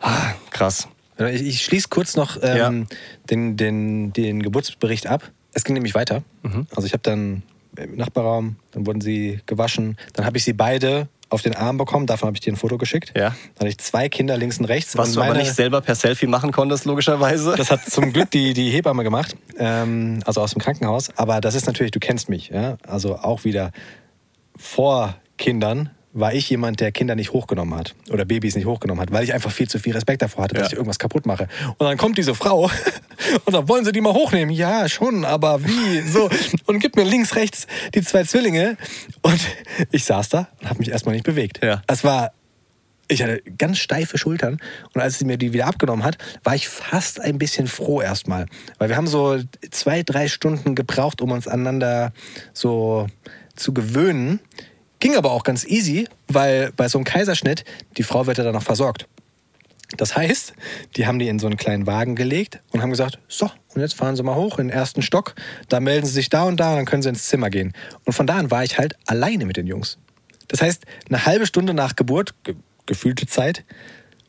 Ah, 0.00 0.32
krass. 0.50 0.88
Ich, 1.18 1.42
ich 1.42 1.62
schließe 1.62 1.88
kurz 1.88 2.16
noch 2.16 2.38
ähm, 2.42 2.86
den, 3.30 3.56
den, 3.56 4.12
den 4.12 4.42
Geburtsbericht 4.42 5.06
ab. 5.06 5.30
Es 5.52 5.64
ging 5.64 5.74
nämlich 5.74 5.94
weiter. 5.94 6.22
Also 6.74 6.86
ich 6.86 6.92
habe 6.92 7.02
dann 7.02 7.42
im 7.76 7.96
Nachbarraum, 7.96 8.56
dann 8.72 8.86
wurden 8.86 9.00
sie 9.00 9.40
gewaschen. 9.46 9.96
Dann 10.14 10.26
habe 10.26 10.38
ich 10.38 10.44
sie 10.44 10.52
beide 10.52 11.08
auf 11.32 11.42
den 11.42 11.56
Arm 11.56 11.78
bekommen. 11.78 12.06
Davon 12.06 12.26
habe 12.26 12.36
ich 12.36 12.40
dir 12.40 12.52
ein 12.52 12.56
Foto 12.56 12.78
geschickt. 12.78 13.12
Ja. 13.16 13.30
Dann 13.30 13.60
hatte 13.60 13.68
ich 13.68 13.78
zwei 13.78 14.08
Kinder 14.08 14.36
links 14.36 14.58
und 14.58 14.66
rechts. 14.66 14.96
Was 14.96 15.08
und 15.08 15.16
du 15.16 15.22
aber 15.22 15.34
nicht 15.34 15.54
selber 15.54 15.80
per 15.80 15.94
Selfie 15.94 16.26
machen 16.26 16.52
konntest, 16.52 16.84
logischerweise. 16.84 17.54
Das 17.56 17.70
hat 17.70 17.84
zum 17.84 18.12
Glück 18.12 18.30
die, 18.30 18.54
die 18.54 18.70
Hebamme 18.72 19.02
gemacht, 19.02 19.36
ähm, 19.58 20.20
also 20.26 20.40
aus 20.40 20.52
dem 20.52 20.60
Krankenhaus. 20.60 21.10
Aber 21.16 21.40
das 21.40 21.54
ist 21.54 21.66
natürlich, 21.66 21.92
du 21.92 22.00
kennst 22.00 22.28
mich, 22.28 22.48
ja? 22.50 22.76
also 22.86 23.16
auch 23.16 23.44
wieder 23.44 23.72
vor 24.56 25.16
Kindern 25.38 25.90
war 26.14 26.34
ich 26.34 26.50
jemand, 26.50 26.80
der 26.80 26.92
Kinder 26.92 27.14
nicht 27.14 27.32
hochgenommen 27.32 27.78
hat 27.78 27.94
oder 28.10 28.24
Babys 28.24 28.54
nicht 28.54 28.66
hochgenommen 28.66 29.00
hat, 29.00 29.12
weil 29.12 29.24
ich 29.24 29.32
einfach 29.32 29.50
viel 29.50 29.68
zu 29.68 29.78
viel 29.78 29.94
Respekt 29.94 30.20
davor 30.22 30.44
hatte, 30.44 30.54
dass 30.54 30.64
Ja. 30.64 30.68
ich 30.68 30.72
irgendwas 30.74 30.98
kaputt 30.98 31.24
mache. 31.24 31.48
Und 31.78 31.86
dann 31.86 31.96
kommt 31.96 32.18
diese 32.18 32.34
Frau 32.34 32.70
und 33.44 33.52
dann 33.54 33.68
wollen 33.68 33.84
sie 33.84 33.92
die 33.92 34.00
mal 34.02 34.12
hochnehmen. 34.12 34.54
Ja, 34.54 34.88
schon, 34.88 35.24
aber 35.24 35.64
wie? 35.64 36.00
So. 36.02 36.28
Und 36.66 36.80
gibt 36.80 36.96
mir 36.96 37.04
links, 37.04 37.34
rechts 37.34 37.66
die 37.94 38.02
zwei 38.02 38.24
Zwillinge. 38.24 38.76
Und 39.22 39.40
ich 39.90 40.04
saß 40.04 40.28
da 40.28 40.48
und 40.60 40.68
habe 40.68 40.80
mich 40.80 40.90
erstmal 40.90 41.14
nicht 41.14 41.24
bewegt. 41.24 41.60
Ja. 41.62 41.82
Es 41.86 42.04
war 42.04 42.32
ich 43.08 43.22
hatte 43.22 43.42
ganz 43.58 43.78
steife 43.78 44.16
Schultern 44.16 44.58
und 44.94 45.00
als 45.02 45.18
sie 45.18 45.26
mir 45.26 45.36
die 45.36 45.52
wieder 45.52 45.66
abgenommen 45.66 46.02
hat, 46.02 46.16
war 46.44 46.54
ich 46.54 46.68
fast 46.68 47.20
ein 47.20 47.36
bisschen 47.36 47.66
froh 47.66 48.00
erstmal. 48.00 48.46
Weil 48.78 48.88
wir 48.88 48.96
haben 48.96 49.06
so 49.06 49.38
zwei, 49.70 50.02
drei 50.02 50.28
Stunden 50.28 50.74
gebraucht, 50.74 51.20
um 51.20 51.30
uns 51.30 51.46
aneinander 51.46 52.12
so 52.54 53.08
zu 53.54 53.74
gewöhnen. 53.74 54.40
Ging 55.02 55.16
aber 55.16 55.32
auch 55.32 55.42
ganz 55.42 55.64
easy, 55.64 56.06
weil 56.28 56.70
bei 56.76 56.86
so 56.86 56.96
einem 56.96 57.04
Kaiserschnitt, 57.04 57.64
die 57.96 58.04
Frau 58.04 58.28
wird 58.28 58.38
ja 58.38 58.44
dann 58.44 58.52
noch 58.52 58.62
versorgt. 58.62 59.08
Das 59.96 60.14
heißt, 60.14 60.52
die 60.94 61.08
haben 61.08 61.18
die 61.18 61.26
in 61.26 61.40
so 61.40 61.48
einen 61.48 61.56
kleinen 61.56 61.88
Wagen 61.88 62.14
gelegt 62.14 62.60
und 62.70 62.82
haben 62.82 62.90
gesagt, 62.90 63.18
so, 63.26 63.50
und 63.74 63.80
jetzt 63.80 63.94
fahren 63.94 64.14
Sie 64.14 64.22
mal 64.22 64.36
hoch 64.36 64.60
in 64.60 64.68
den 64.68 64.76
ersten 64.76 65.02
Stock, 65.02 65.34
da 65.68 65.80
melden 65.80 66.06
Sie 66.06 66.12
sich 66.12 66.28
da 66.28 66.44
und 66.44 66.60
da 66.60 66.70
und 66.70 66.76
dann 66.76 66.84
können 66.84 67.02
Sie 67.02 67.08
ins 67.08 67.26
Zimmer 67.26 67.50
gehen. 67.50 67.72
Und 68.04 68.12
von 68.12 68.28
da 68.28 68.36
an 68.36 68.52
war 68.52 68.62
ich 68.62 68.78
halt 68.78 68.94
alleine 69.06 69.44
mit 69.44 69.56
den 69.56 69.66
Jungs. 69.66 69.98
Das 70.46 70.62
heißt, 70.62 70.84
eine 71.08 71.26
halbe 71.26 71.46
Stunde 71.46 71.74
nach 71.74 71.96
Geburt, 71.96 72.36
ge 72.44 72.54
gefühlte 72.86 73.26
Zeit, 73.26 73.64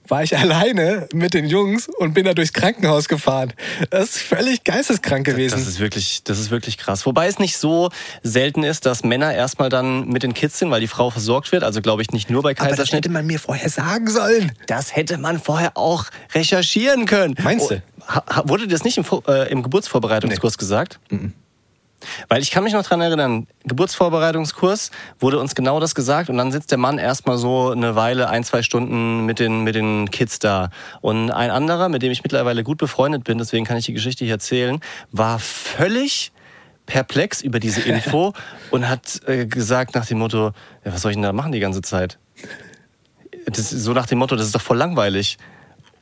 war 0.08 0.24
ich 0.24 0.38
alleine 0.38 1.08
mit 1.14 1.34
den 1.34 1.46
Jungs 1.46 1.88
und 1.88 2.14
bin 2.14 2.26
da 2.26 2.34
durchs 2.34 2.54
Krankenhaus 2.54 3.08
gefahren. 3.08 3.54
Das 3.90 4.16
ist 4.16 4.18
völlig 4.20 4.64
geisteskrank 4.64 5.26
gewesen. 5.26 5.58
Das 5.58 5.68
ist 5.68 5.80
wirklich, 5.80 6.24
das 6.24 6.40
ist 6.40 6.52
wirklich 6.52 6.78
krass. 6.78 7.06
Wobei 7.06 7.28
es 7.28 7.40
nicht 7.40 7.58
so 7.58 7.90
selten 8.22 8.64
ist, 8.64 8.86
dass 8.86 9.04
Männer 9.04 9.34
erstmal 9.34 9.70
dann 9.70 10.08
mit 10.10 10.24
den 10.24 10.34
Kids 10.34 10.60
sind, 10.60 10.72
weil 10.72 10.82
die 10.82 10.88
Frau 10.88 11.10
versorgt 11.10 11.52
wird. 11.52 11.64
Also 11.64 11.82
glaube 11.82 12.02
ich 12.02 12.12
nicht 12.12 12.30
nur 12.30 12.42
bei 12.42 12.52
aber 12.52 12.70
das 12.70 12.70
Kaiserschnitt. 12.70 13.06
hätte 13.06 13.10
man 13.10 13.26
mir 13.26 13.40
vorher 13.40 13.70
sagen 13.70 14.10
sollen. 14.10 14.52
Das 14.68 14.96
hätte 14.96 15.18
man 15.18 15.40
vorher 15.40 15.78
auch 15.78 16.06
recherchieren 16.34 17.06
können. 17.06 17.36
Meinst 17.42 17.72
du? 17.72 17.82
Oh, 18.10 18.42
wurde 18.50 18.68
das 18.68 18.84
nicht 18.84 18.98
im, 18.98 19.06
äh, 19.28 19.50
im 19.50 19.64
Geburtsvorbereitungskurs 19.64 20.58
gesagt? 20.58 21.00
Weil 22.28 22.42
ich 22.42 22.52
kann 22.52 22.64
mich 22.64 22.74
noch 22.74 22.84
dran 22.84 23.02
erinnern, 23.02 23.48
Geburtsvorbereitungskurs 23.66 24.92
wurde 25.20 25.40
uns 25.40 25.56
genau 25.56 25.80
das 25.80 25.96
gesagt 25.96 26.30
und 26.30 26.38
dann 26.38 26.52
sitzt 26.52 26.72
der 26.72 26.78
Mann 26.78 26.98
erstmal 26.98 27.38
so 27.38 27.72
eine 27.72 27.96
Weile, 27.96 28.30
ein, 28.30 28.44
zwei 28.44 28.62
Stunden 28.62 29.26
mit 29.26 29.40
den, 29.40 29.64
mit 29.64 29.76
den 29.76 30.12
Kids 30.12 30.40
da. 30.40 30.70
Und 31.02 31.32
ein 31.32 31.52
anderer, 31.52 31.90
mit 31.90 32.02
dem 32.02 32.12
ich 32.12 32.24
mittlerweile 32.24 32.64
gut 32.64 32.78
befreundet 32.78 33.24
bin, 33.24 33.38
deswegen 33.38 33.66
kann 33.66 33.78
ich 33.78 33.86
die 33.86 33.94
Geschichte 33.94 34.26
hier 34.26 34.36
erzählen, 34.36 34.80
war 35.12 35.40
völlig 35.40 36.32
perplex 36.86 37.42
über 37.42 37.60
diese 37.60 37.82
Info 37.82 38.34
und 38.72 38.90
hat 38.90 39.22
äh, 39.28 39.46
gesagt 39.46 39.96
nach 39.96 40.06
dem 40.06 40.20
Motto, 40.20 40.52
ja, 40.84 40.94
was 40.94 41.02
soll 41.02 41.12
ich 41.12 41.16
denn 41.16 41.24
da 41.24 41.34
machen 41.34 41.52
die 41.52 41.60
ganze 41.60 41.82
Zeit? 41.82 42.18
Das 43.46 43.70
so 43.70 43.94
nach 43.94 44.06
dem 44.06 44.20
Motto, 44.20 44.36
das 44.36 44.48
ist 44.48 44.56
doch 44.56 44.62
voll 44.62 44.78
langweilig. 44.78 45.38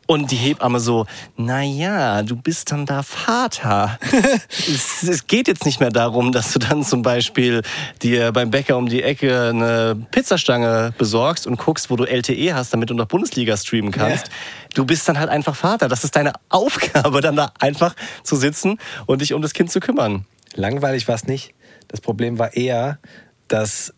Und 0.08 0.32
die 0.32 0.36
Hebamme 0.36 0.80
so, 0.80 1.06
na 1.38 1.62
ja, 1.62 2.22
du 2.24 2.36
bist 2.36 2.72
dann 2.72 2.86
da 2.86 3.02
Vater. 3.02 3.98
es, 4.50 5.04
es 5.04 5.28
geht 5.28 5.48
jetzt 5.48 5.66
nicht 5.66 5.80
mehr 5.80 5.90
darum, 5.90 6.32
dass 6.32 6.52
du 6.52 6.60
dann 6.60 6.84
zum 6.84 7.02
Beispiel 7.02 7.62
dir 8.02 8.32
beim 8.34 8.52
Bäcker 8.52 8.78
um 8.78 8.90
die 8.90 9.04
Ecke 9.04 9.50
eine 9.50 9.96
Pizzastange 10.12 10.94
besorgst 10.98 11.48
und 11.48 11.58
guckst, 11.58 11.90
wo 11.90 11.96
du 11.96 12.04
LTE 12.04 12.54
hast, 12.54 12.74
damit 12.74 12.90
du 12.90 12.94
noch 12.94 13.06
Bundesliga 13.06 13.56
streamen 13.56 13.92
kannst. 13.92 14.28
Ja. 14.28 14.34
Du 14.74 14.86
bist 14.86 15.08
dann 15.08 15.18
halt 15.18 15.30
einfach 15.30 15.56
Vater. 15.56 15.88
Das 15.88 16.04
ist 16.04 16.16
deine 16.16 16.34
Aufgabe, 16.50 17.22
dann 17.22 17.38
da 17.38 17.54
einfach 17.60 17.96
zu 18.24 18.36
sitzen 18.36 18.80
und 19.06 19.22
dich 19.22 19.34
um 19.34 19.42
das 19.42 19.54
Kind 19.54 19.72
zu 19.72 19.80
kümmern. 19.80 20.26
Langweilig 20.56 21.08
war 21.08 21.16
es 21.16 21.26
nicht. 21.26 21.54
Das 21.88 22.02
Problem 22.02 22.40
war 22.40 22.54
eher, 22.54 23.00
dass 23.48 23.94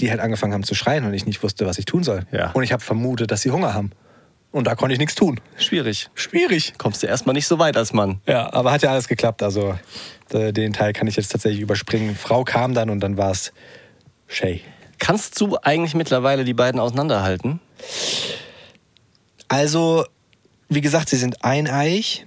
die 0.00 0.10
halt 0.10 0.20
angefangen 0.20 0.52
haben 0.52 0.64
zu 0.64 0.74
schreien 0.74 1.04
und 1.04 1.14
ich 1.14 1.26
nicht 1.26 1.42
wusste, 1.42 1.66
was 1.66 1.78
ich 1.78 1.84
tun 1.84 2.02
soll. 2.02 2.26
Ja. 2.32 2.50
Und 2.52 2.62
ich 2.62 2.72
habe 2.72 2.82
vermutet, 2.82 3.30
dass 3.30 3.42
sie 3.42 3.50
Hunger 3.50 3.74
haben. 3.74 3.92
Und 4.52 4.66
da 4.66 4.74
konnte 4.74 4.92
ich 4.92 4.98
nichts 4.98 5.14
tun. 5.14 5.40
Schwierig. 5.56 6.10
Schwierig. 6.14 6.74
Kommst 6.78 7.02
du 7.02 7.06
erstmal 7.06 7.32
nicht 7.32 7.46
so 7.46 7.58
weit 7.58 7.76
als 7.76 7.92
Mann. 7.92 8.20
Ja, 8.26 8.52
aber 8.52 8.70
hat 8.70 8.82
ja 8.82 8.90
alles 8.90 9.08
geklappt. 9.08 9.42
Also 9.42 9.78
den 10.30 10.72
Teil 10.72 10.92
kann 10.92 11.06
ich 11.06 11.16
jetzt 11.16 11.32
tatsächlich 11.32 11.60
überspringen. 11.60 12.14
Frau 12.14 12.44
kam 12.44 12.74
dann 12.74 12.90
und 12.90 13.00
dann 13.00 13.16
war 13.16 13.30
es 13.30 13.52
Shay. 14.28 14.60
Kannst 14.98 15.40
du 15.40 15.56
eigentlich 15.62 15.94
mittlerweile 15.94 16.44
die 16.44 16.54
beiden 16.54 16.80
auseinanderhalten? 16.80 17.60
Also, 19.48 20.04
wie 20.68 20.80
gesagt, 20.80 21.08
sie 21.08 21.16
sind 21.16 21.44
eineich. 21.44 22.26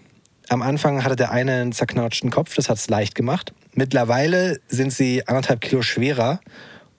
Am 0.49 0.61
Anfang 0.61 1.03
hatte 1.03 1.15
der 1.15 1.31
eine 1.31 1.53
einen 1.53 1.71
zerknautschten 1.71 2.29
Kopf, 2.29 2.53
das 2.53 2.69
hat 2.69 2.77
es 2.77 2.87
leicht 2.89 3.15
gemacht. 3.15 3.53
Mittlerweile 3.73 4.59
sind 4.67 4.91
sie 4.91 5.27
anderthalb 5.27 5.61
Kilo 5.61 5.81
schwerer. 5.81 6.39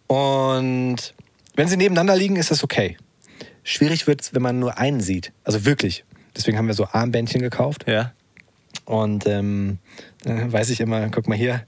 Und 0.09 1.15
wenn 1.55 1.69
sie 1.69 1.77
nebeneinander 1.77 2.17
liegen, 2.17 2.37
ist 2.37 2.51
das 2.51 2.65
okay. 2.65 2.97
Schwierig 3.69 4.07
wird 4.07 4.21
es, 4.21 4.33
wenn 4.33 4.43
man 4.43 4.61
nur 4.61 4.79
einen 4.79 5.01
sieht. 5.01 5.33
Also 5.43 5.65
wirklich. 5.65 6.05
Deswegen 6.37 6.57
haben 6.57 6.69
wir 6.69 6.75
so 6.75 6.87
Armbändchen 6.87 7.43
gekauft. 7.43 7.85
Ja. 7.89 8.13
Und 8.85 9.27
ähm, 9.27 9.79
dann 10.23 10.53
weiß 10.53 10.71
ich 10.71 10.79
immer, 10.79 11.09
guck 11.09 11.27
mal 11.27 11.37
hier, 11.37 11.65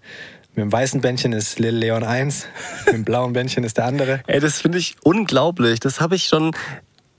mit 0.55 0.63
dem 0.63 0.73
weißen 0.73 1.01
Bändchen 1.01 1.33
ist 1.33 1.59
Lil 1.59 1.75
Leon 1.75 2.05
1, 2.05 2.47
mit 2.87 2.95
dem 2.95 3.05
blauen 3.05 3.33
Bändchen 3.33 3.65
ist 3.65 3.79
der 3.79 3.87
andere. 3.87 4.21
Ey, 4.29 4.39
das 4.39 4.61
finde 4.61 4.79
ich 4.79 4.95
unglaublich. 5.03 5.81
Das 5.81 6.01
habe 6.01 6.15
ich 6.15 6.27
schon 6.27 6.53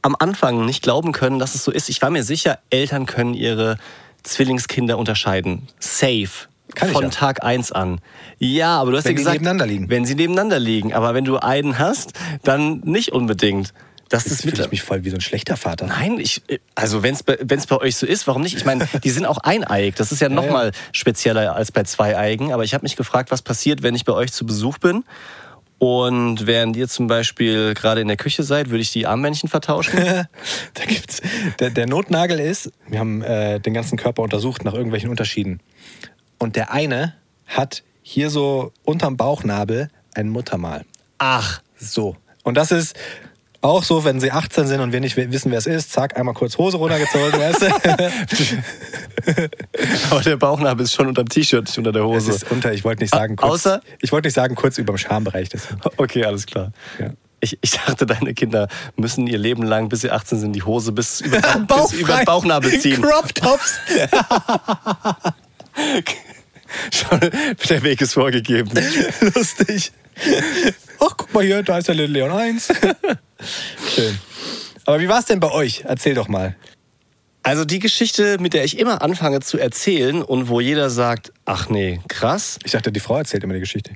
am 0.02 0.16
Anfang 0.18 0.66
nicht 0.66 0.82
glauben 0.82 1.12
können, 1.12 1.40
dass 1.40 1.56
es 1.56 1.66
so 1.66 1.72
ist. 1.72 1.90
Ich 1.90 2.02
war 2.02 2.10
mir 2.10 2.24
sicher, 2.24 2.60
Eltern 2.70 3.06
können 3.06 3.34
ihre 3.34 3.78
Zwillingskinder 4.24 4.98
unterscheiden. 4.98 5.68
Safe. 5.80 6.30
Kann 6.74 6.88
ich 6.88 6.94
Von 6.94 7.04
ja. 7.04 7.10
Tag 7.10 7.44
1 7.44 7.74
an. 7.74 8.00
Ja, 8.38 8.80
aber 8.80 8.92
du 8.92 8.98
hast 8.98 9.04
Wenn 9.04 9.14
ja 9.14 9.18
gesagt, 9.18 9.34
nebeneinander 9.42 9.66
liegen. 9.66 9.90
wenn 9.90 10.06
sie 10.06 10.16
nebeneinander 10.16 10.60
liegen. 10.60 10.94
Aber 10.94 11.14
wenn 11.16 11.26
du 11.26 11.38
einen 11.38 11.80
hast, 11.80 12.14
dann 12.44 12.80
nicht 12.86 13.12
unbedingt. 13.12 13.74
Das 14.10 14.24
Jetzt 14.24 14.34
ist 14.34 14.42
fühle 14.42 14.58
mit 14.58 14.66
ich 14.66 14.72
mich 14.72 14.82
voll 14.82 15.06
wie 15.06 15.12
so 15.12 15.18
ein 15.18 15.22
schlechter 15.22 15.56
Vater. 15.56 15.86
Nein, 15.86 16.20
ich, 16.20 16.42
also 16.74 17.04
wenn 17.04 17.14
es 17.14 17.22
bei, 17.22 17.38
wenn's 17.42 17.68
bei 17.68 17.78
euch 17.78 17.96
so 17.96 18.08
ist, 18.08 18.26
warum 18.26 18.42
nicht? 18.42 18.58
Ich 18.58 18.66
meine, 18.66 18.88
die 19.04 19.10
sind 19.12 19.26
auch 19.26 19.38
eineiig. 19.38 19.96
Das 19.96 20.12
ist 20.12 20.20
ja 20.20 20.30
noch 20.30 20.46
ja. 20.46 20.52
mal 20.52 20.72
spezieller 20.92 21.56
als 21.56 21.72
bei 21.72 21.84
zweieigen. 21.84 22.52
Aber 22.52 22.64
ich 22.64 22.74
habe 22.74 22.84
mich 22.84 22.96
gefragt, 22.96 23.30
was 23.30 23.44
passiert, 23.44 23.84
wenn 23.84 23.94
ich 23.94 24.06
bei 24.06 24.14
euch 24.14 24.34
zu 24.34 24.46
Besuch 24.46 24.80
bin. 24.80 25.04
Und 25.78 26.46
während 26.46 26.76
ihr 26.76 26.90
zum 26.90 27.08
Beispiel 27.08 27.74
gerade 27.74 28.02
in 28.02 28.08
der 28.08 28.18
Küche 28.18 28.44
seid, 28.44 28.70
würde 28.70 28.82
ich 28.82 28.92
die 28.92 29.08
Armbändchen 29.08 29.48
vertauschen. 29.48 29.98
da 30.74 30.86
gibt's, 30.86 31.22
der, 31.60 31.70
der 31.70 31.88
Notnagel 31.88 32.40
ist, 32.40 32.72
wir 32.88 33.00
haben 33.00 33.22
äh, 33.22 33.62
den 33.62 33.74
ganzen 33.74 33.98
Körper 33.98 34.24
untersucht 34.24 34.66
nach 34.66 34.74
irgendwelchen 34.74 35.10
Unterschieden. 35.10 35.62
Und 36.38 36.58
der 36.58 36.74
eine 36.74 37.14
hat 37.46 37.84
hier 38.02 38.30
so 38.30 38.74
unterm 38.84 39.16
Bauchnabel 39.16 39.90
ein 40.16 40.30
Muttermal. 40.30 40.84
Ach, 41.18 41.62
So. 41.78 42.18
Und 42.44 42.56
das 42.56 42.72
ist 42.72 42.96
auch 43.62 43.84
so, 43.84 44.06
wenn 44.06 44.20
sie 44.20 44.32
18 44.32 44.68
sind 44.68 44.80
und 44.80 44.92
wir 44.94 45.00
nicht 45.02 45.18
wissen, 45.18 45.52
wer 45.52 45.58
es 45.58 45.66
ist, 45.68 45.92
zack, 45.92 46.18
einmal 46.18 46.34
kurz 46.34 46.58
Hose 46.58 46.78
runtergezogen, 46.78 47.40
weißt 47.40 47.62
du? 47.62 47.68
aber 50.12 50.22
der 50.22 50.38
Bauchnabel 50.38 50.86
ist 50.86 50.94
schon 50.94 51.08
unterm 51.08 51.28
T-Shirt, 51.28 51.66
nicht 51.66 51.78
unter 51.78 51.92
der 51.92 52.04
Es 52.04 52.08
Hose. 52.08 52.32
ist 52.32 52.52
unter, 52.52 52.74
ich 52.74 52.84
wollte 52.84 53.04
nicht 53.04 53.14
sagen, 53.14 53.36
kurz, 53.36 53.66
außer- 53.66 53.82
ich 54.02 54.12
wollte 54.12 54.28
nicht 54.28 54.36
sagen, 54.36 54.56
kurz 54.56 54.78
über 54.78 54.94
dem 54.94 54.98
Schambereich. 54.98 55.50
Okay, 55.98 56.24
alles 56.24 56.46
klar. 56.46 56.72
Ja. 57.00 57.12
Ich, 57.42 57.58
ich 57.62 57.72
dachte, 57.72 58.06
deine 58.06 58.34
Kinder 58.34 58.68
müssen 58.98 59.26
ihr 59.28 59.38
Leben 59.38 59.64
lang, 59.64 59.88
bis 59.90 60.02
sie 60.02 60.12
18 60.12 60.40
sind, 60.40 60.54
die 60.54 60.64
Hose 60.64 60.92
bis 60.92 61.22
über, 61.22 61.40
bis 61.40 61.94
über 61.94 62.16
den 62.18 62.26
Bauchnabel 62.26 62.80
ziehen. 62.82 63.02
Crop 63.02 63.34
Tops. 63.36 63.76
Schon, 66.92 67.20
der 67.70 67.84
Weg 67.84 68.02
ist 68.02 68.14
vorgegeben. 68.14 68.72
Lustig. 69.36 69.92
Ach, 71.00 71.16
guck 71.18 71.34
mal 71.34 71.44
hier, 71.44 71.64
da 71.64 71.78
ist 71.78 71.88
der 71.88 71.96
Little 71.96 72.14
Leon 72.14 72.32
1. 72.32 72.68
Schön. 73.96 74.20
Aber 74.86 75.00
wie 75.00 75.08
war 75.08 75.20
es 75.20 75.26
denn 75.26 75.40
bei 75.40 75.52
euch? 75.52 75.84
Erzähl 75.86 76.16
doch 76.16 76.28
mal. 76.28 76.56
Also 77.44 77.64
die 77.64 77.80
Geschichte, 77.80 78.38
mit 78.40 78.54
der 78.54 78.64
ich 78.64 78.78
immer 78.78 79.02
anfange 79.02 79.40
zu 79.40 79.58
erzählen 79.58 80.22
und 80.22 80.50
wo 80.50 80.60
jeder 80.60 80.90
sagt, 80.90 81.32
ach 81.46 81.70
nee, 81.70 82.00
krass. 82.08 82.60
Ich 82.64 82.74
dachte, 82.74 82.92
die 82.92 83.00
Frau 83.00 83.18
erzählt 83.18 83.44
immer 83.44 83.54
die 83.54 83.62
Geschichte. 83.62 83.94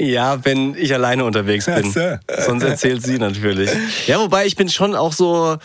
Ja, 0.00 0.44
wenn 0.44 0.74
ich 0.76 0.92
alleine 0.92 1.24
unterwegs 1.24 1.66
bin. 1.66 1.92
So. 1.92 2.00
Sonst 2.46 2.64
erzählt 2.64 3.02
sie 3.02 3.18
natürlich. 3.18 3.70
Ja, 4.06 4.18
wobei 4.18 4.44
ich 4.46 4.56
bin 4.56 4.68
schon 4.68 4.94
auch 4.96 5.12
so 5.12 5.56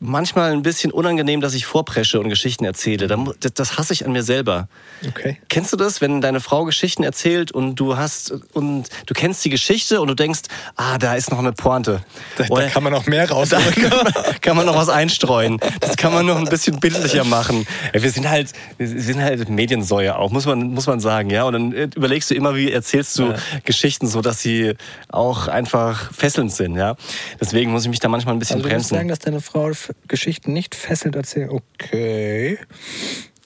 manchmal 0.00 0.52
ein 0.52 0.62
bisschen 0.62 0.92
unangenehm, 0.92 1.40
dass 1.40 1.54
ich 1.54 1.66
vorpresche 1.66 2.20
und 2.20 2.28
Geschichten 2.28 2.64
erzähle. 2.64 3.08
Da 3.08 3.16
Das 3.54 3.76
hasse 3.76 3.92
ich 3.92 4.06
an 4.06 4.12
mir 4.12 4.22
selber. 4.22 4.68
Okay. 5.06 5.38
Kennst 5.48 5.72
du 5.72 5.76
das, 5.76 6.00
wenn 6.00 6.20
deine 6.20 6.40
Frau 6.40 6.64
Geschichten 6.64 7.02
erzählt 7.02 7.52
und 7.52 7.76
du 7.76 7.96
hast 7.96 8.32
und 8.52 8.88
du 9.06 9.14
kennst 9.14 9.44
die 9.44 9.50
Geschichte 9.50 10.00
und 10.00 10.08
du 10.08 10.14
denkst, 10.14 10.42
ah, 10.76 10.98
da 10.98 11.14
ist 11.14 11.30
noch 11.30 11.38
eine 11.38 11.52
Pointe. 11.52 12.02
Da, 12.36 12.44
da 12.44 12.68
kann 12.68 12.82
man 12.82 12.92
noch 12.92 13.06
mehr 13.06 13.26
da 13.26 13.34
rausholen. 13.34 13.74
kann 13.74 13.90
man, 13.90 14.40
kann 14.40 14.56
man 14.56 14.66
noch 14.66 14.76
was 14.76 14.88
einstreuen. 14.88 15.58
Das 15.80 15.96
kann 15.96 16.12
man 16.12 16.24
noch 16.26 16.38
ein 16.38 16.46
bisschen 16.46 16.80
bildlicher 16.80 17.24
machen. 17.24 17.66
Ja, 17.92 18.02
Wir 18.02 18.10
sind 18.10 18.28
halt, 18.28 18.52
wir 18.78 18.88
sind 18.88 19.20
halt 19.20 19.48
Mediensäue 19.48 20.16
auch, 20.16 20.30
muss 20.30 20.46
man, 20.46 20.72
muss 20.72 20.86
man 20.86 21.00
sagen, 21.00 21.30
ja. 21.30 21.44
Und 21.44 21.52
dann 21.52 21.72
äh, 21.72 21.88
überlegst 21.94 22.30
du 22.30 22.34
immer, 22.34 22.54
wie 22.54 22.70
erzählst 22.70 23.18
du 23.18 23.34
Geschichten 23.64 24.06
so, 24.06 24.20
dass 24.22 24.40
sie 24.42 24.74
auch 25.08 25.48
einfach 25.48 26.12
fesselnd 26.12 26.52
sind, 26.52 26.76
ja. 26.76 26.96
Deswegen 27.40 27.70
muss 27.72 27.82
ich 27.84 27.88
mich 27.90 28.00
da 28.00 28.08
manchmal 28.08 28.34
ein 28.34 28.38
bisschen 28.38 28.56
Also 28.56 28.64
du 28.64 28.70
bremsen. 28.70 28.94
sagen, 28.96 29.08
dass 29.08 29.18
deine 29.18 29.40
Frau 29.40 29.70
Geschichten 30.06 30.52
nicht 30.52 30.74
fesselnd 30.74 31.16
erzählt. 31.16 31.50
Okay. 31.50 32.58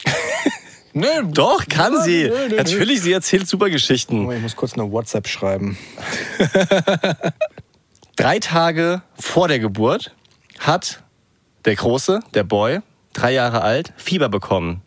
nee, 0.93 1.07
Doch, 1.31 1.67
kann 1.69 1.95
Ja, 1.95 2.03
sie. 2.03 2.25
nö, 2.25 2.29
nö, 2.31 2.49
nö. 2.51 2.57
Natürlich, 2.57 3.01
sie 3.03 3.13
erzählt 3.13 3.49
super 3.49 3.71
Geschichten. 3.71 4.27
Oh, 4.27 4.33
Ich 4.33 4.41
muss 4.43 4.57
kurz 4.57 4.75
eine 4.75 4.91
WhatsApp 4.91 5.29
schreiben. 5.29 5.77
Drei 8.17 8.39
Tage 8.39 9.03
vor 9.19 9.49
der 9.49 9.59
Geburt 9.59 10.15
hat 10.59 11.03
der 11.65 11.77
Große, 11.77 12.21
der 12.35 12.45
Boy, 12.45 12.81
drei 13.15 13.33
Jahre 13.33 13.63
alt, 13.63 13.93
Fieber 13.97 14.29
bekommen. 14.29 14.83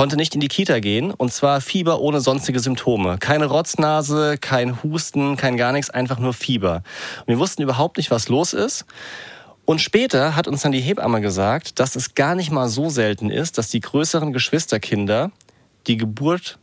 Konnte 0.00 0.16
nicht 0.16 0.34
in 0.34 0.40
die 0.40 0.48
Kita 0.48 0.80
gehen 0.80 1.10
und 1.10 1.30
zwar 1.30 1.60
Fieber 1.60 2.00
ohne 2.00 2.22
sonstige 2.22 2.58
Symptome. 2.58 3.18
Keine 3.18 3.44
Rotznase, 3.44 4.38
kein 4.40 4.82
Husten, 4.82 5.36
kein 5.36 5.58
gar 5.58 5.72
nichts, 5.72 5.90
einfach 5.90 6.18
nur 6.18 6.32
Fieber. 6.32 6.82
Und 7.20 7.26
wir 7.26 7.38
wussten 7.38 7.60
überhaupt 7.60 7.98
nicht, 7.98 8.10
was 8.10 8.30
los 8.30 8.54
ist. 8.54 8.86
Und 9.66 9.82
später 9.82 10.36
hat 10.36 10.48
uns 10.48 10.62
dann 10.62 10.72
die 10.72 10.80
Hebamme 10.80 11.20
gesagt, 11.20 11.80
dass 11.80 11.96
es 11.96 12.14
gar 12.14 12.34
nicht 12.34 12.50
mal 12.50 12.70
so 12.70 12.88
selten 12.88 13.28
ist, 13.28 13.58
dass 13.58 13.68
die 13.68 13.80
größeren 13.80 14.32
Geschwisterkinder 14.32 15.32
die 15.86 15.98
Geburt 15.98 16.58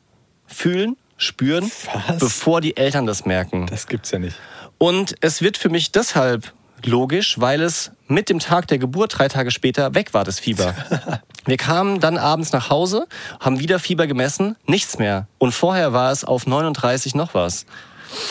fühlen, 0.48 0.98
spüren, 1.18 1.72
Was? 2.08 2.18
bevor 2.18 2.60
die 2.60 2.76
Eltern 2.76 3.06
das 3.06 3.28
merken. 3.28 3.68
Das 3.68 3.86
gibt's 3.86 4.10
ja 4.10 4.18
nicht. 4.18 4.36
Und 4.80 5.14
es 5.22 5.44
wird 5.44 5.58
für 5.58 5.70
mich 5.70 5.92
deshalb 5.92 6.54
logisch, 6.84 7.40
weil 7.40 7.62
es 7.62 7.92
mit 8.08 8.30
dem 8.30 8.40
Tag 8.40 8.68
der 8.68 8.80
Geburt 8.80 9.20
drei 9.20 9.28
Tage 9.28 9.52
später 9.52 9.94
weg 9.94 10.16
war, 10.16 10.24
das 10.24 10.40
Fieber. 10.40 10.74
Wir 11.48 11.58
kamen 11.58 12.00
dann 12.00 12.18
abends 12.18 12.52
nach 12.52 12.70
Hause, 12.70 13.08
haben 13.40 13.60
wieder 13.60 13.80
Fieber 13.80 14.06
gemessen, 14.06 14.58
nichts 14.66 15.00
mehr. 15.00 15.28
Und 15.38 15.54
vorher 15.54 15.94
war 15.94 16.12
es 16.12 16.24
auf 16.24 16.46
39 16.46 17.16
noch 17.16 17.34
was. 17.34 17.66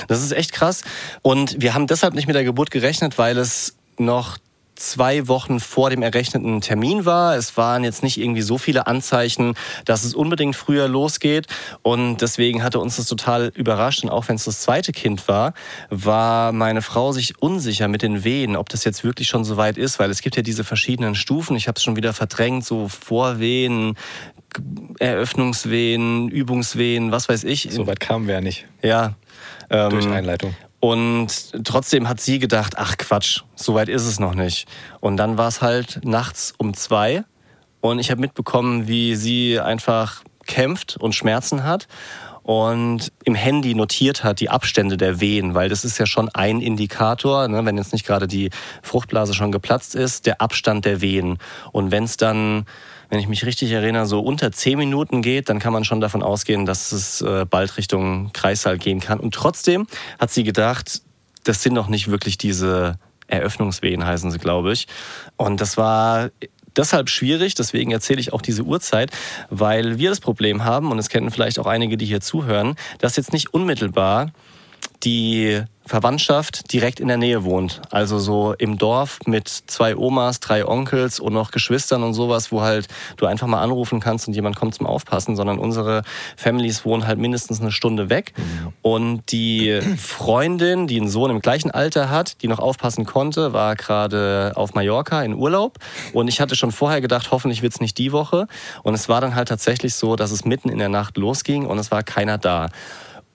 Das 0.07 0.23
ist 0.23 0.33
echt 0.33 0.53
krass. 0.53 0.83
Und 1.23 1.61
wir 1.61 1.75
haben 1.75 1.87
deshalb 1.87 2.15
nicht 2.15 2.27
mit 2.27 2.37
der 2.37 2.45
Geburt 2.45 2.71
gerechnet, 2.71 3.19
weil 3.19 3.39
es 3.39 3.77
noch 3.99 4.37
zwei 4.77 5.29
Wochen 5.29 5.61
vor 5.61 5.91
dem 5.91 6.03
errechneten 6.03 6.61
Termin 6.61 7.05
war. 7.05 7.37
Es 7.37 7.57
waren 7.57 7.85
jetzt 7.85 8.03
nicht 8.03 8.19
irgendwie 8.19 8.43
so 8.43 8.59
viele 8.59 8.87
Anzeichen, 8.87 9.55
dass 9.85 10.05
es 10.05 10.15
unbedingt 10.15 10.55
früher 10.55 10.89
losgeht. 10.89 11.47
Und 11.83 12.19
deswegen 12.19 12.63
hatte 12.63 12.79
uns 12.79 12.97
das 12.97 13.07
total 13.07 13.53
überrascht. 13.55 14.05
Und 14.05 14.11
auch 14.11 14.29
wenn 14.29 14.37
es 14.37 14.45
das 14.45 14.61
zweite 14.61 14.93
Kind 14.93 15.29
war, 15.29 15.55
war 15.91 16.53
meine 16.53 16.83
Frau 16.83 17.13
sich 17.13 17.41
unsicher 17.43 17.89
mit 17.89 18.03
den 18.03 18.25
Wehen, 18.25 18.57
ob 18.57 18.69
das 18.69 18.85
jetzt 18.85 19.05
wirklich 19.05 19.29
schon 19.29 19.45
so 19.45 19.57
weit 19.57 19.79
ist, 19.79 19.99
weil 19.99 20.11
es 20.11 20.21
gibt 20.23 20.37
ja 20.37 20.43
diese 20.43 20.65
verschiedenen 20.65 21.15
Stufen. 21.15 21.57
Ich 21.57 21.69
habe 21.69 21.77
es 21.77 21.83
schon 21.83 21.97
wieder 21.97 22.13
verdrängt, 22.13 22.65
so 22.65 22.89
Vorwehen, 22.89 23.97
Eröffnungswehen, 24.99 26.29
Übungswehen, 26.29 27.13
was 27.13 27.29
weiß 27.29 27.45
ich. 27.45 27.69
So 27.71 27.87
weit 27.87 28.01
kamen 28.01 28.27
wir 28.27 28.35
ja 28.35 28.41
nicht 28.41 28.67
Ja. 28.83 29.15
Ähm, 29.69 29.91
durch 29.91 30.09
Einleitung. 30.09 30.55
Und 30.81 31.65
trotzdem 31.65 32.09
hat 32.09 32.21
sie 32.21 32.39
gedacht, 32.39 32.75
ach 32.77 32.97
Quatsch, 32.97 33.43
so 33.55 33.75
weit 33.75 33.89
ist 33.89 34.05
es 34.05 34.21
noch 34.21 34.35
nicht. 34.35 34.69
Und 35.01 35.17
dann 35.17 35.39
war 35.39 35.49
es 35.49 35.63
halt 35.63 36.01
nachts 36.05 36.55
um 36.59 36.75
zwei 36.75 37.25
und 37.81 37.99
ich 37.99 38.11
habe 38.11 38.21
mitbekommen, 38.21 38.89
wie 38.89 39.17
sie 39.17 39.61
einfach 39.61 40.23
kämpft 40.47 40.97
und 40.97 41.15
Schmerzen 41.15 41.65
hat 41.65 41.89
und 42.47 43.13
im 43.25 43.35
Handy 43.35 43.75
notiert 43.75 44.23
hat 44.23 44.39
die 44.39 44.51
Abstände 44.51 44.97
der 44.97 45.19
Wehen, 45.21 45.55
weil 45.57 45.69
das 45.69 45.85
ist 45.85 45.99
ja 45.99 46.07
schon 46.07 46.29
ein 46.29 46.61
Indikator, 46.61 47.49
ne, 47.49 47.65
wenn 47.65 47.77
jetzt 47.77 47.93
nicht 47.93 48.07
gerade 48.07 48.29
die 48.29 48.51
Fruchtblase 48.83 49.35
schon 49.35 49.51
geplatzt 49.51 49.97
ist, 49.97 50.27
der 50.27 50.41
Abstand 50.41 50.85
der 50.85 51.01
Wehen. 51.01 51.39
Und 51.73 51.91
wenn 51.91 52.05
es 52.05 52.17
dann, 52.17 52.65
wenn 53.17 53.23
ich 53.23 53.29
mich 53.29 53.47
richtig 53.47 53.73
erinnere, 53.73 54.05
so 54.05 54.21
unter 54.21 54.53
zehn 54.53 54.77
Minuten 54.77 55.23
geht, 55.23 55.49
dann 55.49 55.59
kann 55.59 55.73
man 55.73 55.87
schon 55.87 56.03
davon 56.03 56.23
ausgehen, 56.23 56.67
dass 56.67 56.93
es 56.93 57.23
äh, 57.23 57.47
bald 57.49 57.79
Richtung 57.79 58.31
Kreissaal 58.35 58.77
gehen 58.77 59.01
kann. 59.01 59.21
Und 59.21 59.33
trotzdem 59.33 59.87
hat 60.19 60.31
sie 60.31 60.45
gedacht, 60.45 61.01
das 61.43 61.63
sind 61.63 61.73
noch 61.73 61.89
nicht 61.89 62.11
wirklich 62.11 62.37
diese 62.37 62.99
Eröffnungswehen, 63.27 64.05
heißen 64.05 64.31
sie, 64.31 64.39
glaube 64.39 64.75
ich. 64.75 64.87
Und 65.39 65.63
das 65.63 65.79
war 65.79 66.29
deshalb 66.77 67.09
schwierig, 67.09 67.55
deswegen 67.55 67.91
erzähle 67.91 68.21
ich 68.21 68.35
auch 68.35 68.43
diese 68.43 68.65
Uhrzeit, 68.65 69.11
weil 69.49 69.97
wir 69.97 70.11
das 70.11 70.21
Problem 70.21 70.65
haben, 70.65 70.91
und 70.91 70.99
es 70.99 71.09
kennen 71.09 71.31
vielleicht 71.31 71.59
auch 71.59 71.67
einige, 71.67 71.97
die 71.97 72.05
hier 72.05 72.21
zuhören, 72.21 72.77
dass 72.99 73.17
jetzt 73.17 73.33
nicht 73.33 73.55
unmittelbar 73.55 74.31
die 75.05 75.63
Verwandtschaft 75.87 76.73
direkt 76.73 76.99
in 76.99 77.09
der 77.09 77.17
Nähe 77.17 77.45
wohnt. 77.45 77.81
Also 77.91 78.19
so 78.19 78.55
im 78.59 78.77
Dorf 78.77 79.21
mit 79.27 79.49
zwei 79.49 79.97
Omas, 79.97 80.41
drei 80.41 80.67
Onkels 80.67 81.21
und 81.21 81.33
noch 81.33 81.53
Geschwistern 81.53 82.03
und 82.03 82.13
sowas, 82.13 82.51
wo 82.51 82.63
halt 82.63 82.89
du 83.17 83.27
einfach 83.27 83.47
mal 83.47 83.63
anrufen 83.63 84.01
kannst 84.01 84.27
und 84.27 84.35
jemand 84.35 84.57
kommt 84.57 84.75
zum 84.75 84.87
Aufpassen, 84.87 85.37
sondern 85.37 85.59
unsere 85.59 86.03
Families 86.37 86.85
wohnen 86.85 87.07
halt 87.07 87.19
mindestens 87.19 87.61
eine 87.61 87.71
Stunde 87.71 88.11
weg. 88.11 88.33
Und 88.83 89.31
die 89.31 89.81
Freundin, 89.97 90.89
die 90.89 91.01
einen 91.01 91.09
Sohn 91.09 91.31
im 91.31 91.41
gleichen 91.41 91.71
Alter 91.71 92.11
hat, 92.11 92.43
die 92.43 92.49
noch 92.49 92.59
aufpassen 92.59 93.07
konnte, 93.07 93.53
war 93.53 93.77
gerade 93.77 94.53
auf 94.57 94.75
Mallorca 94.75 95.23
in 95.23 95.35
Urlaub. 95.35 95.79
Und 96.13 96.27
ich 96.27 96.41
hatte 96.41 96.57
schon 96.57 96.73
vorher 96.73 97.01
gedacht, 97.01 97.31
hoffentlich 97.31 97.63
wird's 97.63 97.81
nicht 97.81 97.97
die 97.99 98.13
Woche. 98.13 98.49
Und 98.83 98.95
es 98.95 99.09
war 99.09 99.21
dann 99.21 99.37
halt 99.37 99.49
tatsächlich 99.49 99.95
so, 99.95 100.17
dass 100.17 100.33
es 100.33 100.45
mitten 100.45 100.69
in 100.69 100.79
der 100.79 100.89
Nacht 100.89 101.17
losging 101.17 101.67
und 101.67 101.79
es 101.79 101.91
war 101.91 102.03
keiner 102.03 102.39
da. 102.39 102.71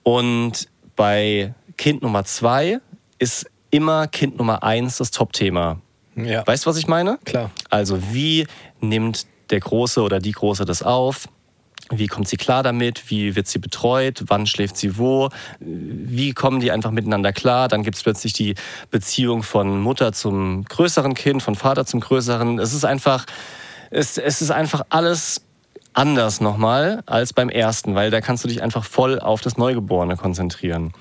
Und 0.02 0.68
bei 0.96 1.54
Kind 1.82 2.00
Nummer 2.00 2.24
zwei 2.24 2.78
ist 3.18 3.50
immer 3.72 4.06
Kind 4.06 4.38
Nummer 4.38 4.62
eins 4.62 4.98
das 4.98 5.10
Top-Thema. 5.10 5.80
Ja. 6.14 6.46
Weißt 6.46 6.64
du, 6.64 6.70
was 6.70 6.76
ich 6.76 6.86
meine? 6.86 7.18
Klar. 7.24 7.50
Also 7.70 7.98
wie 8.12 8.46
nimmt 8.80 9.26
der 9.50 9.58
Große 9.58 10.00
oder 10.00 10.20
die 10.20 10.30
Große 10.30 10.64
das 10.64 10.84
auf? 10.84 11.26
Wie 11.90 12.06
kommt 12.06 12.28
sie 12.28 12.36
klar 12.36 12.62
damit? 12.62 13.10
Wie 13.10 13.34
wird 13.34 13.48
sie 13.48 13.58
betreut? 13.58 14.22
Wann 14.28 14.46
schläft 14.46 14.76
sie 14.76 14.96
wo? 14.96 15.30
Wie 15.58 16.34
kommen 16.34 16.60
die 16.60 16.70
einfach 16.70 16.92
miteinander 16.92 17.32
klar? 17.32 17.66
Dann 17.66 17.82
gibt 17.82 17.96
es 17.96 18.04
plötzlich 18.04 18.32
die 18.32 18.54
Beziehung 18.92 19.42
von 19.42 19.80
Mutter 19.80 20.12
zum 20.12 20.64
größeren 20.66 21.14
Kind, 21.14 21.42
von 21.42 21.56
Vater 21.56 21.84
zum 21.84 21.98
größeren. 21.98 22.60
Es 22.60 22.74
ist 22.74 22.84
einfach, 22.84 23.26
es, 23.90 24.18
es 24.18 24.40
ist 24.40 24.52
einfach 24.52 24.82
alles 24.88 25.42
anders 25.94 26.40
nochmal 26.40 27.02
als 27.06 27.32
beim 27.32 27.48
ersten, 27.48 27.96
weil 27.96 28.12
da 28.12 28.20
kannst 28.20 28.44
du 28.44 28.48
dich 28.48 28.62
einfach 28.62 28.84
voll 28.84 29.18
auf 29.18 29.40
das 29.40 29.56
Neugeborene 29.56 30.16
konzentrieren. 30.16 30.92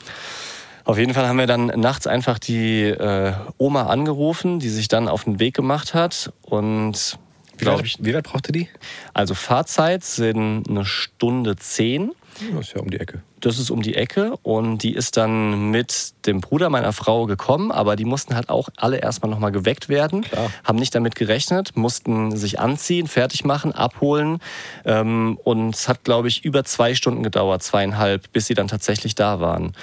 Auf 0.83 0.97
jeden 0.97 1.13
Fall 1.13 1.27
haben 1.27 1.37
wir 1.37 1.47
dann 1.47 1.67
nachts 1.67 2.07
einfach 2.07 2.39
die 2.39 2.83
äh, 2.83 3.33
Oma 3.57 3.87
angerufen, 3.87 4.59
die 4.59 4.69
sich 4.69 4.87
dann 4.87 5.07
auf 5.07 5.25
den 5.25 5.39
Weg 5.39 5.53
gemacht 5.55 5.93
hat 5.93 6.33
und 6.41 7.17
Wie 7.57 7.65
weit, 7.65 7.83
ich, 7.83 7.97
wie 8.01 8.13
weit 8.13 8.23
brauchte 8.23 8.51
die? 8.51 8.67
also 9.13 9.33
Fahrzeit 9.33 10.03
sind 10.03 10.69
eine 10.69 10.85
Stunde 10.85 11.55
zehn. 11.55 12.11
Das 12.55 12.67
ist 12.67 12.73
ja 12.73 12.81
um 12.81 12.89
die 12.89 12.99
Ecke. 12.99 13.21
Das 13.41 13.59
ist 13.59 13.71
um 13.71 13.81
die 13.81 13.95
Ecke 13.95 14.37
und 14.43 14.83
die 14.83 14.93
ist 14.93 15.17
dann 15.17 15.71
mit 15.71 16.13
dem 16.25 16.41
Bruder 16.41 16.69
meiner 16.69 16.93
Frau 16.93 17.25
gekommen, 17.25 17.71
aber 17.71 17.95
die 17.95 18.05
mussten 18.05 18.35
halt 18.35 18.49
auch 18.49 18.69
alle 18.77 18.97
erstmal 18.97 19.31
nochmal 19.31 19.51
geweckt 19.51 19.89
werden, 19.89 20.21
Klar. 20.21 20.51
haben 20.63 20.77
nicht 20.77 20.93
damit 20.93 21.15
gerechnet, 21.15 21.75
mussten 21.75 22.35
sich 22.35 22.59
anziehen, 22.59 23.07
fertig 23.07 23.43
machen, 23.43 23.73
abholen 23.73 24.39
ähm, 24.85 25.39
und 25.43 25.75
es 25.75 25.89
hat, 25.89 26.03
glaube 26.03 26.27
ich, 26.27 26.45
über 26.45 26.63
zwei 26.63 26.93
Stunden 26.93 27.23
gedauert, 27.23 27.63
zweieinhalb, 27.63 28.31
bis 28.31 28.45
sie 28.45 28.53
dann 28.53 28.67
tatsächlich 28.67 29.15
da 29.15 29.39
waren. 29.39 29.73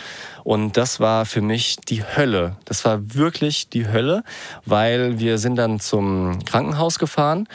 Und 0.44 0.79
das 0.79 0.99
war 0.99 1.27
für 1.27 1.42
mich 1.42 1.77
die 1.77 2.03
Hölle. 2.03 2.57
Das 2.64 2.85
war 2.87 3.14
wirklich 3.14 3.68
die 3.68 3.87
Hölle, 3.88 4.23
weil 4.64 5.18
wir 5.18 5.37
sind 5.37 5.57
dann 5.57 5.79
zum 5.79 6.42
Krankenhaus 6.47 6.99
gefahren 6.99 7.49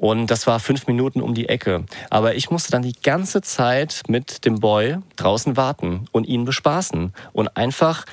und 0.00 0.28
das 0.28 0.46
war 0.46 0.60
fünf 0.60 0.86
Minuten 0.86 1.20
um 1.20 1.34
die 1.34 1.50
Ecke. 1.50 1.84
Aber 2.08 2.34
ich 2.34 2.50
musste 2.50 2.72
dann 2.72 2.80
die 2.80 2.94
ganze 3.02 3.42
Zeit 3.42 4.02
mit 4.08 4.46
dem 4.46 4.58
Boy 4.58 4.96
draußen 5.16 5.58
warten 5.58 6.06
und 6.10 6.26
ihn 6.26 6.46
bespaßen 6.46 7.12
und 7.34 7.56
einfach 7.58 8.06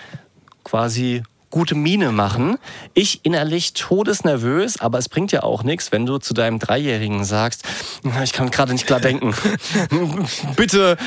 quasi 0.65 1.23
gute 1.50 1.76
Miene 1.76 2.12
machen. 2.12 2.58
Ich 2.93 3.21
innerlich 3.23 3.71
todesnervös, 3.71 4.82
aber 4.82 4.97
es 4.97 5.08
bringt 5.08 5.32
ja 5.32 5.43
auch 5.43 5.63
nichts, 5.63 5.93
wenn 5.93 6.06
du 6.06 6.17
zu 6.17 6.34
deinem 6.34 6.60
Dreijährigen 6.60 7.23
sagst, 7.23 7.63
ich 8.21 8.34
kann 8.34 8.52
gerade 8.52 8.73
nicht 8.73 8.86
klar 8.86 9.00
denken. 9.00 9.34
Bitte 10.58 10.97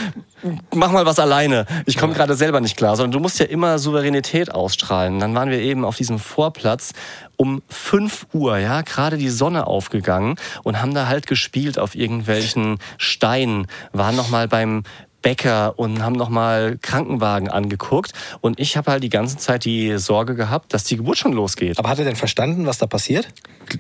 mach 0.75 0.93
mal 0.93 1.05
was 1.05 1.19
alleine. 1.19 1.67
Ich 1.85 1.99
komme 1.99 2.15
gerade 2.15 2.35
selber 2.35 2.61
nicht 2.61 2.77
klar, 2.77 2.97
sondern 2.97 3.13
du 3.13 3.21
musst 3.21 3.39
ja 3.39 3.47
immer 3.47 3.79
Souveränität 3.79 4.53
ausstrahlen. 4.53 5.21
Dann 5.21 5.35
waren 5.35 5.51
wir 5.51 5.61
eben 5.61 5.85
auf 5.85 5.97
diesem 5.97 6.19
Vorplatz 6.19 6.93
um 7.41 7.63
5 7.71 8.27
Uhr, 8.35 8.59
ja, 8.59 8.83
gerade 8.83 9.17
die 9.17 9.31
Sonne 9.31 9.67
aufgegangen 9.67 10.35
und 10.63 10.83
haben 10.83 10.93
da 10.93 11.07
halt 11.07 11.27
gespielt 11.27 11.79
auf 11.79 11.95
irgendwelchen 11.95 12.77
Steinen, 12.99 13.67
waren 13.93 14.15
noch 14.15 14.29
mal 14.29 14.47
beim 14.47 14.83
Bäcker 15.23 15.79
und 15.79 16.03
haben 16.03 16.17
nochmal 16.17 16.77
Krankenwagen 16.83 17.49
angeguckt. 17.49 18.13
Und 18.43 18.61
ich 18.61 18.77
habe 18.77 18.91
halt 18.91 19.03
die 19.03 19.09
ganze 19.09 19.39
Zeit 19.39 19.65
die 19.65 19.97
Sorge 19.97 20.35
gehabt, 20.35 20.75
dass 20.75 20.85
die 20.85 20.99
Geburt 20.99 21.17
schon 21.17 21.33
losgeht. 21.33 21.79
Aber 21.79 21.89
hat 21.89 21.99
er 21.99 22.05
denn 22.05 22.15
verstanden, 22.15 22.67
was 22.67 22.77
da 22.77 22.87
passiert? 22.87 23.29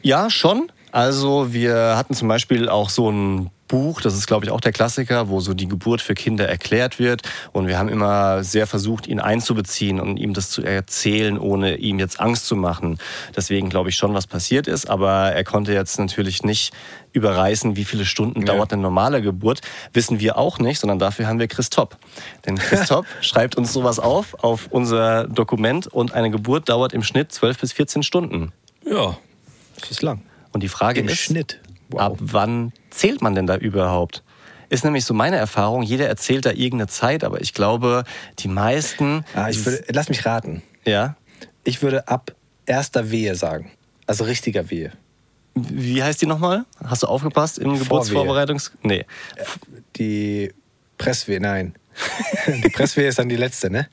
Ja, 0.00 0.30
schon. 0.30 0.72
Also 0.90 1.52
wir 1.52 1.98
hatten 1.98 2.14
zum 2.14 2.28
Beispiel 2.28 2.70
auch 2.70 2.88
so 2.88 3.10
ein 3.10 3.50
Buch, 3.70 4.00
das 4.00 4.14
ist 4.14 4.26
glaube 4.26 4.44
ich 4.44 4.50
auch 4.50 4.60
der 4.60 4.72
Klassiker, 4.72 5.28
wo 5.28 5.40
so 5.40 5.54
die 5.54 5.68
Geburt 5.68 6.02
für 6.02 6.14
Kinder 6.14 6.48
erklärt 6.48 6.98
wird. 6.98 7.22
Und 7.52 7.68
wir 7.68 7.78
haben 7.78 7.88
immer 7.88 8.42
sehr 8.42 8.66
versucht, 8.66 9.06
ihn 9.06 9.20
einzubeziehen 9.20 10.00
und 10.00 10.16
ihm 10.16 10.34
das 10.34 10.50
zu 10.50 10.62
erzählen, 10.62 11.38
ohne 11.38 11.76
ihm 11.76 11.98
jetzt 12.00 12.18
Angst 12.20 12.46
zu 12.46 12.56
machen. 12.56 12.98
Deswegen 13.36 13.70
glaube 13.70 13.88
ich 13.90 13.96
schon, 13.96 14.12
was 14.12 14.26
passiert 14.26 14.66
ist. 14.66 14.90
Aber 14.90 15.32
er 15.32 15.44
konnte 15.44 15.72
jetzt 15.72 15.98
natürlich 15.98 16.42
nicht 16.42 16.72
überreißen, 17.12 17.76
wie 17.76 17.84
viele 17.84 18.04
Stunden 18.04 18.40
Ja. 18.40 18.54
dauert 18.54 18.72
eine 18.72 18.82
normale 18.82 19.22
Geburt. 19.22 19.60
Wissen 19.92 20.18
wir 20.20 20.36
auch 20.36 20.58
nicht, 20.58 20.80
sondern 20.80 20.98
dafür 20.98 21.28
haben 21.28 21.38
wir 21.38 21.46
Christop. 21.48 21.96
Denn 22.46 22.56
Christop 22.58 23.06
schreibt 23.20 23.56
uns 23.56 23.72
sowas 23.72 23.98
auf, 24.00 24.42
auf 24.42 24.66
unser 24.70 25.28
Dokument. 25.28 25.86
Und 25.86 26.12
eine 26.12 26.30
Geburt 26.30 26.68
dauert 26.68 26.92
im 26.92 27.02
Schnitt 27.04 27.32
12 27.32 27.58
bis 27.58 27.72
14 27.72 28.02
Stunden. 28.02 28.52
Ja. 28.84 29.16
Das 29.80 29.90
ist 29.90 30.02
lang. 30.02 30.22
Und 30.52 30.62
die 30.62 30.68
Frage 30.68 31.00
Im 31.00 31.08
ist, 31.08 31.18
Schnitt. 31.18 31.60
Wow. 31.90 32.00
ab 32.00 32.16
wann 32.20 32.72
zählt 32.90 33.22
man 33.22 33.34
denn 33.34 33.46
da 33.46 33.56
überhaupt? 33.56 34.22
Ist 34.68 34.84
nämlich 34.84 35.04
so 35.04 35.14
meine 35.14 35.36
Erfahrung, 35.36 35.82
jeder 35.82 36.06
erzählt 36.08 36.46
da 36.46 36.50
irgendeine 36.50 36.86
Zeit, 36.86 37.24
aber 37.24 37.40
ich 37.40 37.54
glaube, 37.54 38.04
die 38.38 38.48
meisten. 38.48 39.24
Ah, 39.34 39.48
ich 39.50 39.64
würde, 39.66 39.82
lass 39.88 40.08
mich 40.08 40.24
raten. 40.26 40.62
ja. 40.84 41.16
Ich 41.62 41.82
würde 41.82 42.08
ab 42.08 42.32
erster 42.64 43.10
Wehe 43.10 43.34
sagen. 43.34 43.70
Also 44.06 44.24
richtiger 44.24 44.70
Wehe. 44.70 44.92
Wie 45.54 46.02
heißt 46.02 46.22
die 46.22 46.26
nochmal? 46.26 46.64
Hast 46.82 47.02
du 47.02 47.06
aufgepasst 47.06 47.58
im 47.58 47.78
Geburtsvorbereitungs. 47.78 48.72
Nee. 48.82 49.04
Die 49.96 50.52
Presswehe, 50.96 51.40
nein. 51.40 51.74
die 52.64 52.70
Presswehe 52.70 53.08
ist 53.08 53.18
dann 53.18 53.28
die 53.28 53.36
letzte, 53.36 53.68
ne? 53.70 53.88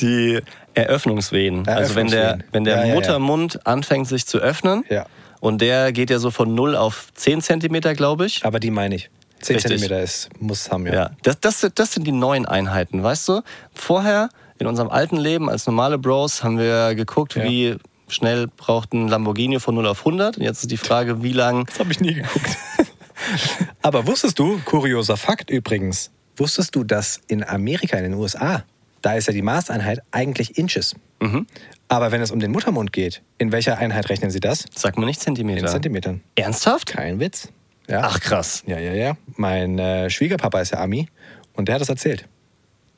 Die 0.00 0.40
Eröffnungswehen. 0.74 1.66
Also 1.66 1.94
wenn 1.96 2.06
der, 2.08 2.20
Eröffnungswehen. 2.22 2.52
wenn 2.52 2.64
der 2.64 2.74
Ja, 2.76 2.80
ja, 2.82 2.88
ja. 2.88 2.94
Muttermund 2.94 3.66
anfängt 3.66 4.06
sich 4.06 4.26
zu 4.26 4.38
öffnen 4.38 4.84
Ja. 4.88 5.06
Und 5.40 5.60
der 5.60 5.92
geht 5.92 6.10
ja 6.10 6.18
so 6.18 6.30
von 6.30 6.54
0 6.54 6.76
auf 6.76 7.08
10 7.14 7.42
Zentimeter, 7.42 7.94
glaube 7.94 8.26
ich. 8.26 8.44
Aber 8.44 8.60
die 8.60 8.70
meine 8.70 8.94
ich. 8.96 9.10
10 9.40 9.56
Richtig. 9.56 9.70
Zentimeter 9.70 10.02
ist, 10.02 10.28
muss 10.40 10.70
haben, 10.70 10.86
ja. 10.86 10.92
Ja, 10.92 11.10
das, 11.22 11.40
das, 11.40 11.66
das 11.74 11.92
sind 11.92 12.06
die 12.06 12.12
neuen 12.12 12.44
Einheiten, 12.46 13.02
weißt 13.02 13.28
du? 13.28 13.42
Vorher, 13.72 14.30
in 14.58 14.66
unserem 14.66 14.88
alten 14.90 15.16
Leben 15.16 15.48
als 15.48 15.66
normale 15.66 15.98
Bros, 15.98 16.42
haben 16.42 16.58
wir 16.58 16.94
geguckt, 16.96 17.36
Ja. 17.36 17.44
wie 17.44 17.76
schnell 18.08 18.48
braucht 18.48 18.92
ein 18.94 19.06
Lamborghini 19.06 19.60
von 19.60 19.74
0 19.76 19.86
auf 19.86 20.00
100. 20.00 20.38
Und 20.38 20.42
jetzt 20.42 20.62
ist 20.62 20.70
die 20.70 20.76
Frage, 20.76 21.22
wie 21.22 21.32
lang... 21.32 21.66
Das 21.66 21.78
habe 21.78 21.92
ich 21.92 22.00
nie 22.00 22.14
geguckt. 22.14 22.56
Aber 23.82 24.06
wusstest 24.06 24.38
du, 24.38 24.58
kurioser 24.64 25.16
Fakt 25.16 25.50
übrigens, 25.50 26.10
wusstest 26.36 26.74
du, 26.74 26.84
dass 26.84 27.20
in 27.26 27.44
Amerika, 27.44 27.96
in 27.96 28.04
den 28.04 28.14
USA, 28.14 28.64
da 29.02 29.14
ist 29.14 29.26
ja 29.26 29.32
die 29.32 29.42
Maßeinheit 29.42 30.00
eigentlich 30.10 30.56
Inches. 30.58 30.94
Mhm. 31.20 31.46
Aber 31.88 32.12
wenn 32.12 32.20
es 32.20 32.30
um 32.30 32.38
den 32.38 32.52
Muttermund 32.52 32.92
geht, 32.92 33.22
in 33.38 33.50
welcher 33.50 33.78
Einheit 33.78 34.08
rechnen 34.10 34.30
sie 34.30 34.40
das? 34.40 34.66
Sag 34.74 34.98
mal 34.98 35.06
nicht 35.06 35.20
Zentimeter. 35.20 35.60
In 35.60 35.68
Zentimetern. 35.68 36.20
Ernsthaft? 36.34 36.86
Kein 36.86 37.18
Witz. 37.18 37.48
Ja. 37.88 38.02
Ach 38.04 38.20
krass, 38.20 38.62
Ja, 38.66 38.78
ja, 38.78 38.92
ja. 38.92 39.16
Mein 39.36 39.78
äh, 39.78 40.10
Schwiegerpapa 40.10 40.60
ist 40.60 40.72
ja 40.72 40.80
Ami 40.80 41.08
und 41.54 41.68
der 41.68 41.76
hat 41.76 41.80
das 41.80 41.88
erzählt. 41.88 42.28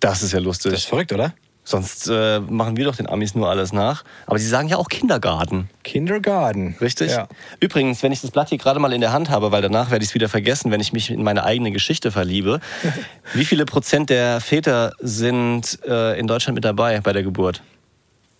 das 0.00 0.22
ist 0.22 0.32
ja 0.32 0.40
lustig. 0.40 0.72
Das 0.72 0.80
ist 0.80 0.88
verrückt, 0.88 1.12
oder? 1.12 1.32
Sonst 1.62 2.08
äh, 2.08 2.40
machen 2.40 2.76
wir 2.76 2.86
doch 2.86 2.96
den 2.96 3.08
Amis 3.08 3.36
nur 3.36 3.48
alles 3.48 3.72
nach. 3.72 4.02
Aber 4.26 4.38
sie 4.38 4.48
sagen 4.48 4.66
ja 4.68 4.78
auch 4.78 4.88
Kindergarten. 4.88 5.68
Kindergarten. 5.84 6.74
Richtig? 6.80 7.12
Ja. 7.12 7.28
Übrigens, 7.60 8.02
wenn 8.02 8.10
ich 8.10 8.22
das 8.22 8.32
Blatt 8.32 8.48
hier 8.48 8.58
gerade 8.58 8.80
mal 8.80 8.92
in 8.92 9.00
der 9.00 9.12
Hand 9.12 9.30
habe, 9.30 9.52
weil 9.52 9.62
danach 9.62 9.90
werde 9.92 10.02
ich 10.02 10.08
es 10.08 10.14
wieder 10.14 10.28
vergessen, 10.28 10.72
wenn 10.72 10.80
ich 10.80 10.92
mich 10.92 11.10
in 11.10 11.22
meine 11.22 11.44
eigene 11.44 11.70
Geschichte 11.70 12.10
verliebe. 12.10 12.60
wie 13.34 13.44
viele 13.44 13.66
Prozent 13.66 14.10
der 14.10 14.40
Väter 14.40 14.94
sind 14.98 15.78
äh, 15.86 16.18
in 16.18 16.26
Deutschland 16.26 16.56
mit 16.56 16.64
dabei 16.64 16.98
bei 17.00 17.12
der 17.12 17.22
Geburt? 17.22 17.62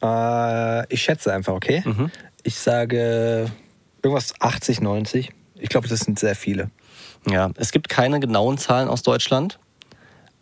Äh, 0.03 0.93
ich 0.93 1.03
schätze 1.03 1.33
einfach, 1.33 1.53
okay? 1.55 1.83
Mhm. 1.85 2.11
Ich 2.43 2.57
sage 2.57 3.51
irgendwas 4.03 4.35
80, 4.41 4.81
90. 4.81 5.31
Ich 5.57 5.69
glaube, 5.69 5.89
das 5.89 6.01
sind 6.01 6.19
sehr 6.19 6.35
viele. 6.35 6.71
Ja, 7.29 7.51
es 7.57 7.71
gibt 7.71 7.89
keine 7.89 8.19
genauen 8.19 8.57
Zahlen 8.57 8.89
aus 8.89 9.03
Deutschland, 9.03 9.59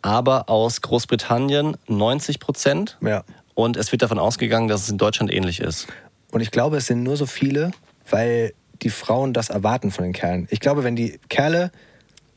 aber 0.01 0.49
aus 0.49 0.81
Großbritannien 0.81 1.75
90 1.87 2.39
Prozent. 2.39 2.97
Ja. 3.01 3.23
Und 3.53 3.75
es 3.75 3.91
wird 3.91 4.01
davon 4.01 4.19
ausgegangen, 4.19 4.69
dass 4.69 4.83
es 4.83 4.89
in 4.89 4.97
Deutschland 4.97 5.33
ähnlich 5.33 5.59
ist. 5.59 5.87
Und 6.31 6.39
ich 6.39 6.51
glaube, 6.51 6.77
es 6.77 6.85
sind 6.85 7.03
nur 7.03 7.17
so 7.17 7.25
viele, 7.25 7.71
weil 8.09 8.53
die 8.81 8.89
Frauen 8.89 9.33
das 9.33 9.49
erwarten 9.49 9.91
von 9.91 10.05
den 10.05 10.13
Kerlen. 10.13 10.47
Ich 10.51 10.61
glaube, 10.61 10.85
wenn 10.85 10.95
die 10.95 11.19
Kerle 11.27 11.71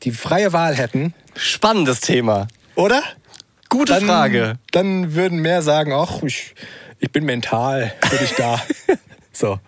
die 0.03 0.11
freie 0.11 0.53
Wahl 0.53 0.75
hätten, 0.75 1.15
Spannendes 1.37 2.01
Thema. 2.01 2.49
oder? 2.75 3.01
Gute 3.69 3.93
Dann, 3.95 4.05
Frage. 4.05 4.55
Dann 4.73 5.15
würden 5.15 5.39
mehr 5.39 5.63
sagen, 5.63 5.93
ach, 5.93 6.23
ich, 6.25 6.55
ich 7.03 7.11
bin 7.11 7.25
mental 7.25 7.93
für 8.09 8.17
dich 8.17 8.33
da. 8.37 8.63
so. 9.33 9.59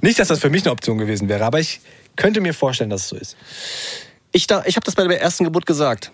Nicht, 0.00 0.18
dass 0.20 0.28
das 0.28 0.38
für 0.38 0.50
mich 0.50 0.62
eine 0.62 0.70
Option 0.70 0.96
gewesen 0.96 1.28
wäre, 1.28 1.44
aber 1.44 1.58
ich 1.58 1.80
könnte 2.16 2.40
mir 2.40 2.54
vorstellen, 2.54 2.90
dass 2.90 3.02
es 3.02 3.08
so 3.08 3.16
ist. 3.16 3.36
Ich, 4.30 4.46
da, 4.46 4.62
ich 4.64 4.76
habe 4.76 4.84
das 4.84 4.94
bei 4.94 5.06
der 5.06 5.20
ersten 5.20 5.44
Geburt 5.44 5.66
gesagt. 5.66 6.12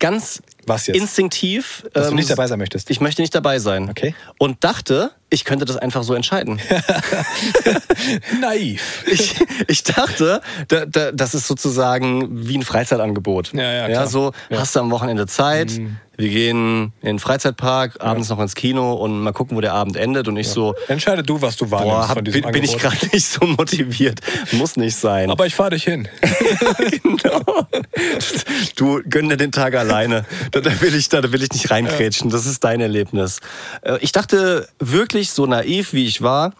Ganz 0.00 0.42
Was 0.66 0.86
jetzt? 0.86 0.96
instinktiv. 0.96 1.86
Dass 1.92 2.06
du 2.06 2.10
ähm, 2.10 2.16
nicht 2.16 2.30
dabei 2.30 2.46
sein 2.46 2.58
möchtest. 2.58 2.90
Ich 2.90 3.00
möchte 3.00 3.20
nicht 3.20 3.34
dabei 3.34 3.58
sein. 3.58 3.90
Okay. 3.90 4.14
Und 4.38 4.64
dachte, 4.64 5.12
ich 5.34 5.44
könnte 5.44 5.64
das 5.64 5.76
einfach 5.76 6.04
so 6.04 6.14
entscheiden. 6.14 6.60
Naiv. 8.40 9.04
ich, 9.10 9.34
ich 9.68 9.82
dachte, 9.82 10.40
da, 10.68 10.86
da, 10.86 11.12
das 11.12 11.34
ist 11.34 11.46
sozusagen 11.46 12.46
wie 12.48 12.56
ein 12.56 12.62
Freizeitangebot. 12.62 13.52
Ja, 13.52 13.62
ja, 13.62 13.72
ja 13.72 13.86
klar. 13.88 14.06
so 14.06 14.24
Ja. 14.48 14.56
Mhm. 14.56 14.60
hast 14.60 14.76
du 14.76 14.80
am 14.80 14.90
Wochenende 14.90 15.26
Zeit, 15.26 15.72
wir 16.16 16.28
gehen 16.28 16.92
in 17.02 17.06
den 17.08 17.18
Freizeitpark, 17.18 17.96
abends 17.98 18.28
noch 18.28 18.38
ins 18.38 18.54
Kino 18.54 18.92
und 18.92 19.20
mal 19.20 19.32
gucken, 19.32 19.56
wo 19.56 19.60
der 19.60 19.74
Abend 19.74 19.96
endet. 19.96 20.28
Und 20.28 20.36
ich 20.36 20.48
so, 20.48 20.74
Entscheide 20.86 21.24
du, 21.24 21.42
was 21.42 21.56
du 21.56 21.72
wahrnimmst 21.72 21.96
boah, 21.96 22.08
hab, 22.08 22.14
von 22.18 22.24
diesem 22.24 22.42
bin, 22.42 22.52
bin 22.52 22.62
ich 22.64 22.74
Angebot. 22.74 22.92
gerade 23.00 23.12
nicht 23.12 23.26
so 23.26 23.44
motiviert. 23.46 24.20
Muss 24.52 24.76
nicht 24.76 24.94
sein. 24.94 25.30
Aber 25.32 25.46
ich 25.46 25.56
fahre 25.56 25.70
dich 25.70 25.82
hin. 25.82 26.06
genau. 27.02 27.66
Du 28.76 29.00
gönn 29.10 29.28
dir 29.28 29.36
den 29.36 29.50
Tag 29.50 29.74
alleine. 29.74 30.24
Da, 30.52 30.60
da 30.60 30.80
will 30.80 30.94
ich, 30.94 31.08
da, 31.08 31.20
da 31.20 31.32
will 31.32 31.42
ich 31.42 31.50
nicht 31.52 31.68
reinkrätschen. 31.72 32.30
Das 32.30 32.46
ist 32.46 32.62
dein 32.62 32.80
Erlebnis. 32.80 33.40
Äh, 33.82 33.98
Ich 34.00 34.12
dachte 34.12 34.68
wirklich 34.78 35.23
so 35.30 35.46
naiv, 35.46 35.92
wie 35.92 36.06
ich 36.06 36.22
war, 36.22 36.52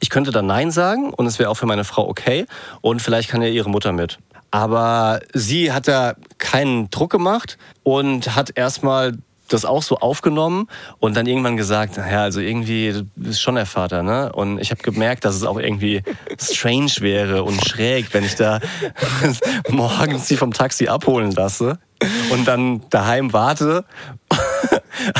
ich 0.00 0.10
könnte 0.10 0.30
da 0.30 0.42
Nein 0.42 0.70
sagen 0.70 1.12
und 1.12 1.26
es 1.26 1.38
wäre 1.38 1.50
auch 1.50 1.56
für 1.56 1.66
meine 1.66 1.84
Frau 1.84 2.08
okay 2.08 2.46
und 2.80 3.00
vielleicht 3.00 3.28
kann 3.28 3.42
ja 3.42 3.48
ihre 3.48 3.70
Mutter 3.70 3.92
mit. 3.92 4.18
Aber 4.50 5.20
sie 5.32 5.72
hat 5.72 5.88
da 5.88 6.14
keinen 6.38 6.90
Druck 6.90 7.10
gemacht 7.10 7.56
und 7.84 8.34
hat 8.34 8.56
erstmal 8.56 9.14
das 9.48 9.64
auch 9.64 9.82
so 9.82 9.98
aufgenommen 9.98 10.68
und 10.98 11.16
dann 11.16 11.26
irgendwann 11.26 11.56
gesagt, 11.56 11.96
naja, 11.96 12.22
also 12.22 12.40
irgendwie 12.40 12.92
du 12.92 13.04
bist 13.16 13.42
schon 13.42 13.54
der 13.54 13.66
Vater, 13.66 14.02
ne? 14.02 14.32
Und 14.32 14.58
ich 14.58 14.70
habe 14.70 14.82
gemerkt, 14.82 15.24
dass 15.24 15.34
es 15.34 15.44
auch 15.44 15.58
irgendwie 15.58 16.02
strange 16.40 16.92
wäre 17.00 17.42
und 17.44 17.64
schräg, 17.66 18.12
wenn 18.12 18.24
ich 18.24 18.34
da 18.34 18.60
morgens 19.68 20.26
sie 20.26 20.36
vom 20.36 20.52
Taxi 20.52 20.88
abholen 20.88 21.32
lasse 21.32 21.78
und 22.30 22.46
dann 22.46 22.82
daheim 22.90 23.32
warte. 23.32 23.84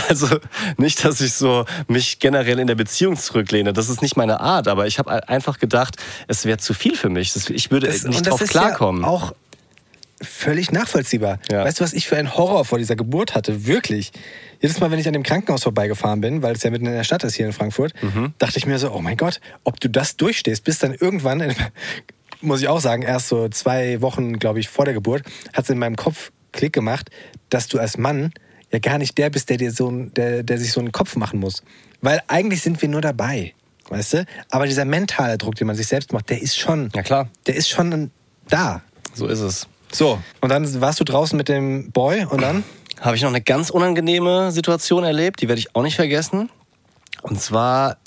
Also 0.09 0.29
nicht, 0.77 1.05
dass 1.05 1.21
ich 1.21 1.33
so 1.33 1.65
mich 1.89 2.19
generell 2.19 2.59
in 2.59 2.67
der 2.67 2.75
Beziehung 2.75 3.17
zurücklehne. 3.17 3.73
Das 3.73 3.89
ist 3.89 4.03
nicht 4.03 4.17
meine 4.17 4.39
Art, 4.41 4.69
aber 4.69 4.87
ich 4.87 4.99
habe 4.99 5.29
einfach 5.29 5.59
gedacht, 5.59 5.97
es 6.29 6.45
wäre 6.45 6.59
zu 6.59 6.75
viel 6.75 6.95
für 6.95 7.09
mich. 7.09 7.35
Ich 7.51 7.71
würde 7.71 7.87
Das- 7.89 8.05
nicht 8.05 8.27
drauf 8.29 8.41
ist 8.43 8.51
klarkommen. 8.51 9.03
Ja 9.03 9.09
auch 9.09 9.33
völlig 10.21 10.71
nachvollziehbar. 10.71 11.39
Ja. 11.51 11.65
Weißt 11.65 11.81
du, 11.81 11.85
was 11.85 11.95
ich 11.95 12.07
für 12.07 12.17
einen 12.17 12.37
Horror 12.37 12.65
vor 12.65 12.79
dieser 12.79 12.95
Geburt 12.97 13.35
hatte? 13.35 13.67
Wirklich. 13.67 14.13
Jedes 14.61 14.79
Mal, 14.79 14.91
wenn 14.91 14.99
ich 15.01 15.07
an 15.09 15.15
dem 15.15 15.23
Krankenhaus 15.25 15.63
vorbeigefahren 15.65 16.21
bin, 16.21 16.43
weil 16.43 16.55
es 16.55 16.63
ja 16.63 16.71
mitten 16.71 16.87
in 16.87 16.93
der 16.93 17.03
Stadt 17.05 17.25
ist 17.25 17.35
hier 17.35 17.47
in 17.47 17.53
Frankfurt, 17.53 17.93
Mhm. 18.03 18.35
dachte 18.39 18.59
ich 18.59 18.67
mir 18.67 18.79
so, 18.79 18.93
oh 18.93 19.01
mein 19.01 19.17
Gott, 19.17 19.41
ob 19.65 19.81
du 19.81 19.89
das 19.89 20.17
durchstehst, 20.17 20.63
bis 20.65 20.79
dann 20.79 20.95
irgendwann, 20.95 21.43
muss 22.41 22.61
ich 22.61 22.69
auch 22.69 22.81
sagen, 22.81 23.03
erst 23.03 23.29
so 23.29 23.49
zwei 23.49 24.01
Wochen, 24.03 24.39
glaube 24.39 24.61
ich, 24.61 24.69
vor 24.69 24.85
der 24.85 24.95
Geburt, 24.95 25.23
hat 25.55 25.65
es 25.65 25.71
in 25.71 25.79
meinem 25.79 25.97
Kopf 25.97 26.31
Klick 26.53 26.73
gemacht, 26.73 27.11
dass 27.51 27.69
du 27.69 27.79
als 27.79 27.99
Mann 27.99 28.33
ja 28.71 28.79
gar 28.79 28.99
nicht 28.99 29.19
der 29.19 29.31
bist, 29.31 29.51
der 29.51 29.57
dir 29.59 29.71
so 29.73 29.91
ein, 29.91 30.15
der, 30.15 30.43
der 30.43 30.59
sich 30.59 30.73
so 30.73 30.81
einen 30.81 30.93
Kopf 30.93 31.17
machen 31.17 31.41
muss. 31.41 31.63
Weil 32.01 32.23
eigentlich 32.29 32.63
sind 32.63 32.81
wir 32.81 32.89
nur 32.89 33.01
dabei. 33.01 33.55
Weißt 33.89 34.15
du? 34.15 34.27
Aber 34.51 34.67
dieser 34.67 34.85
mentale 34.85 35.37
Druck, 35.39 35.57
den 35.57 35.67
man 35.67 35.77
sich 35.77 35.87
selbst 35.87 36.13
macht, 36.13 36.31
der 36.31 36.41
ist 36.41 36.59
schon, 36.59 36.91
Ja, 36.95 37.03
klar. 37.03 37.29
der 37.47 37.57
ist 37.57 37.69
schon 37.69 38.11
da. 38.49 38.83
so 39.15 39.27
ist 39.27 39.41
es. 39.41 39.67
So, 39.91 40.19
und 40.41 40.49
dann 40.49 40.81
warst 40.81 41.01
du 41.01 41.05
draußen 41.05 41.37
mit 41.37 41.49
dem 41.51 41.91
Boy 41.93 42.25
und 42.25 42.41
dann? 42.41 42.65
Habe 43.01 43.17
ich 43.17 43.23
noch 43.23 43.29
eine 43.29 43.43
ganz 43.43 43.69
unangenehme 43.69 44.53
Situation 44.53 45.05
erlebt, 45.05 45.43
die 45.43 45.49
werde 45.49 45.59
ich 45.59 45.75
auch 45.75 45.83
nicht 45.83 45.97
vergessen. 45.97 46.49
Und 47.23 47.41
zwar, 47.41 47.99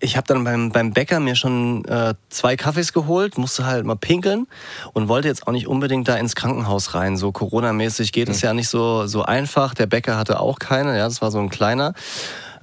ich 0.00 0.16
habe 0.16 0.26
dann 0.26 0.44
beim, 0.44 0.70
beim 0.70 0.92
Bäcker 0.92 1.20
mir 1.20 1.36
schon 1.36 1.84
äh, 1.84 2.14
zwei 2.28 2.56
Kaffees 2.56 2.92
geholt, 2.92 3.38
musste 3.38 3.66
halt 3.66 3.84
mal 3.84 3.96
pinkeln 3.96 4.46
und 4.92 5.08
wollte 5.08 5.28
jetzt 5.28 5.46
auch 5.46 5.52
nicht 5.52 5.66
unbedingt 5.66 6.08
da 6.08 6.16
ins 6.16 6.34
Krankenhaus 6.34 6.94
rein. 6.94 7.16
So 7.16 7.32
Corona-mäßig 7.32 8.12
geht 8.12 8.28
es 8.28 8.40
ja 8.42 8.54
nicht 8.54 8.68
so, 8.68 9.06
so 9.06 9.22
einfach. 9.22 9.74
Der 9.74 9.86
Bäcker 9.86 10.16
hatte 10.16 10.40
auch 10.40 10.58
keine, 10.58 10.96
ja, 10.96 11.04
das 11.04 11.22
war 11.22 11.30
so 11.30 11.38
ein 11.38 11.50
kleiner. 11.50 11.94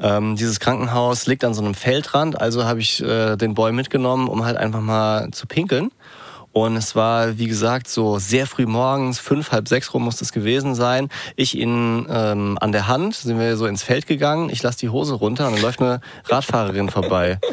Ähm, 0.02 0.36
dieses 0.36 0.60
Krankenhaus 0.60 1.28
liegt 1.28 1.44
an 1.44 1.54
so 1.54 1.62
einem 1.62 1.74
Feldrand, 1.74 2.40
also 2.40 2.64
habe 2.64 2.80
ich 2.80 3.04
äh, 3.04 3.36
den 3.36 3.54
Boy 3.54 3.74
mitgenommen, 3.74 4.30
um 4.30 4.46
halt 4.46 4.58
einfach 4.58 4.82
mal 4.82 5.30
zu 5.32 5.46
pinkeln. 5.46 5.92
Und 6.52 6.76
es 6.76 6.96
war, 6.96 7.38
wie 7.38 7.48
gesagt, 7.48 7.88
so 7.88 8.18
sehr 8.18 8.48
früh 8.48 8.66
morgens, 8.66 9.20
fünf, 9.20 9.52
halb 9.52 9.68
sechs 9.68 9.94
rum 9.94 10.04
muss 10.04 10.20
es 10.22 10.32
gewesen 10.32 10.74
sein. 10.76 11.10
Ich 11.36 11.56
ihn 11.56 12.08
ähm, 12.10 12.58
an 12.60 12.72
der 12.72 12.88
Hand, 12.88 13.16
sind 13.16 13.40
wir 13.40 13.56
so 13.56 13.68
ins 13.68 13.84
Feld 13.84 14.08
gegangen. 14.08 14.50
Ich 14.50 14.64
lasse 14.64 14.80
die 14.80 14.90
Hose 14.90 15.14
runter 15.14 15.48
und 15.48 15.54
dann 15.54 15.62
läuft 15.62 15.82
eine 15.82 16.02
Radfahrerin 16.26 16.90
vorbei. 16.90 17.40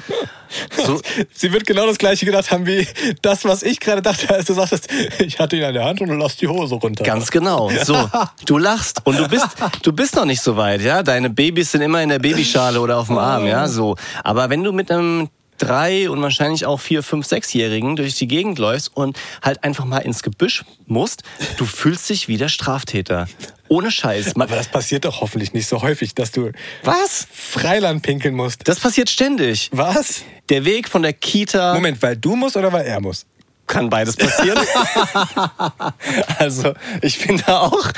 So. 0.71 1.01
Sie 1.35 1.53
wird 1.53 1.67
genau 1.67 1.87
das 1.87 1.99
gleiche 1.99 2.25
gedacht 2.25 2.53
haben 2.53 2.67
wie 2.67 2.87
das, 3.23 3.45
was 3.45 3.65
ich 3.65 3.81
gerade 3.81 4.01
dachte, 4.01 4.33
als 4.33 4.47
du 4.47 4.55
sagtest, 4.55 4.89
ich 5.19 5.41
hatte 5.41 5.57
ihn 5.57 5.65
an 5.65 5.75
der 5.75 5.85
Hand 5.85 6.01
und 6.01 6.09
du 6.09 6.15
lass 6.15 6.37
die 6.37 6.47
Hose 6.47 6.77
runter. 6.77 7.03
Ganz 7.03 7.33
genau. 7.33 7.71
So, 7.85 8.09
du 8.47 8.59
lachst 8.59 9.01
und 9.05 9.19
du 9.19 9.29
bist, 9.29 9.49
du 9.83 9.93
bist 9.93 10.15
noch 10.15 10.25
nicht 10.25 10.41
so 10.41 10.57
weit, 10.57 10.83
ja. 10.83 11.03
Deine 11.03 11.31
Babys 11.31 11.73
sind 11.73 11.83
immer 11.83 12.03
in 12.03 12.11
der 12.11 12.21
Babyschale 12.21 12.81
oder 12.81 12.99
auf 12.99 13.09
dem 13.09 13.19
Arm, 13.19 13.47
ja. 13.47 13.67
So, 13.69 13.97
aber 14.23 14.49
wenn 14.49 14.63
du 14.63 14.73
mit 14.73 14.91
einem 14.91 15.31
drei 15.59 16.09
und 16.11 16.21
wahrscheinlich 16.23 16.67
auch 16.67 16.81
vier, 16.81 17.03
fünf, 17.03 17.27
sechsjährigen 17.27 17.97
durch 17.97 18.15
die 18.15 18.27
Gegend 18.27 18.59
läufst 18.59 18.97
und 18.97 19.19
halt 19.43 19.65
einfach 19.65 19.85
mal 19.85 19.99
ins 19.99 20.23
Gebüsch 20.23 20.65
musst, 20.87 21.23
du 21.57 21.65
fühlst 21.65 22.09
dich 22.09 22.29
wie 22.29 22.37
der 22.37 22.49
Straftäter. 22.49 23.29
Ohne 23.69 23.91
Scheiß. 23.91 24.37
Aber 24.37 24.55
das 24.55 24.69
passiert 24.69 25.05
doch 25.05 25.21
hoffentlich 25.21 25.53
nicht 25.53 25.67
so 25.67 25.83
häufig, 25.83 26.15
dass 26.15 26.31
du 26.31 26.53
Was? 26.85 27.27
Freiland 27.33 28.03
pinkeln 28.03 28.35
musst. 28.35 28.69
Das 28.69 28.79
passiert 28.79 29.11
ständig. 29.11 29.71
Was? 29.73 30.23
Der 30.49 30.65
Weg 30.65 30.89
von 30.89 31.03
der 31.03 31.13
Kita. 31.13 31.75
Moment, 31.75 32.01
weil 32.03 32.17
du 32.17 32.37
musst 32.37 32.57
oder 32.57 32.73
weil 32.73 32.87
er 32.87 33.01
muss? 33.01 33.27
Kann 33.67 33.91
beides 33.91 34.17
passieren. 34.17 34.59
also 36.39 36.75
ich 37.03 37.27
bin 37.27 37.43
da 37.47 37.61
auch 37.61 37.91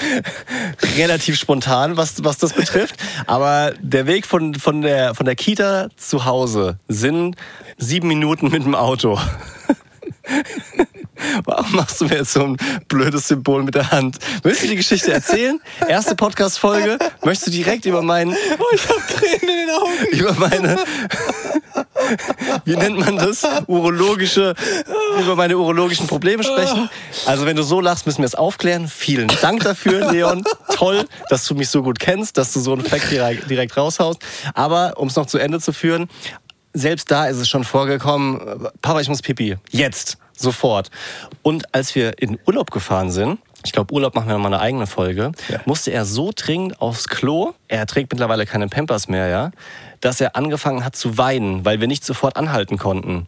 relativ 0.97 1.39
spontan, 1.39 1.97
was, 1.97 2.25
was 2.25 2.39
das 2.39 2.55
betrifft. 2.55 2.97
Aber 3.27 3.75
der 3.81 4.07
Weg 4.07 4.27
von, 4.27 4.55
von, 4.55 4.81
der, 4.81 5.14
von 5.14 5.27
der 5.27 5.37
Kita 5.37 5.89
zu 5.97 6.25
Hause 6.25 6.79
sind 6.89 7.37
sieben 7.77 8.09
Minuten 8.09 8.49
mit 8.49 8.64
dem 8.64 8.75
Auto. 8.75 9.19
Warum 11.45 11.73
machst 11.77 12.01
du 12.01 12.07
mir 12.07 12.16
jetzt 12.16 12.33
so 12.33 12.45
ein 12.45 12.57
blödes 12.89 13.29
Symbol 13.29 13.62
mit 13.62 13.75
der 13.75 13.91
Hand? 13.91 14.19
Willst 14.43 14.62
du 14.62 14.69
die 14.69 14.77
Geschichte 14.77 15.12
erzählen? 15.12 15.61
Erste 15.89 16.14
Podcast-Folge? 16.14 16.99
Möchtest 17.25 17.49
du 17.49 17.51
direkt 17.51 17.85
über 17.87 18.03
meinen... 18.03 18.33
Oh, 18.59 18.64
ich 18.75 18.89
hab 18.89 19.07
Tränen 19.09 19.41
in 19.43 19.66
den 19.66 19.71
Augen. 19.71 19.93
Über 20.12 20.33
meine... 20.35 20.79
Wie 22.64 22.77
nennt 22.77 22.99
man 22.99 23.16
das? 23.16 23.47
Urologische... 23.66 24.55
Über 25.21 25.37
meine 25.37 25.57
urologischen 25.59 26.07
Probleme 26.07 26.43
sprechen. 26.43 26.89
Also 27.27 27.47
wenn 27.47 27.57
du 27.57 27.62
so 27.62 27.81
lachst, 27.81 28.07
müssen 28.07 28.19
wir 28.19 28.27
es 28.27 28.35
aufklären. 28.35 28.89
Vielen 28.89 29.29
Dank 29.41 29.64
dafür, 29.64 30.11
Leon. 30.12 30.45
Toll, 30.75 31.07
dass 31.29 31.45
du 31.47 31.55
mich 31.55 31.69
so 31.69 31.83
gut 31.83 31.99
kennst, 31.99 32.39
dass 32.39 32.53
du 32.53 32.61
so 32.61 32.73
einen 32.73 32.85
Fact 32.85 33.11
direkt, 33.11 33.51
direkt 33.51 33.77
raushaust. 33.77 34.21
Aber 34.55 34.95
um 34.97 35.09
es 35.09 35.16
noch 35.16 35.27
zu 35.27 35.39
Ende 35.39 35.61
zu 35.61 35.73
führen, 35.73 36.09
selbst 36.73 37.11
da 37.11 37.27
ist 37.27 37.39
es 37.39 37.49
schon 37.49 37.64
vorgekommen, 37.64 38.69
Papa, 38.83 39.01
ich 39.01 39.09
muss 39.09 39.23
pipi. 39.23 39.57
Jetzt. 39.71 40.19
Sofort. 40.39 40.91
Und 41.43 41.74
als 41.74 41.95
wir 41.95 42.20
in 42.22 42.39
Urlaub 42.47 42.70
gefahren 42.70 43.11
sind, 43.11 43.39
ich 43.64 43.72
glaube, 43.72 43.93
Urlaub 43.93 44.14
machen 44.14 44.28
wir 44.28 44.34
nochmal 44.34 44.55
eine 44.55 44.62
eigene 44.62 44.86
Folge, 44.86 45.32
Ja. 45.49 45.61
musste 45.66 45.91
er 45.91 46.05
so 46.05 46.30
dringend 46.34 46.80
aufs 46.80 47.09
Klo, 47.09 47.55
er 47.66 47.86
trägt 47.86 48.12
mittlerweile 48.12 48.47
keine 48.47 48.68
Pampers 48.68 49.09
mehr, 49.09 49.26
ja, 49.28 49.51
dass 50.01 50.20
er 50.20 50.36
angefangen 50.36 50.84
hat 50.84 50.95
zu 50.95 51.18
weinen, 51.18 51.64
weil 51.64 51.80
wir 51.80 51.89
nicht 51.89 52.05
sofort 52.05 52.36
anhalten 52.36 52.78
konnten. 52.78 53.26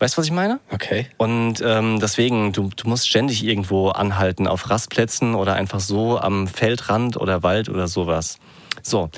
Weißt 0.00 0.16
du, 0.16 0.18
was 0.18 0.26
ich 0.26 0.32
meine? 0.32 0.58
Okay. 0.70 1.06
Und 1.16 1.62
ähm, 1.64 2.00
deswegen, 2.00 2.52
du, 2.52 2.70
du 2.76 2.88
musst 2.88 3.08
ständig 3.08 3.44
irgendwo 3.44 3.88
anhalten, 3.90 4.46
auf 4.48 4.68
Rastplätzen 4.68 5.34
oder 5.34 5.54
einfach 5.54 5.80
so 5.80 6.18
am 6.18 6.48
Feldrand 6.48 7.16
oder 7.16 7.42
Wald 7.42 7.68
oder 7.68 7.86
sowas. 7.88 8.38
So, 8.80 9.10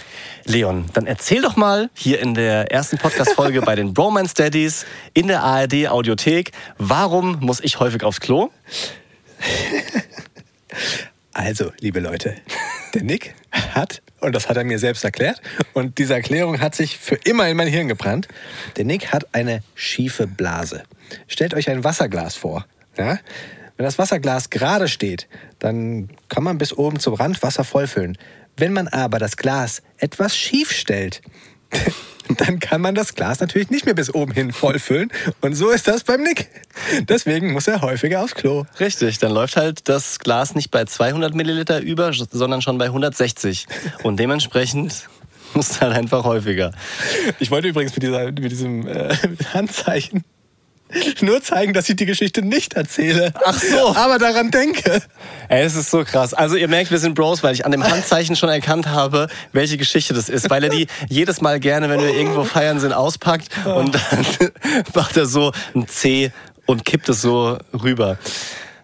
Leon, 0.44 0.86
dann 0.92 1.06
erzähl 1.06 1.42
doch 1.42 1.56
mal 1.56 1.88
hier 1.94 2.20
in 2.20 2.34
der 2.34 2.72
ersten 2.72 2.98
Podcast-Folge 2.98 3.62
bei 3.62 3.76
den 3.76 3.94
Bromance 3.94 4.34
Daddies 4.34 4.84
in 5.12 5.28
der 5.28 5.42
ARD 5.42 5.88
Audiothek, 5.88 6.52
warum 6.78 7.38
muss 7.40 7.60
ich 7.60 7.78
häufig 7.78 8.02
aufs 8.02 8.20
Klo? 8.20 8.50
Also, 11.36 11.72
liebe 11.80 11.98
Leute, 11.98 12.36
der 12.94 13.02
Nick 13.02 13.34
hat, 13.50 14.02
und 14.20 14.36
das 14.36 14.48
hat 14.48 14.56
er 14.56 14.62
mir 14.62 14.78
selbst 14.78 15.02
erklärt, 15.02 15.42
und 15.72 15.98
diese 15.98 16.14
Erklärung 16.14 16.60
hat 16.60 16.76
sich 16.76 16.96
für 16.96 17.16
immer 17.16 17.48
in 17.48 17.56
mein 17.56 17.66
Hirn 17.66 17.88
gebrannt. 17.88 18.28
Der 18.76 18.84
Nick 18.84 19.12
hat 19.12 19.26
eine 19.34 19.60
schiefe 19.74 20.28
Blase. 20.28 20.84
Stellt 21.26 21.54
euch 21.54 21.68
ein 21.68 21.82
Wasserglas 21.82 22.36
vor. 22.36 22.66
Ja? 22.96 23.18
Wenn 23.76 23.84
das 23.84 23.98
Wasserglas 23.98 24.50
gerade 24.50 24.86
steht, 24.86 25.26
dann 25.58 26.08
kann 26.28 26.44
man 26.44 26.56
bis 26.56 26.72
oben 26.72 27.00
zum 27.00 27.14
Rand 27.14 27.42
Wasser 27.42 27.64
vollfüllen. 27.64 28.16
Wenn 28.56 28.72
man 28.72 28.88
aber 28.88 29.18
das 29.18 29.36
Glas 29.36 29.82
etwas 29.98 30.36
schief 30.36 30.70
stellt, 30.70 31.22
dann 32.38 32.58
kann 32.58 32.80
man 32.80 32.94
das 32.94 33.14
Glas 33.14 33.40
natürlich 33.40 33.70
nicht 33.70 33.84
mehr 33.84 33.94
bis 33.94 34.12
oben 34.14 34.32
hin 34.32 34.52
vollfüllen. 34.52 35.10
Und 35.40 35.54
so 35.54 35.70
ist 35.70 35.88
das 35.88 36.04
beim 36.04 36.22
Nick. 36.22 36.48
Deswegen 37.08 37.52
muss 37.52 37.68
er 37.68 37.82
häufiger 37.82 38.22
aufs 38.22 38.34
Klo. 38.34 38.64
Richtig, 38.80 39.18
dann 39.18 39.32
läuft 39.32 39.56
halt 39.56 39.88
das 39.88 40.18
Glas 40.18 40.54
nicht 40.54 40.70
bei 40.70 40.84
200 40.84 41.34
Milliliter 41.34 41.80
über, 41.80 42.12
sondern 42.12 42.62
schon 42.62 42.78
bei 42.78 42.86
160. 42.86 43.66
Und 44.02 44.18
dementsprechend 44.18 45.08
muss 45.54 45.80
halt 45.80 45.92
einfach 45.92 46.24
häufiger. 46.24 46.72
Ich 47.38 47.50
wollte 47.50 47.68
übrigens 47.68 47.94
mit, 47.94 48.02
dieser, 48.02 48.26
mit 48.26 48.50
diesem 48.50 48.86
äh, 48.86 49.14
Handzeichen 49.52 50.24
nur 51.20 51.42
zeigen, 51.42 51.72
dass 51.72 51.88
ich 51.88 51.96
die 51.96 52.06
Geschichte 52.06 52.42
nicht 52.42 52.74
erzähle. 52.74 53.32
Ach 53.44 53.58
so. 53.58 53.94
Aber 53.96 54.18
daran 54.18 54.50
denke. 54.50 55.02
Ey, 55.48 55.62
es 55.62 55.74
ist 55.74 55.90
so 55.90 56.04
krass. 56.04 56.34
Also 56.34 56.56
ihr 56.56 56.68
merkt, 56.68 56.90
wir 56.90 56.98
sind 56.98 57.14
Bros, 57.14 57.42
weil 57.42 57.54
ich 57.54 57.64
an 57.66 57.72
dem 57.72 57.84
Handzeichen 57.90 58.36
schon 58.36 58.48
erkannt 58.48 58.86
habe, 58.86 59.28
welche 59.52 59.76
Geschichte 59.76 60.14
das 60.14 60.28
ist. 60.28 60.50
Weil 60.50 60.64
er 60.64 60.70
die 60.70 60.86
jedes 61.08 61.40
Mal 61.40 61.60
gerne, 61.60 61.88
wenn 61.88 62.00
wir 62.00 62.14
irgendwo 62.14 62.44
feiern 62.44 62.80
sind, 62.80 62.92
auspackt 62.92 63.48
und 63.66 63.94
dann 63.94 64.26
macht 64.94 65.16
er 65.16 65.26
so 65.26 65.52
ein 65.74 65.88
C 65.88 66.30
und 66.66 66.84
kippt 66.84 67.08
es 67.08 67.20
so 67.20 67.58
rüber. 67.82 68.18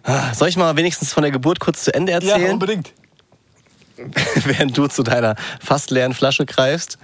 Ah, 0.03 0.33
Soll 0.33 0.49
ich 0.49 0.57
mal 0.57 0.75
wenigstens 0.77 1.13
von 1.13 1.23
der 1.23 1.31
Geburt 1.31 1.59
kurz 1.59 1.83
zu 1.83 1.93
Ende 1.93 2.11
erzählen, 2.11 2.53
unbedingt. 2.53 2.91
während 4.45 4.77
du 4.77 4.87
zu 4.87 5.03
deiner 5.03 5.35
fast 5.63 5.91
leeren 5.91 6.13
Flasche 6.13 6.45
greifst? 6.45 6.97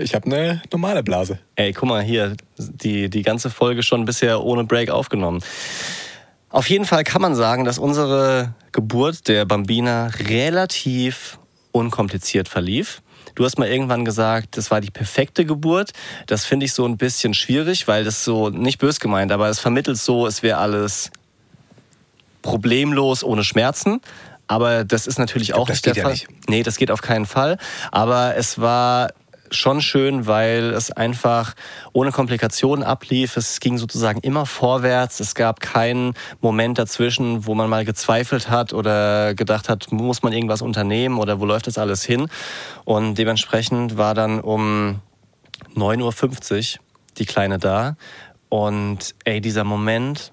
Ich 0.00 0.14
habe 0.14 0.26
eine 0.26 0.62
normale 0.72 1.02
Blase. 1.02 1.38
Ey, 1.56 1.72
guck 1.72 1.88
mal 1.88 2.02
hier, 2.02 2.34
die, 2.56 3.10
die 3.10 3.22
ganze 3.22 3.50
Folge 3.50 3.82
schon 3.82 4.06
bisher 4.06 4.42
ohne 4.42 4.64
Break 4.64 4.88
aufgenommen. 4.88 5.42
Auf 6.48 6.70
jeden 6.70 6.86
Fall 6.86 7.04
kann 7.04 7.20
man 7.20 7.34
sagen, 7.34 7.64
dass 7.64 7.78
unsere 7.78 8.54
Geburt 8.72 9.28
der 9.28 9.44
Bambina 9.44 10.06
relativ 10.06 11.38
unkompliziert 11.72 12.48
verlief. 12.48 13.02
Du 13.34 13.44
hast 13.44 13.58
mal 13.58 13.68
irgendwann 13.68 14.04
gesagt, 14.04 14.56
das 14.56 14.70
war 14.70 14.80
die 14.80 14.90
perfekte 14.90 15.44
Geburt. 15.44 15.90
Das 16.26 16.46
finde 16.46 16.66
ich 16.66 16.72
so 16.72 16.86
ein 16.86 16.96
bisschen 16.96 17.34
schwierig, 17.34 17.86
weil 17.86 18.02
das 18.02 18.24
so, 18.24 18.48
nicht 18.48 18.78
bös 18.78 19.00
gemeint, 19.00 19.30
aber 19.32 19.48
es 19.48 19.60
vermittelt 19.60 19.98
so, 19.98 20.26
es 20.26 20.42
wäre 20.42 20.58
alles 20.58 21.10
problemlos 22.42 23.22
ohne 23.22 23.44
Schmerzen. 23.44 24.00
Aber 24.48 24.84
das 24.84 25.06
ist 25.06 25.18
natürlich 25.18 25.54
auch 25.54 25.68
das 25.68 25.76
nicht 25.76 25.86
der 25.86 25.92
geht 25.92 25.98
ja 25.98 26.02
Fall. 26.04 26.12
nicht. 26.12 26.26
Nee, 26.48 26.62
das 26.64 26.76
geht 26.76 26.90
auf 26.90 27.02
keinen 27.02 27.26
Fall. 27.26 27.56
Aber 27.92 28.34
es 28.36 28.58
war 28.58 29.10
schon 29.50 29.80
schön, 29.80 30.26
weil 30.26 30.70
es 30.70 30.90
einfach 30.90 31.54
ohne 31.92 32.12
Komplikationen 32.12 32.84
ablief. 32.84 33.36
Es 33.36 33.60
ging 33.60 33.78
sozusagen 33.78 34.20
immer 34.20 34.46
vorwärts. 34.46 35.20
Es 35.20 35.34
gab 35.34 35.60
keinen 35.60 36.14
Moment 36.40 36.78
dazwischen, 36.78 37.46
wo 37.46 37.54
man 37.54 37.68
mal 37.68 37.84
gezweifelt 37.84 38.48
hat 38.48 38.72
oder 38.72 39.34
gedacht 39.34 39.68
hat, 39.68 39.92
muss 39.92 40.22
man 40.22 40.32
irgendwas 40.32 40.62
unternehmen 40.62 41.18
oder 41.18 41.40
wo 41.40 41.46
läuft 41.46 41.66
das 41.66 41.78
alles 41.78 42.04
hin? 42.04 42.28
Und 42.84 43.16
dementsprechend 43.16 43.96
war 43.96 44.14
dann 44.14 44.40
um 44.40 45.00
9.50 45.76 46.76
Uhr 46.78 46.84
die 47.18 47.26
Kleine 47.26 47.58
da. 47.58 47.96
Und 48.48 49.14
ey, 49.24 49.40
dieser 49.40 49.64
Moment, 49.64 50.32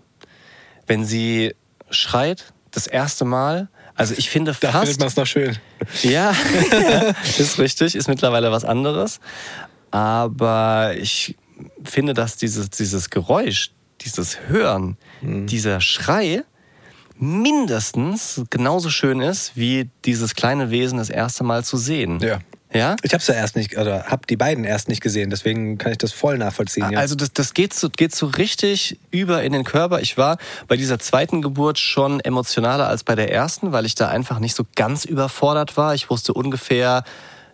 wenn 0.88 1.06
sie 1.06 1.56
schreit, 1.90 2.54
das 2.72 2.88
erste 2.88 3.26
Mal, 3.26 3.70
also 3.98 4.14
ich 4.18 4.30
finde 4.30 4.56
Da 4.60 4.72
fast... 4.72 4.84
findet 4.86 5.00
man 5.00 5.08
es 5.10 5.16
noch 5.18 5.26
schön. 5.28 5.58
Ja, 6.04 6.34
ist 7.38 7.60
richtig, 7.60 7.96
ist 7.96 8.08
mittlerweile 8.08 8.52
was 8.52 8.64
anderes. 8.64 9.20
Aber 9.92 10.94
ich 10.98 11.36
finde, 11.84 12.14
dass 12.14 12.38
dieses, 12.38 12.70
dieses 12.70 13.10
Geräusch, 13.10 13.72
dieses 14.02 14.40
Hören, 14.48 14.98
Mhm. 15.22 15.48
dieser 15.48 15.82
Schrei 15.82 16.44
mindestens 17.20 18.44
genauso 18.52 18.90
schön 18.92 19.20
ist, 19.22 19.54
wie 19.56 19.90
dieses 20.06 20.36
kleine 20.36 20.70
Wesen 20.70 21.00
das 21.00 21.10
erste 21.10 21.44
Mal 21.44 21.64
zu 21.66 21.78
sehen. 21.78 22.20
Ja. 22.20 22.40
Ja? 22.78 22.96
Ich 23.02 23.14
habe 23.14 23.24
ja 23.26 23.34
erst 23.34 23.56
nicht, 23.56 23.78
oder 23.78 24.06
habe 24.06 24.28
die 24.28 24.38
beiden 24.38 24.64
erst 24.64 24.88
nicht 24.88 25.02
gesehen, 25.02 25.30
deswegen 25.30 25.78
kann 25.78 25.92
ich 25.92 25.98
das 25.98 26.14
voll 26.14 26.38
nachvollziehen. 26.38 26.92
Ja. 26.92 27.00
Also 27.00 27.16
das, 27.16 27.34
das 27.34 27.54
geht, 27.54 27.74
so, 27.74 27.90
geht 27.90 28.16
so 28.16 28.28
richtig 28.28 29.00
über 29.12 29.44
in 29.44 29.52
den 29.52 29.64
Körper. 29.64 30.00
Ich 30.02 30.18
war 30.18 30.38
bei 30.68 30.78
dieser 30.78 31.00
zweiten 31.00 31.42
Geburt 31.42 31.80
schon 31.80 32.20
emotionaler 32.20 32.88
als 32.88 33.04
bei 33.04 33.16
der 33.16 33.32
ersten, 33.32 33.72
weil 33.72 33.86
ich 33.86 33.96
da 33.96 34.08
einfach 34.10 34.40
nicht 34.40 34.56
so 34.56 34.66
ganz 34.76 35.06
überfordert 35.06 35.76
war. 35.76 35.96
Ich 35.96 36.10
wusste 36.10 36.34
ungefähr, 36.34 37.04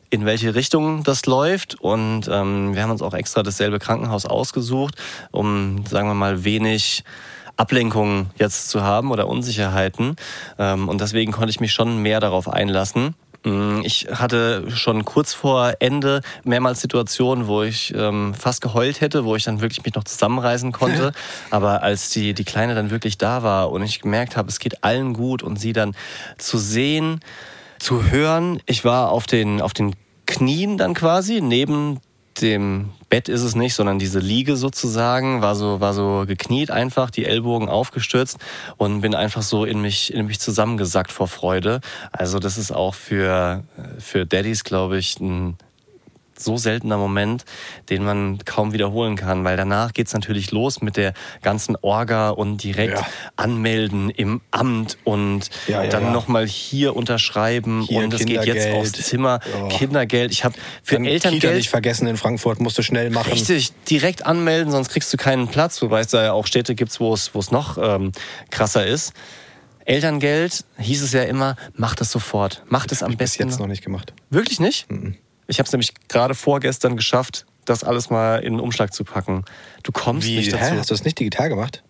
in 0.09 0.25
welche 0.25 0.53
Richtung 0.53 1.03
das 1.03 1.25
läuft. 1.25 1.75
Und 1.75 2.27
ähm, 2.29 2.75
wir 2.75 2.83
haben 2.83 2.91
uns 2.91 3.01
auch 3.01 3.15
extra 3.15 3.41
dasselbe 3.41 3.79
Krankenhaus 3.79 4.25
ausgesucht, 4.25 4.95
um, 5.31 5.85
sagen 5.87 6.07
wir 6.07 6.13
mal, 6.13 6.43
wenig 6.43 7.03
Ablenkungen 7.57 8.29
jetzt 8.37 8.69
zu 8.69 8.83
haben 8.83 9.11
oder 9.11 9.27
Unsicherheiten. 9.27 10.15
Ähm, 10.59 10.89
und 10.89 11.01
deswegen 11.01 11.31
konnte 11.31 11.49
ich 11.49 11.59
mich 11.59 11.73
schon 11.73 12.01
mehr 12.01 12.19
darauf 12.19 12.47
einlassen. 12.47 13.15
Mm, 13.43 13.81
Ich 13.83 14.07
hatte 14.11 14.71
schon 14.71 15.05
kurz 15.05 15.33
vor 15.33 15.73
Ende 15.79 16.21
mehrmals 16.43 16.81
Situationen, 16.81 17.47
wo 17.47 17.63
ich 17.63 17.93
ähm, 17.95 18.33
fast 18.33 18.61
geheult 18.61 19.01
hätte, 19.01 19.25
wo 19.25 19.35
ich 19.35 19.43
dann 19.43 19.61
wirklich 19.61 19.83
mich 19.83 19.95
noch 19.95 20.03
zusammenreißen 20.03 20.71
konnte. 20.71 21.11
Aber 21.49 21.83
als 21.83 22.09
die, 22.09 22.33
die 22.33 22.45
Kleine 22.45 22.75
dann 22.75 22.89
wirklich 22.89 23.17
da 23.17 23.43
war 23.43 23.71
und 23.71 23.81
ich 23.83 24.01
gemerkt 24.01 24.37
habe, 24.37 24.49
es 24.49 24.59
geht 24.59 24.83
allen 24.83 25.13
gut 25.13 25.43
und 25.43 25.59
sie 25.59 25.73
dann 25.73 25.95
zu 26.37 26.57
sehen, 26.57 27.19
zu 27.79 28.09
hören, 28.09 28.61
ich 28.65 28.85
war 28.85 29.09
auf 29.09 29.25
den, 29.25 29.61
auf 29.61 29.73
den 29.73 29.95
Knien 30.25 30.77
dann 30.77 30.93
quasi, 30.93 31.41
neben 31.41 31.99
dem 32.41 32.91
Bett 33.09 33.29
ist 33.29 33.43
es 33.43 33.55
nicht, 33.55 33.75
sondern 33.75 33.99
diese 33.99 34.19
Liege 34.19 34.55
sozusagen, 34.55 35.41
war 35.41 35.55
so, 35.55 35.79
war 35.79 35.93
so 35.93 36.25
gekniet 36.27 36.71
einfach, 36.71 37.09
die 37.09 37.25
Ellbogen 37.25 37.69
aufgestützt 37.69 38.37
und 38.77 39.01
bin 39.01 39.15
einfach 39.15 39.41
so 39.41 39.65
in 39.65 39.81
mich, 39.81 40.13
in 40.13 40.25
mich 40.25 40.39
zusammengesackt 40.39 41.11
vor 41.11 41.27
Freude. 41.27 41.81
Also 42.11 42.39
das 42.39 42.57
ist 42.57 42.71
auch 42.71 42.95
für, 42.95 43.63
für 43.99 44.25
Daddys, 44.25 44.63
glaube 44.63 44.97
ich, 44.97 45.19
ein 45.19 45.57
so 46.37 46.57
seltener 46.57 46.97
Moment, 46.97 47.45
den 47.89 48.03
man 48.03 48.39
kaum 48.45 48.73
wiederholen 48.73 49.15
kann, 49.15 49.43
weil 49.43 49.57
danach 49.57 49.93
geht's 49.93 50.13
natürlich 50.13 50.51
los 50.51 50.81
mit 50.81 50.97
der 50.97 51.13
ganzen 51.41 51.75
Orga 51.81 52.29
und 52.29 52.63
direkt 52.63 52.97
Ja. 52.97 53.05
anmelden 53.35 54.09
im 54.09 54.41
Amt 54.51 54.97
und 55.03 55.49
Ja, 55.67 55.83
ja, 55.83 55.89
dann 55.89 56.03
ja. 56.05 56.11
nochmal 56.11 56.47
hier 56.47 56.95
unterschreiben 56.95 57.83
Hier 57.87 57.99
und 57.99 58.13
es 58.13 58.25
geht 58.25 58.45
jetzt 58.45 58.69
aufs 58.73 58.91
Zimmer. 58.93 59.39
Oh. 59.61 59.67
Kindergeld. 59.69 60.31
Ich 60.31 60.43
habe 60.43 60.55
für 60.83 60.95
Dann 60.95 61.03
Kita 61.03 61.13
Elterngeld 61.29 61.55
nicht 61.57 61.69
vergessen 61.69 62.07
in 62.07 62.17
Frankfurt, 62.17 62.59
musst 62.59 62.77
du 62.77 62.81
schnell 62.83 63.09
machen. 63.09 63.31
Richtig, 63.31 63.71
direkt 63.89 64.25
anmelden, 64.25 64.71
sonst 64.71 64.89
kriegst 64.89 65.11
du 65.13 65.17
keinen 65.17 65.47
Platz. 65.47 65.81
Wobei 65.81 65.99
es 66.01 66.07
da 66.07 66.23
ja 66.23 66.33
auch 66.33 66.47
Städte 66.47 66.75
gibt, 66.75 66.99
wo 66.99 67.13
es, 67.13 67.33
wo 67.35 67.39
es 67.39 67.51
noch 67.51 67.77
ähm, 67.77 68.11
krasser 68.49 68.85
ist. 68.85 69.13
Elterngeld 69.85 70.63
hieß 70.77 71.03
es 71.03 71.11
ja 71.11 71.23
immer, 71.23 71.55
mach 71.75 71.95
das 71.95 72.09
sofort. 72.11 72.63
Mach 72.69 72.85
das 72.87 73.03
am 73.03 73.11
Bis 73.11 73.17
besten. 73.17 73.49
jetzt 73.49 73.59
noch 73.59 73.67
nicht 73.67 73.83
gemacht. 73.83 74.13
Wirklich 74.29 74.59
nicht? 74.59 74.87
Ich 75.53 75.59
habe 75.59 75.67
es 75.67 75.71
nämlich 75.71 75.93
gerade 76.07 76.33
vorgestern 76.33 76.97
geschafft, 76.97 77.45
das 77.65 77.83
alles 77.83 78.09
mal 78.09 78.37
in 78.37 78.53
den 78.53 78.59
Umschlag 78.59 78.91
zu 78.91 79.03
packen. 79.03 79.45
Du 79.83 79.91
kommst 79.91 80.27
Wie, 80.27 80.37
nicht 80.37 80.47
hä? 80.47 80.57
dazu. 80.59 80.77
Hast 80.79 80.89
du 80.89 80.95
das 80.95 81.03
nicht 81.03 81.19
digital 81.19 81.47
gemacht? 81.49 81.83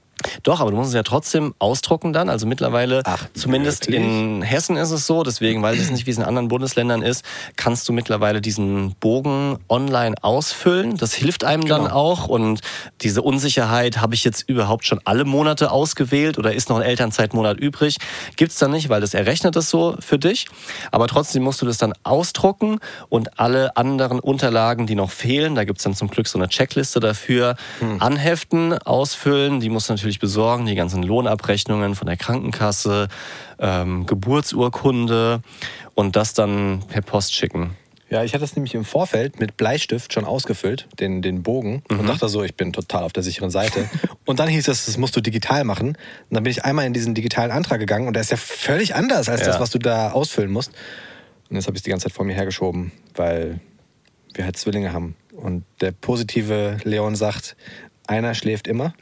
Doch, 0.43 0.59
aber 0.59 0.71
du 0.71 0.78
musst 0.78 0.89
es 0.89 0.95
ja 0.95 1.03
trotzdem 1.03 1.53
ausdrucken 1.59 2.13
dann. 2.13 2.30
Also 2.30 2.45
mittlerweile, 2.47 3.01
Ach, 3.05 3.26
zumindest 3.34 3.88
wirklich? 3.88 4.01
in 4.03 4.41
Hessen 4.41 4.78
ist 4.78 4.91
es 4.91 5.05
so, 5.07 5.24
deswegen 5.24 5.61
weiß 5.61 5.80
ich 5.80 5.91
nicht, 5.91 6.05
wie 6.05 6.11
es 6.11 6.17
in 6.17 6.24
anderen 6.24 6.47
Bundesländern 6.47 7.01
ist, 7.01 7.24
kannst 7.55 7.88
du 7.89 7.93
mittlerweile 7.93 8.41
diesen 8.41 8.95
Bogen 8.99 9.57
online 9.69 10.15
ausfüllen. 10.21 10.97
Das 10.97 11.13
hilft 11.13 11.43
einem 11.43 11.65
dann 11.65 11.84
Genau. 11.84 11.93
auch. 11.95 12.28
Und 12.28 12.61
diese 13.01 13.21
Unsicherheit, 13.21 13.99
habe 14.01 14.15
ich 14.15 14.24
jetzt 14.24 14.47
überhaupt 14.49 14.86
schon 14.86 14.99
alle 15.05 15.26
Monate 15.26 15.71
ausgewählt 15.71 16.38
oder 16.38 16.53
ist 16.53 16.69
noch 16.69 16.78
ein 16.78 16.84
Elternzeitmonat 16.84 17.59
übrig, 17.59 17.97
gibt's 18.36 18.57
dann 18.57 18.71
nicht, 18.71 18.89
weil 18.89 19.01
das 19.01 19.13
errechnet 19.13 19.55
es 19.55 19.69
so 19.69 19.95
für 19.99 20.17
dich. 20.19 20.47
Aber 20.91 21.07
trotzdem 21.07 21.43
musst 21.43 21.61
du 21.61 21.65
das 21.65 21.78
dann 21.78 21.93
ausdrucken 22.03 22.80
und 23.09 23.39
alle 23.39 23.76
anderen 23.78 24.19
Unterlagen, 24.19 24.88
die 24.88 24.95
noch 24.95 25.11
fehlen, 25.11 25.55
da 25.55 25.63
gibt's 25.63 25.84
dann 25.84 25.93
zum 25.95 26.07
Glück 26.09 26.28
so 26.28 26.38
eine 26.38 26.47
Checkliste 26.47 26.99
dafür, 26.99 27.55
Hm. 27.80 28.01
anheften, 28.01 28.78
ausfüllen. 28.78 29.59
Die 29.59 29.69
musst 29.69 29.89
du 29.89 29.93
natürlich 29.93 30.12
besorgen, 30.20 30.66
die 30.66 30.76
ganzen 30.76 31.03
Lohnabrechnungen 31.03 31.95
von 31.95 32.07
der 32.07 32.18
Krankenkasse, 32.18 33.07
ähm, 33.59 34.05
Geburtsurkunde 34.05 35.41
und 35.95 36.16
das 36.16 36.34
dann 36.34 36.84
per 36.88 37.01
Post 37.01 37.34
schicken. 37.36 37.76
Ja, 38.09 38.24
ich 38.24 38.36
hatte 38.36 38.43
es 38.43 38.55
nämlich 38.55 38.76
im 38.76 38.86
Vorfeld 38.86 39.39
mit 39.39 39.57
Bleistift 39.57 40.14
schon 40.14 40.24
ausgefüllt, 40.26 40.88
den, 40.99 41.24
den 41.24 41.41
Bogen, 41.41 41.82
Mhm. 41.89 42.01
und 42.01 42.07
dachte 42.07 42.30
so, 42.30 42.43
ich 42.43 42.53
bin 42.55 42.72
total 42.72 43.03
auf 43.03 43.14
der 43.14 43.24
sicheren 43.24 43.49
Seite. 43.49 43.89
und 44.26 44.39
dann 44.39 44.47
hieß 44.49 44.68
es, 44.68 44.86
das 44.86 44.97
musst 44.97 45.16
du 45.16 45.22
digital 45.22 45.64
machen. 45.64 45.89
Und 45.89 45.97
dann 46.30 46.43
bin 46.43 46.51
ich 46.51 46.64
einmal 46.64 46.86
in 46.86 46.93
diesen 46.93 47.16
digitalen 47.16 47.49
Antrag 47.49 47.80
gegangen 47.80 48.07
und 48.07 48.14
der 48.14 48.22
ist 48.22 48.30
ja 48.30 48.38
völlig 48.38 48.93
anders 48.93 49.30
als 49.30 49.41
Ja. 49.41 49.47
das, 49.47 49.59
was 49.59 49.72
du 49.72 49.80
da 49.80 50.11
ausfüllen 50.11 50.51
musst. 50.51 50.72
Und 51.49 51.55
jetzt 51.55 51.66
habe 51.66 51.76
ich 51.76 51.80
es 51.80 51.84
die 51.84 51.89
ganze 51.89 52.03
Zeit 52.07 52.14
vor 52.14 52.26
mir 52.26 52.36
hergeschoben, 52.36 52.91
weil 53.16 53.59
wir 54.36 54.45
halt 54.45 54.57
Zwillinge 54.57 54.93
haben. 54.93 55.16
Und 55.36 55.64
der 55.82 55.91
positive 55.91 56.78
Leon 56.84 57.16
sagt, 57.16 57.55
einer 58.08 58.36
schläft 58.36 58.68
immer. 58.68 58.93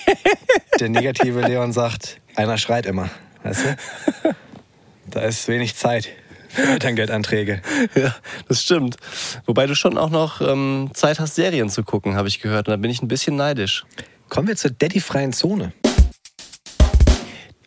der 0.80 0.88
negative 0.88 1.40
Leon 1.40 1.72
sagt, 1.72 2.20
einer 2.36 2.58
schreit 2.58 2.86
immer. 2.86 3.10
Weißt 3.42 3.64
du? 3.64 4.34
Da 5.06 5.20
ist 5.22 5.48
wenig 5.48 5.74
Zeit 5.76 6.08
für 6.48 6.62
Elterngeldanträge. 6.72 7.62
Ja, 7.94 8.14
das 8.48 8.62
stimmt. 8.62 8.96
Wobei 9.46 9.66
du 9.66 9.74
schon 9.74 9.96
auch 9.98 10.10
noch 10.10 10.40
ähm, 10.40 10.90
Zeit 10.94 11.20
hast, 11.20 11.34
Serien 11.34 11.70
zu 11.70 11.82
gucken, 11.82 12.16
habe 12.16 12.28
ich 12.28 12.40
gehört. 12.40 12.68
Und 12.68 12.72
da 12.72 12.76
bin 12.76 12.90
ich 12.90 13.02
ein 13.02 13.08
bisschen 13.08 13.36
neidisch. 13.36 13.84
Kommen 14.28 14.48
wir 14.48 14.56
zur 14.56 14.70
Daddy-freien 14.70 15.32
Zone. 15.32 15.72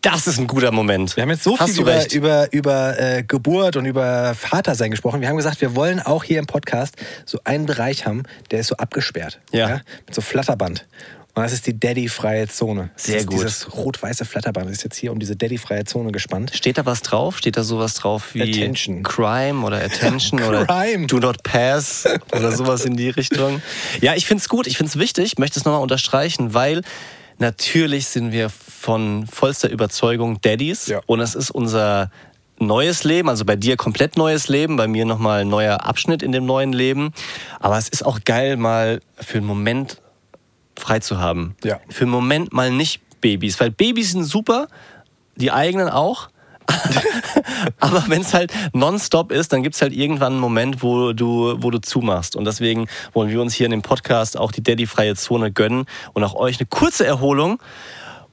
Das 0.04 0.26
ist 0.26 0.38
ein 0.38 0.46
guter 0.46 0.70
Moment. 0.70 1.16
Wir 1.16 1.22
haben 1.22 1.30
jetzt 1.30 1.44
so 1.44 1.58
Hast 1.58 1.72
viel 1.72 1.80
über, 1.80 1.94
recht. 1.94 2.12
über, 2.12 2.52
über 2.52 3.00
äh, 3.00 3.22
Geburt 3.22 3.76
und 3.76 3.86
über 3.86 4.34
Vatersein 4.34 4.90
gesprochen. 4.90 5.22
Wir 5.22 5.28
haben 5.30 5.38
gesagt, 5.38 5.62
wir 5.62 5.74
wollen 5.74 5.98
auch 5.98 6.24
hier 6.24 6.38
im 6.38 6.46
Podcast 6.46 6.96
so 7.24 7.38
einen 7.44 7.64
Bereich 7.64 8.04
haben, 8.04 8.24
der 8.50 8.60
ist 8.60 8.66
so 8.66 8.76
abgesperrt. 8.76 9.40
Ja. 9.50 9.80
Mit 10.04 10.14
so 10.14 10.20
Flatterband. 10.20 10.86
Und 11.32 11.42
das 11.42 11.54
ist 11.54 11.66
die 11.66 11.80
Daddy-freie 11.80 12.48
Zone. 12.48 12.90
Das 12.94 13.04
Sehr 13.04 13.24
gut. 13.24 13.40
Dieses 13.40 13.74
rot-weiße 13.74 14.26
Flatterband 14.26 14.70
ist 14.70 14.84
jetzt 14.84 14.96
hier 14.96 15.10
um 15.10 15.18
diese 15.18 15.36
Daddy-freie 15.36 15.84
Zone 15.86 16.12
gespannt. 16.12 16.50
Steht 16.54 16.76
da 16.76 16.84
was 16.84 17.00
drauf? 17.00 17.38
Steht 17.38 17.56
da 17.56 17.64
sowas 17.64 17.94
drauf 17.94 18.34
wie 18.34 18.42
Attention. 18.42 19.04
Crime 19.04 19.64
oder 19.64 19.78
Attention 19.82 20.42
oder 20.42 20.66
Crime. 20.66 21.06
Do 21.06 21.18
Not 21.18 21.42
Pass 21.44 22.06
oder 22.30 22.52
sowas 22.52 22.84
in 22.84 22.98
die 22.98 23.08
Richtung? 23.08 23.62
Ja, 24.02 24.14
ich 24.14 24.26
find's 24.26 24.50
gut, 24.50 24.66
ich 24.66 24.76
find's 24.76 24.98
wichtig, 24.98 25.24
ich 25.32 25.38
möchte 25.38 25.58
es 25.58 25.64
nochmal 25.64 25.80
unterstreichen, 25.80 26.52
weil 26.52 26.82
natürlich 27.38 28.06
sind 28.06 28.32
wir 28.32 28.50
von 28.84 29.26
vollster 29.26 29.70
Überzeugung 29.70 30.42
Daddies 30.42 30.88
Ja. 30.88 31.00
und 31.06 31.20
es 31.20 31.34
ist 31.34 31.50
unser 31.50 32.10
neues 32.58 33.02
Leben, 33.02 33.30
also 33.30 33.46
bei 33.46 33.56
dir 33.56 33.78
komplett 33.78 34.18
neues 34.18 34.48
Leben, 34.48 34.76
bei 34.76 34.86
mir 34.86 35.06
nochmal 35.06 35.40
ein 35.40 35.48
neuer 35.48 35.86
Abschnitt 35.86 36.22
in 36.22 36.32
dem 36.32 36.44
neuen 36.44 36.74
Leben. 36.74 37.12
Aber 37.60 37.78
es 37.78 37.88
ist 37.88 38.04
auch 38.04 38.20
geil, 38.26 38.58
mal 38.58 39.00
für 39.18 39.38
einen 39.38 39.46
Moment 39.46 40.02
frei 40.78 40.98
zu 41.00 41.18
haben. 41.18 41.56
Ja. 41.64 41.80
Für 41.88 42.02
einen 42.04 42.10
Moment 42.10 42.52
mal 42.52 42.70
nicht 42.70 43.00
Babys, 43.22 43.58
weil 43.58 43.70
Babys 43.70 44.12
sind 44.12 44.24
super, 44.24 44.68
die 45.36 45.50
eigenen 45.50 45.88
auch. 45.88 46.28
Aber 47.80 48.04
wenn 48.08 48.20
es 48.20 48.34
halt 48.34 48.52
nonstop 48.74 49.32
ist, 49.32 49.52
dann 49.54 49.62
gibt's 49.62 49.80
halt 49.80 49.94
irgendwann 49.94 50.32
einen 50.34 50.40
Moment, 50.40 50.82
wo 50.82 51.14
du, 51.14 51.56
wo 51.58 51.70
du 51.70 51.78
zumachst. 51.80 52.36
Und 52.36 52.44
deswegen 52.44 52.86
wollen 53.14 53.30
wir 53.30 53.40
uns 53.40 53.54
hier 53.54 53.64
in 53.66 53.70
dem 53.70 53.82
Podcast 53.82 54.36
auch 54.38 54.52
die 54.52 54.62
Daddy-freie 54.62 55.14
Zone 55.14 55.52
gönnen 55.52 55.86
und 56.12 56.22
auch 56.22 56.34
euch 56.34 56.58
eine 56.60 56.66
kurze 56.66 57.06
Erholung. 57.06 57.60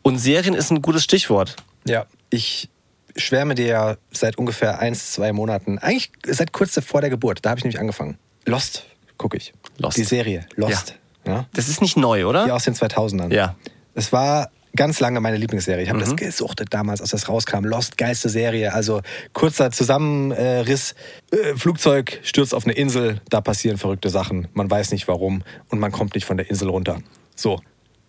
Und 0.03 0.17
Serien 0.17 0.53
ist 0.55 0.71
ein 0.71 0.81
gutes 0.81 1.03
Stichwort. 1.03 1.55
Ja. 1.85 2.05
Ich 2.29 2.69
schwärme 3.15 3.55
dir 3.55 3.65
ja 3.67 3.97
seit 4.11 4.37
ungefähr 4.37 4.79
eins, 4.79 5.11
zwei 5.11 5.33
Monaten, 5.33 5.77
eigentlich 5.79 6.11
seit 6.25 6.53
kurz 6.53 6.79
vor 6.85 7.01
der 7.01 7.09
Geburt, 7.09 7.39
da 7.43 7.49
habe 7.51 7.59
ich 7.59 7.63
nämlich 7.63 7.79
angefangen. 7.79 8.17
Lost 8.45 8.85
gucke 9.17 9.37
ich. 9.37 9.53
Lost. 9.77 9.97
Die 9.97 10.03
Serie, 10.03 10.47
Lost. 10.55 10.95
Ja. 11.27 11.45
Das 11.53 11.67
ist 11.67 11.81
nicht 11.81 11.97
neu, 11.97 12.25
oder? 12.25 12.45
Die 12.45 12.51
aus 12.51 12.63
den 12.63 12.73
2000ern. 12.73 13.31
Ja. 13.33 13.55
Es 13.93 14.11
war 14.11 14.49
ganz 14.75 14.99
lange 15.01 15.19
meine 15.19 15.37
Lieblingsserie. 15.37 15.83
Ich 15.83 15.89
habe 15.89 15.99
Mhm. 15.99 16.03
das 16.05 16.15
gesuchtet 16.15 16.69
damals, 16.73 17.01
als 17.01 17.11
das 17.11 17.27
rauskam. 17.29 17.65
Lost, 17.65 17.97
geilste 17.97 18.29
Serie. 18.29 18.73
Also 18.73 19.01
kurzer 19.33 19.69
Zusammenriss. 19.71 20.95
Äh, 21.31 21.55
Flugzeug 21.55 22.19
stürzt 22.23 22.55
auf 22.55 22.63
eine 22.65 22.73
Insel, 22.73 23.21
da 23.29 23.41
passieren 23.41 23.77
verrückte 23.77 24.09
Sachen. 24.09 24.47
Man 24.53 24.71
weiß 24.71 24.91
nicht 24.91 25.07
warum 25.07 25.43
und 25.69 25.79
man 25.79 25.91
kommt 25.91 26.15
nicht 26.15 26.25
von 26.25 26.37
der 26.37 26.49
Insel 26.49 26.69
runter. 26.69 26.99
So. 27.35 27.59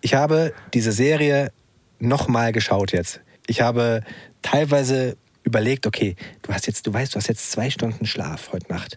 Ich 0.00 0.14
habe 0.14 0.54
diese 0.72 0.92
Serie 0.92 1.52
nochmal 2.02 2.52
geschaut 2.52 2.92
jetzt. 2.92 3.20
Ich 3.46 3.60
habe 3.60 4.02
teilweise 4.42 5.16
überlegt, 5.44 5.86
okay, 5.86 6.16
du 6.42 6.52
hast 6.52 6.66
jetzt, 6.66 6.86
du 6.86 6.92
weißt, 6.92 7.14
du 7.14 7.16
hast 7.18 7.28
jetzt 7.28 7.50
zwei 7.50 7.70
Stunden 7.70 8.06
Schlaf 8.06 8.52
heute 8.52 8.72
Nacht. 8.72 8.96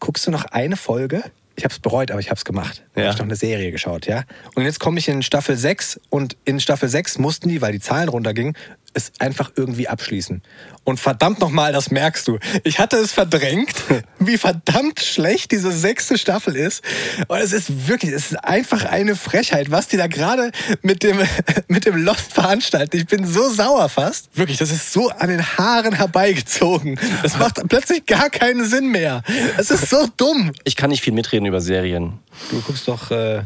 Guckst 0.00 0.26
du 0.26 0.30
noch 0.30 0.44
eine 0.46 0.76
Folge? 0.76 1.22
Ich 1.56 1.64
habe 1.64 1.72
es 1.72 1.80
bereut, 1.80 2.12
aber 2.12 2.20
ich 2.20 2.28
habe 2.28 2.38
es 2.38 2.44
gemacht. 2.44 2.84
Ja. 2.94 3.02
Habe 3.02 3.12
ich 3.14 3.18
noch 3.18 3.24
eine 3.24 3.34
Serie 3.34 3.72
geschaut, 3.72 4.06
ja. 4.06 4.22
Und 4.54 4.62
jetzt 4.62 4.78
komme 4.78 5.00
ich 5.00 5.08
in 5.08 5.22
Staffel 5.22 5.56
6 5.56 6.00
und 6.08 6.36
in 6.44 6.60
Staffel 6.60 6.88
6 6.88 7.18
mussten 7.18 7.48
die, 7.48 7.60
weil 7.60 7.72
die 7.72 7.80
Zahlen 7.80 8.08
runtergingen, 8.08 8.56
es 8.94 9.12
einfach 9.18 9.52
irgendwie 9.56 9.88
abschließen. 9.88 10.42
Und 10.84 10.98
verdammt 10.98 11.40
nochmal, 11.40 11.72
das 11.72 11.90
merkst 11.90 12.26
du. 12.26 12.38
Ich 12.64 12.78
hatte 12.78 12.96
es 12.96 13.12
verdrängt, 13.12 13.74
wie 14.18 14.38
verdammt 14.38 15.00
schlecht 15.00 15.52
diese 15.52 15.70
sechste 15.70 16.16
Staffel 16.16 16.56
ist. 16.56 16.82
Und 17.28 17.38
es 17.38 17.52
ist 17.52 17.88
wirklich, 17.88 18.12
es 18.12 18.32
ist 18.32 18.44
einfach 18.44 18.84
eine 18.84 19.14
Frechheit, 19.14 19.70
was 19.70 19.88
die 19.88 19.96
da 19.96 20.06
gerade 20.06 20.50
mit 20.82 21.02
dem, 21.02 21.18
mit 21.68 21.84
dem 21.84 21.96
Lost 21.96 22.32
veranstalten. 22.32 22.96
Ich 22.96 23.06
bin 23.06 23.26
so 23.26 23.50
sauer 23.50 23.88
fast. 23.88 24.30
Wirklich, 24.34 24.58
das 24.58 24.70
ist 24.70 24.92
so 24.92 25.10
an 25.10 25.28
den 25.28 25.44
Haaren 25.58 25.94
herbeigezogen. 25.94 26.98
Das 27.22 27.38
macht 27.38 27.60
plötzlich 27.68 28.06
gar 28.06 28.30
keinen 28.30 28.64
Sinn 28.64 28.88
mehr. 28.88 29.22
Es 29.58 29.70
ist 29.70 29.90
so 29.90 30.06
dumm. 30.16 30.52
Ich 30.64 30.76
kann 30.76 30.90
nicht 30.90 31.02
viel 31.02 31.12
mitreden 31.12 31.46
über 31.46 31.60
Serien. 31.60 32.18
Du 32.50 32.60
guckst 32.62 32.88
doch, 32.88 33.10
äh, 33.10 33.42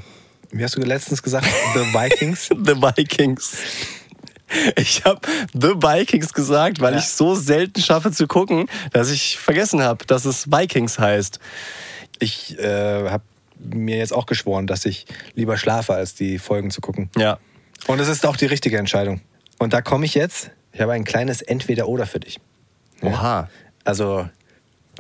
wie 0.53 0.63
hast 0.63 0.77
du 0.77 0.81
letztens 0.81 1.23
gesagt, 1.23 1.47
The 1.75 1.81
Vikings? 1.81 2.49
The 2.49 2.77
Vikings. 2.77 3.57
Ich 4.77 5.05
habe 5.05 5.21
The 5.53 5.69
Vikings 5.77 6.33
gesagt, 6.33 6.81
weil 6.81 6.93
Ja. 6.95 6.99
ich 6.99 7.09
so 7.09 7.35
selten 7.35 7.81
schaffe 7.81 8.11
zu 8.13 8.27
gucken, 8.27 8.69
dass 8.93 9.11
ich 9.11 9.39
vergessen 9.39 9.83
habe, 9.83 10.05
dass 10.07 10.25
es 10.25 10.51
Vikings 10.51 10.99
heißt. 10.99 11.39
Ich 12.19 12.59
äh, 12.59 13.09
habe 13.09 13.25
mir 13.59 13.97
jetzt 13.97 14.13
auch 14.13 14.27
geschworen, 14.27 14.67
dass 14.67 14.85
ich 14.85 15.07
lieber 15.35 15.57
schlafe, 15.57 15.95
als 15.95 16.15
die 16.15 16.39
Folgen 16.39 16.71
zu 16.71 16.81
gucken. 16.81 17.11
Ja. 17.17 17.39
Und 17.87 18.01
es 18.01 18.09
ist 18.09 18.27
auch 18.27 18.37
die 18.37 18.47
richtige 18.47 18.79
Entscheidung. 18.79 19.21
Und 19.59 19.73
da 19.73 19.83
komme 19.83 20.05
ich 20.05 20.15
jetzt. 20.15 20.51
Ich 20.73 20.81
habe 20.81 20.93
ein 20.93 21.05
kleines 21.05 21.43
Entweder-Oder 21.43 22.07
für 22.07 22.21
dich. 22.21 22.41
Oha. 23.03 23.49
Also 23.85 24.29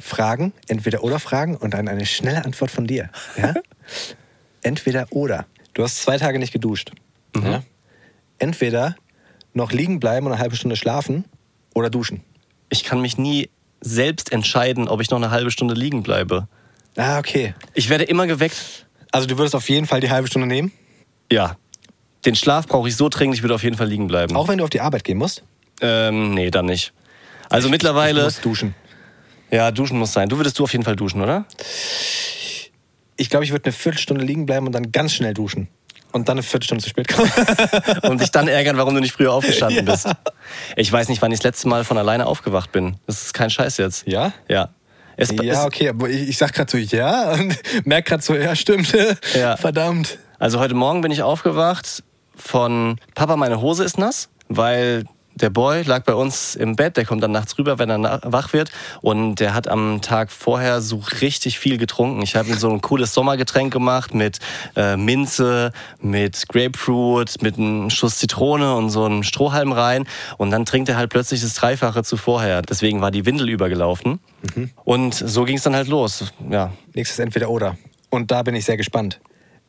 Fragen, 0.00 0.53
entweder 0.68 1.05
oder 1.05 1.18
Fragen 1.18 1.57
und 1.57 1.74
dann 1.74 1.88
eine 1.88 2.07
schnelle 2.07 2.44
Antwort 2.44 2.70
von 2.70 2.86
dir. 2.86 3.11
Ja? 3.36 3.55
entweder 4.62 5.07
oder. 5.11 5.46
Du 5.74 5.82
hast 5.82 6.03
zwei 6.03 6.18
Tage 6.18 6.38
nicht 6.38 6.53
geduscht. 6.53 6.92
Ja? 7.36 7.62
Entweder 8.38 8.96
noch 9.55 9.72
liegen 9.72 10.00
bleiben 10.00 10.26
und 10.26 10.32
eine 10.32 10.40
halbe 10.40 10.57
Stunde 10.57 10.76
schlafen 10.76 11.24
oder 11.74 11.90
duschen. 11.90 12.22
Ich 12.68 12.84
kann 12.84 13.00
mich 13.00 13.18
nie 13.18 13.50
selbst 13.80 14.32
entscheiden, 14.32 14.88
ob 14.88 15.00
ich 15.00 15.11
noch 15.11 15.18
eine 15.18 15.30
halbe 15.30 15.50
Stunde 15.50 15.74
liegen 15.74 16.03
bleibe. 16.03 16.48
Ah, 16.96 17.18
okay. 17.18 17.55
Ich 17.74 17.88
werde 17.88 18.05
immer 18.05 18.26
geweckt. 18.26 18.86
Also 19.11 19.26
du 19.26 19.36
würdest 19.38 19.55
auf 19.55 19.68
jeden 19.68 19.86
Fall 19.86 20.00
die 20.00 20.11
halbe 20.11 20.28
Stunde 20.28 20.46
nehmen, 20.48 20.72
Ja. 21.30 21.57
Den 22.24 22.36
Schlaf 22.36 22.68
brauche 22.68 22.86
ich 22.88 22.94
so 22.96 23.09
dringend, 23.09 23.34
ich 23.34 23.42
würde 23.42 23.57
auf 23.57 23.64
jeden 23.64 23.76
Fall 23.76 23.88
liegen 23.88 24.07
bleiben. 24.07 24.36
auch 24.36 24.46
wenn 24.46 24.59
du 24.59 24.64
auf 24.64 24.70
die 24.70 24.80
Arbeit 24.80 25.03
gehen 25.03 25.18
musst. 25.18 25.42
Ähm, 25.80 26.34
nee, 26.34 26.50
dann 26.53 26.66
nicht. 26.66 26.92
Also 27.50 27.68
mittlerweile. 27.68 28.20
Du 28.20 28.24
musst 28.26 28.44
duschen. 28.44 28.74
Ja, 29.50 29.72
duschen 29.72 29.98
muss 29.98 30.12
sein. 30.12 30.28
Du 30.28 30.36
würdest 30.36 30.57
du 30.59 30.62
auf 30.62 30.70
jeden 30.72 30.84
Fall 30.84 30.94
duschen, 30.94 31.20
oder? 31.20 31.44
Ich 33.16 33.28
glaube, 33.28 33.44
ich 33.44 33.50
würde 33.50 33.64
eine 33.66 33.72
Viertelstunde 33.72 34.24
liegen 34.24 34.46
bleiben 34.46 34.66
und 34.66 34.72
dann 34.72 34.92
ganz 34.92 35.12
schnell 35.14 35.34
duschen. 35.34 35.66
Und 36.12 36.28
dann 36.28 36.36
eine 36.36 36.42
Viertelstunde 36.42 36.82
zu 36.82 36.90
spät 36.90 37.08
kommen. 37.08 37.30
Und 38.02 38.20
dich 38.20 38.30
dann 38.30 38.46
ärgern, 38.46 38.76
warum 38.76 38.94
du 38.94 39.00
nicht 39.00 39.12
früher 39.12 39.32
aufgestanden 39.32 39.84
bist. 39.86 40.08
Ich 40.76 40.92
weiß 40.92 41.08
nicht, 41.08 41.22
wann 41.22 41.32
ich 41.32 41.38
das 41.38 41.44
letzte 41.44 41.68
Mal 41.68 41.84
von 41.84 41.98
alleine 41.98 42.26
aufgewacht 42.26 42.70
bin. 42.72 42.96
Das 43.06 43.22
ist 43.22 43.34
kein 43.34 43.50
Scheiß 43.50 43.78
jetzt. 43.78 44.06
Ja? 44.06 44.32
Ja. 44.48 44.70
Es, 45.16 45.30
ja, 45.30 45.42
es, 45.42 45.58
okay, 45.64 45.90
aber 45.90 46.08
ich, 46.08 46.28
ich 46.28 46.38
sag 46.38 46.52
gerade 46.52 46.70
so 46.70 46.78
ja 46.78 47.32
und 47.32 47.56
merk 47.84 48.06
gerade 48.06 48.22
so, 48.22 48.34
ja, 48.34 48.56
stimmt. 48.56 48.92
Ja. 49.34 49.56
Verdammt. 49.56 50.18
Also 50.38 50.58
heute 50.58 50.74
Morgen 50.74 51.00
bin 51.02 51.12
ich 51.12 51.22
aufgewacht 51.22 52.02
von 52.34 52.98
Papa, 53.14 53.36
meine 53.36 53.60
Hose 53.60 53.84
ist 53.84 53.98
nass, 53.98 54.28
weil 54.48 55.04
der 55.34 55.50
Boy 55.50 55.82
lag 55.82 56.04
bei 56.04 56.14
uns 56.14 56.54
im 56.54 56.76
Bett, 56.76 56.96
der 56.96 57.04
kommt 57.04 57.22
dann 57.22 57.32
nachts 57.32 57.58
rüber, 57.58 57.78
wenn 57.78 57.90
er 57.90 58.20
wach 58.24 58.52
wird 58.52 58.70
und 59.00 59.36
der 59.36 59.54
hat 59.54 59.68
am 59.68 60.00
Tag 60.02 60.30
vorher 60.30 60.80
so 60.80 61.02
richtig 61.20 61.58
viel 61.58 61.78
getrunken. 61.78 62.22
Ich 62.22 62.36
habe 62.36 62.48
ihm 62.48 62.58
so 62.58 62.70
ein 62.70 62.80
cooles 62.80 63.14
Sommergetränk 63.14 63.72
gemacht 63.72 64.14
mit 64.14 64.38
äh, 64.76 64.96
Minze, 64.96 65.72
mit 66.00 66.48
Grapefruit, 66.48 67.42
mit 67.42 67.58
einem 67.58 67.90
Schuss 67.90 68.18
Zitrone 68.18 68.74
und 68.74 68.90
so 68.90 69.04
einem 69.04 69.22
Strohhalm 69.22 69.72
rein 69.72 70.06
und 70.38 70.50
dann 70.50 70.64
trinkt 70.64 70.88
er 70.88 70.96
halt 70.96 71.10
plötzlich 71.10 71.40
das 71.40 71.54
Dreifache 71.54 72.02
zu 72.02 72.16
vorher. 72.16 72.62
Deswegen 72.62 73.00
war 73.00 73.10
die 73.10 73.26
Windel 73.26 73.48
übergelaufen 73.48 74.20
und 74.84 75.14
so 75.14 75.44
ging 75.44 75.56
es 75.56 75.62
dann 75.62 75.74
halt 75.74 75.88
los. 75.88 76.32
Ja, 76.50 76.72
Nächstes 76.94 77.18
entweder 77.18 77.48
oder. 77.48 77.76
Und 78.10 78.30
da 78.30 78.42
bin 78.42 78.54
ich 78.54 78.64
sehr 78.64 78.76
gespannt. 78.76 79.20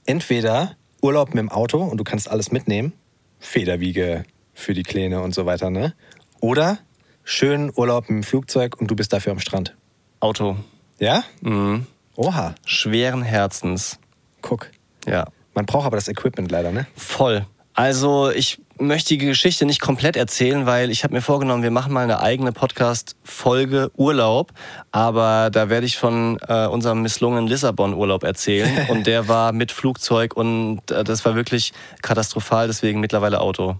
Entweder 0.06 0.76
Urlaub 1.02 1.30
mit 1.30 1.40
dem 1.40 1.50
Auto 1.50 1.82
und 1.82 1.98
du 1.98 2.04
kannst 2.04 2.30
alles 2.30 2.52
mitnehmen, 2.52 2.94
Federwiege 3.40 4.26
für 4.54 4.74
die 4.74 4.84
Kleine 4.84 5.22
und 5.22 5.34
so 5.34 5.46
weiter, 5.46 5.70
ne? 5.70 5.94
Oder 6.40 6.80
schön 7.24 7.72
Urlaub 7.76 8.10
mit 8.10 8.18
dem 8.18 8.24
Flugzeug 8.24 8.80
und 8.80 8.88
du 8.88 8.96
bist 8.96 9.14
dafür 9.14 9.32
am 9.32 9.40
Strand. 9.40 9.76
Auto. 10.20 10.58
Ja? 11.00 11.24
Mhm. 11.42 11.88
Oha, 12.16 12.56
Schweren 12.66 13.24
Herzens. 13.24 14.00
guck. 14.42 14.70
Ja. 15.08 15.26
Man 15.54 15.66
braucht 15.66 15.86
aber 15.86 15.98
das 15.98 16.08
Equipment 16.08 16.52
leider, 16.52 16.72
ne? 16.72 16.88
Voll. 16.96 17.46
Also 17.76 18.30
ich 18.30 18.60
möchte 18.78 19.10
die 19.10 19.18
Geschichte 19.18 19.66
nicht 19.66 19.82
komplett 19.82 20.16
erzählen, 20.16 20.68
weil 20.68 20.92
ich 20.92 21.04
habe 21.04 21.14
mir 21.14 21.22
vorgenommen, 21.22 21.64
wir 21.64 21.72
machen 21.72 21.92
mal 21.92 22.04
eine 22.04 22.20
eigene 22.20 22.52
Podcast-Folge 22.52 23.92
Urlaub, 23.96 24.52
aber 24.92 25.50
da 25.52 25.70
werde 25.70 25.86
ich 25.88 25.98
von 25.98 26.38
äh, 26.48 26.68
unserem 26.68 27.02
misslungenen 27.02 27.48
Lissabon-Urlaub 27.48 28.24
erzählen 28.24 28.86
und 28.90 29.08
der 29.08 29.28
war 29.28 29.54
mit 29.54 29.72
Flugzeug 29.72 30.36
und 30.36 30.92
äh, 30.92 31.04
das 31.04 31.26
war 31.26 31.36
wirklich 31.36 31.74
katastrophal, 32.04 32.68
deswegen 32.68 33.00
mittlerweile 33.00 33.42
Auto. 33.42 33.78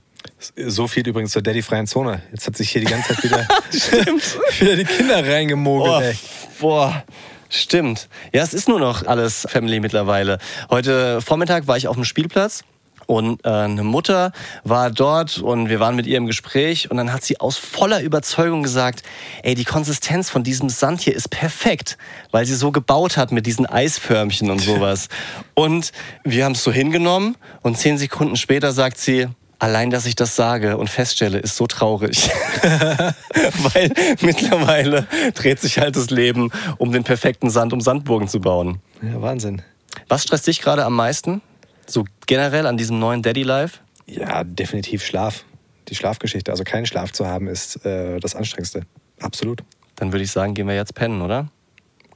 So 0.56 0.88
viel 0.88 1.08
übrigens 1.08 1.32
zur 1.32 1.42
Daddy-freien 1.42 1.88
Zone. 1.88 2.22
Jetzt 2.32 2.48
hat 2.48 2.58
sich 2.58 2.70
hier 2.70 2.82
die 2.82 2.88
ganze 2.88 3.16
Zeit 3.16 3.24
wieder, 3.24 3.48
wieder 4.60 4.76
die 4.76 4.86
Kinder 4.86 5.26
reingemogelt, 5.26 5.92
Boah, 5.92 6.02
ey. 6.04 6.16
boah. 6.60 7.04
Stimmt. 7.50 8.10
Ja, 8.34 8.42
es 8.42 8.56
ist 8.56 8.68
nur 8.68 8.80
noch 8.80 9.06
alles 9.06 9.46
Family 9.48 9.80
mittlerweile. 9.80 10.40
Heute 10.72 11.22
Vormittag 11.22 11.68
war 11.68 11.78
ich 11.78 11.88
auf 11.88 11.96
dem 11.96 12.04
Spielplatz 12.04 12.64
und 13.06 13.46
äh, 13.46 13.50
eine 13.50 13.84
Mutter 13.84 14.32
war 14.64 14.90
dort 14.90 15.38
und 15.38 15.70
wir 15.70 15.80
waren 15.80 15.96
mit 15.96 16.08
ihr 16.08 16.18
im 16.18 16.26
Gespräch 16.26 16.90
und 16.90 16.98
dann 16.98 17.14
hat 17.14 17.24
sie 17.24 17.40
aus 17.40 17.58
voller 17.58 18.02
Überzeugung 18.02 18.64
gesagt, 18.64 19.04
ey, 19.44 19.54
die 19.54 19.66
Konsistenz 19.66 20.32
von 20.32 20.44
diesem 20.44 20.70
Sand 20.70 21.02
hier 21.02 21.14
ist 21.14 21.30
perfekt, 21.30 21.98
weil 22.32 22.46
sie 22.48 22.56
so 22.56 22.72
gebaut 22.72 23.18
hat 23.18 23.32
mit 23.32 23.46
diesen 23.46 23.66
Eisförmchen 23.68 24.50
und 24.50 24.60
sowas. 24.60 25.10
Und 25.54 25.92
wir 26.24 26.46
haben 26.46 26.54
es 26.54 26.64
so 26.64 26.72
hingenommen 26.72 27.38
und 27.62 27.78
zehn 27.78 28.00
Sekunden 28.00 28.38
später 28.38 28.72
sagt 28.72 28.98
sie, 28.98 29.28
Allein, 29.64 29.92
dass 29.92 30.06
ich 30.06 30.16
das 30.16 30.36
sage 30.36 30.76
und 30.76 30.90
feststelle, 30.90 31.38
ist 31.38 31.56
so 31.56 31.68
traurig. 31.68 32.30
Weil 32.64 33.94
mittlerweile 34.20 35.08
dreht 35.36 35.62
sich 35.62 35.80
halt 35.80 35.96
das 35.96 36.10
Leben 36.10 36.52
um 36.80 36.92
den 36.92 37.06
perfekten 37.06 37.50
Sand, 37.50 37.72
um 37.72 37.80
Sandburgen 37.80 38.28
zu 38.28 38.42
bauen. 38.42 38.82
Ja, 39.02 39.22
Wahnsinn. 39.22 39.62
Was 40.10 40.24
stresst 40.24 40.48
dich 40.48 40.60
gerade 40.60 40.84
am 40.84 40.94
meisten? 40.98 41.42
So 41.88 42.04
generell 42.26 42.68
an 42.68 42.76
diesem 42.76 43.00
neuen 43.00 43.22
Daddy 43.22 43.44
Life? 43.44 43.80
Ja, 44.06 44.44
definitiv 44.44 45.06
Schlaf. 45.06 45.46
Die 45.88 45.96
Schlafgeschichte. 45.96 46.52
Also 46.52 46.66
keinen 46.66 46.86
Schlaf 46.86 47.14
zu 47.14 47.26
haben, 47.26 47.48
ist 47.48 47.86
äh, 47.86 48.20
das 48.20 48.36
Anstrengendste. 48.36 48.82
Absolut. 49.22 49.64
Dann 49.96 50.12
würde 50.12 50.26
ich 50.26 50.32
sagen, 50.34 50.56
gehen 50.56 50.68
wir 50.68 50.76
jetzt 50.76 50.94
pennen, 50.94 51.22
oder? 51.22 51.48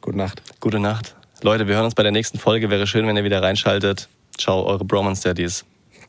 Gute 0.02 0.18
Nacht. 0.18 0.42
Gute 0.60 0.80
Nacht. 0.80 1.16
Leute, 1.44 1.66
wir 1.70 1.76
hören 1.76 1.86
uns 1.86 1.96
bei 1.96 2.04
der 2.04 2.12
nächsten 2.12 2.40
Folge. 2.40 2.70
Wäre 2.70 2.88
schön, 2.88 3.08
wenn 3.08 3.16
ihr 3.16 3.24
wieder 3.24 3.42
reinschaltet. 3.42 4.10
Ciao, 4.38 4.66
eure 4.66 4.84
Bromance 4.84 5.24
Daddies. 5.24 5.64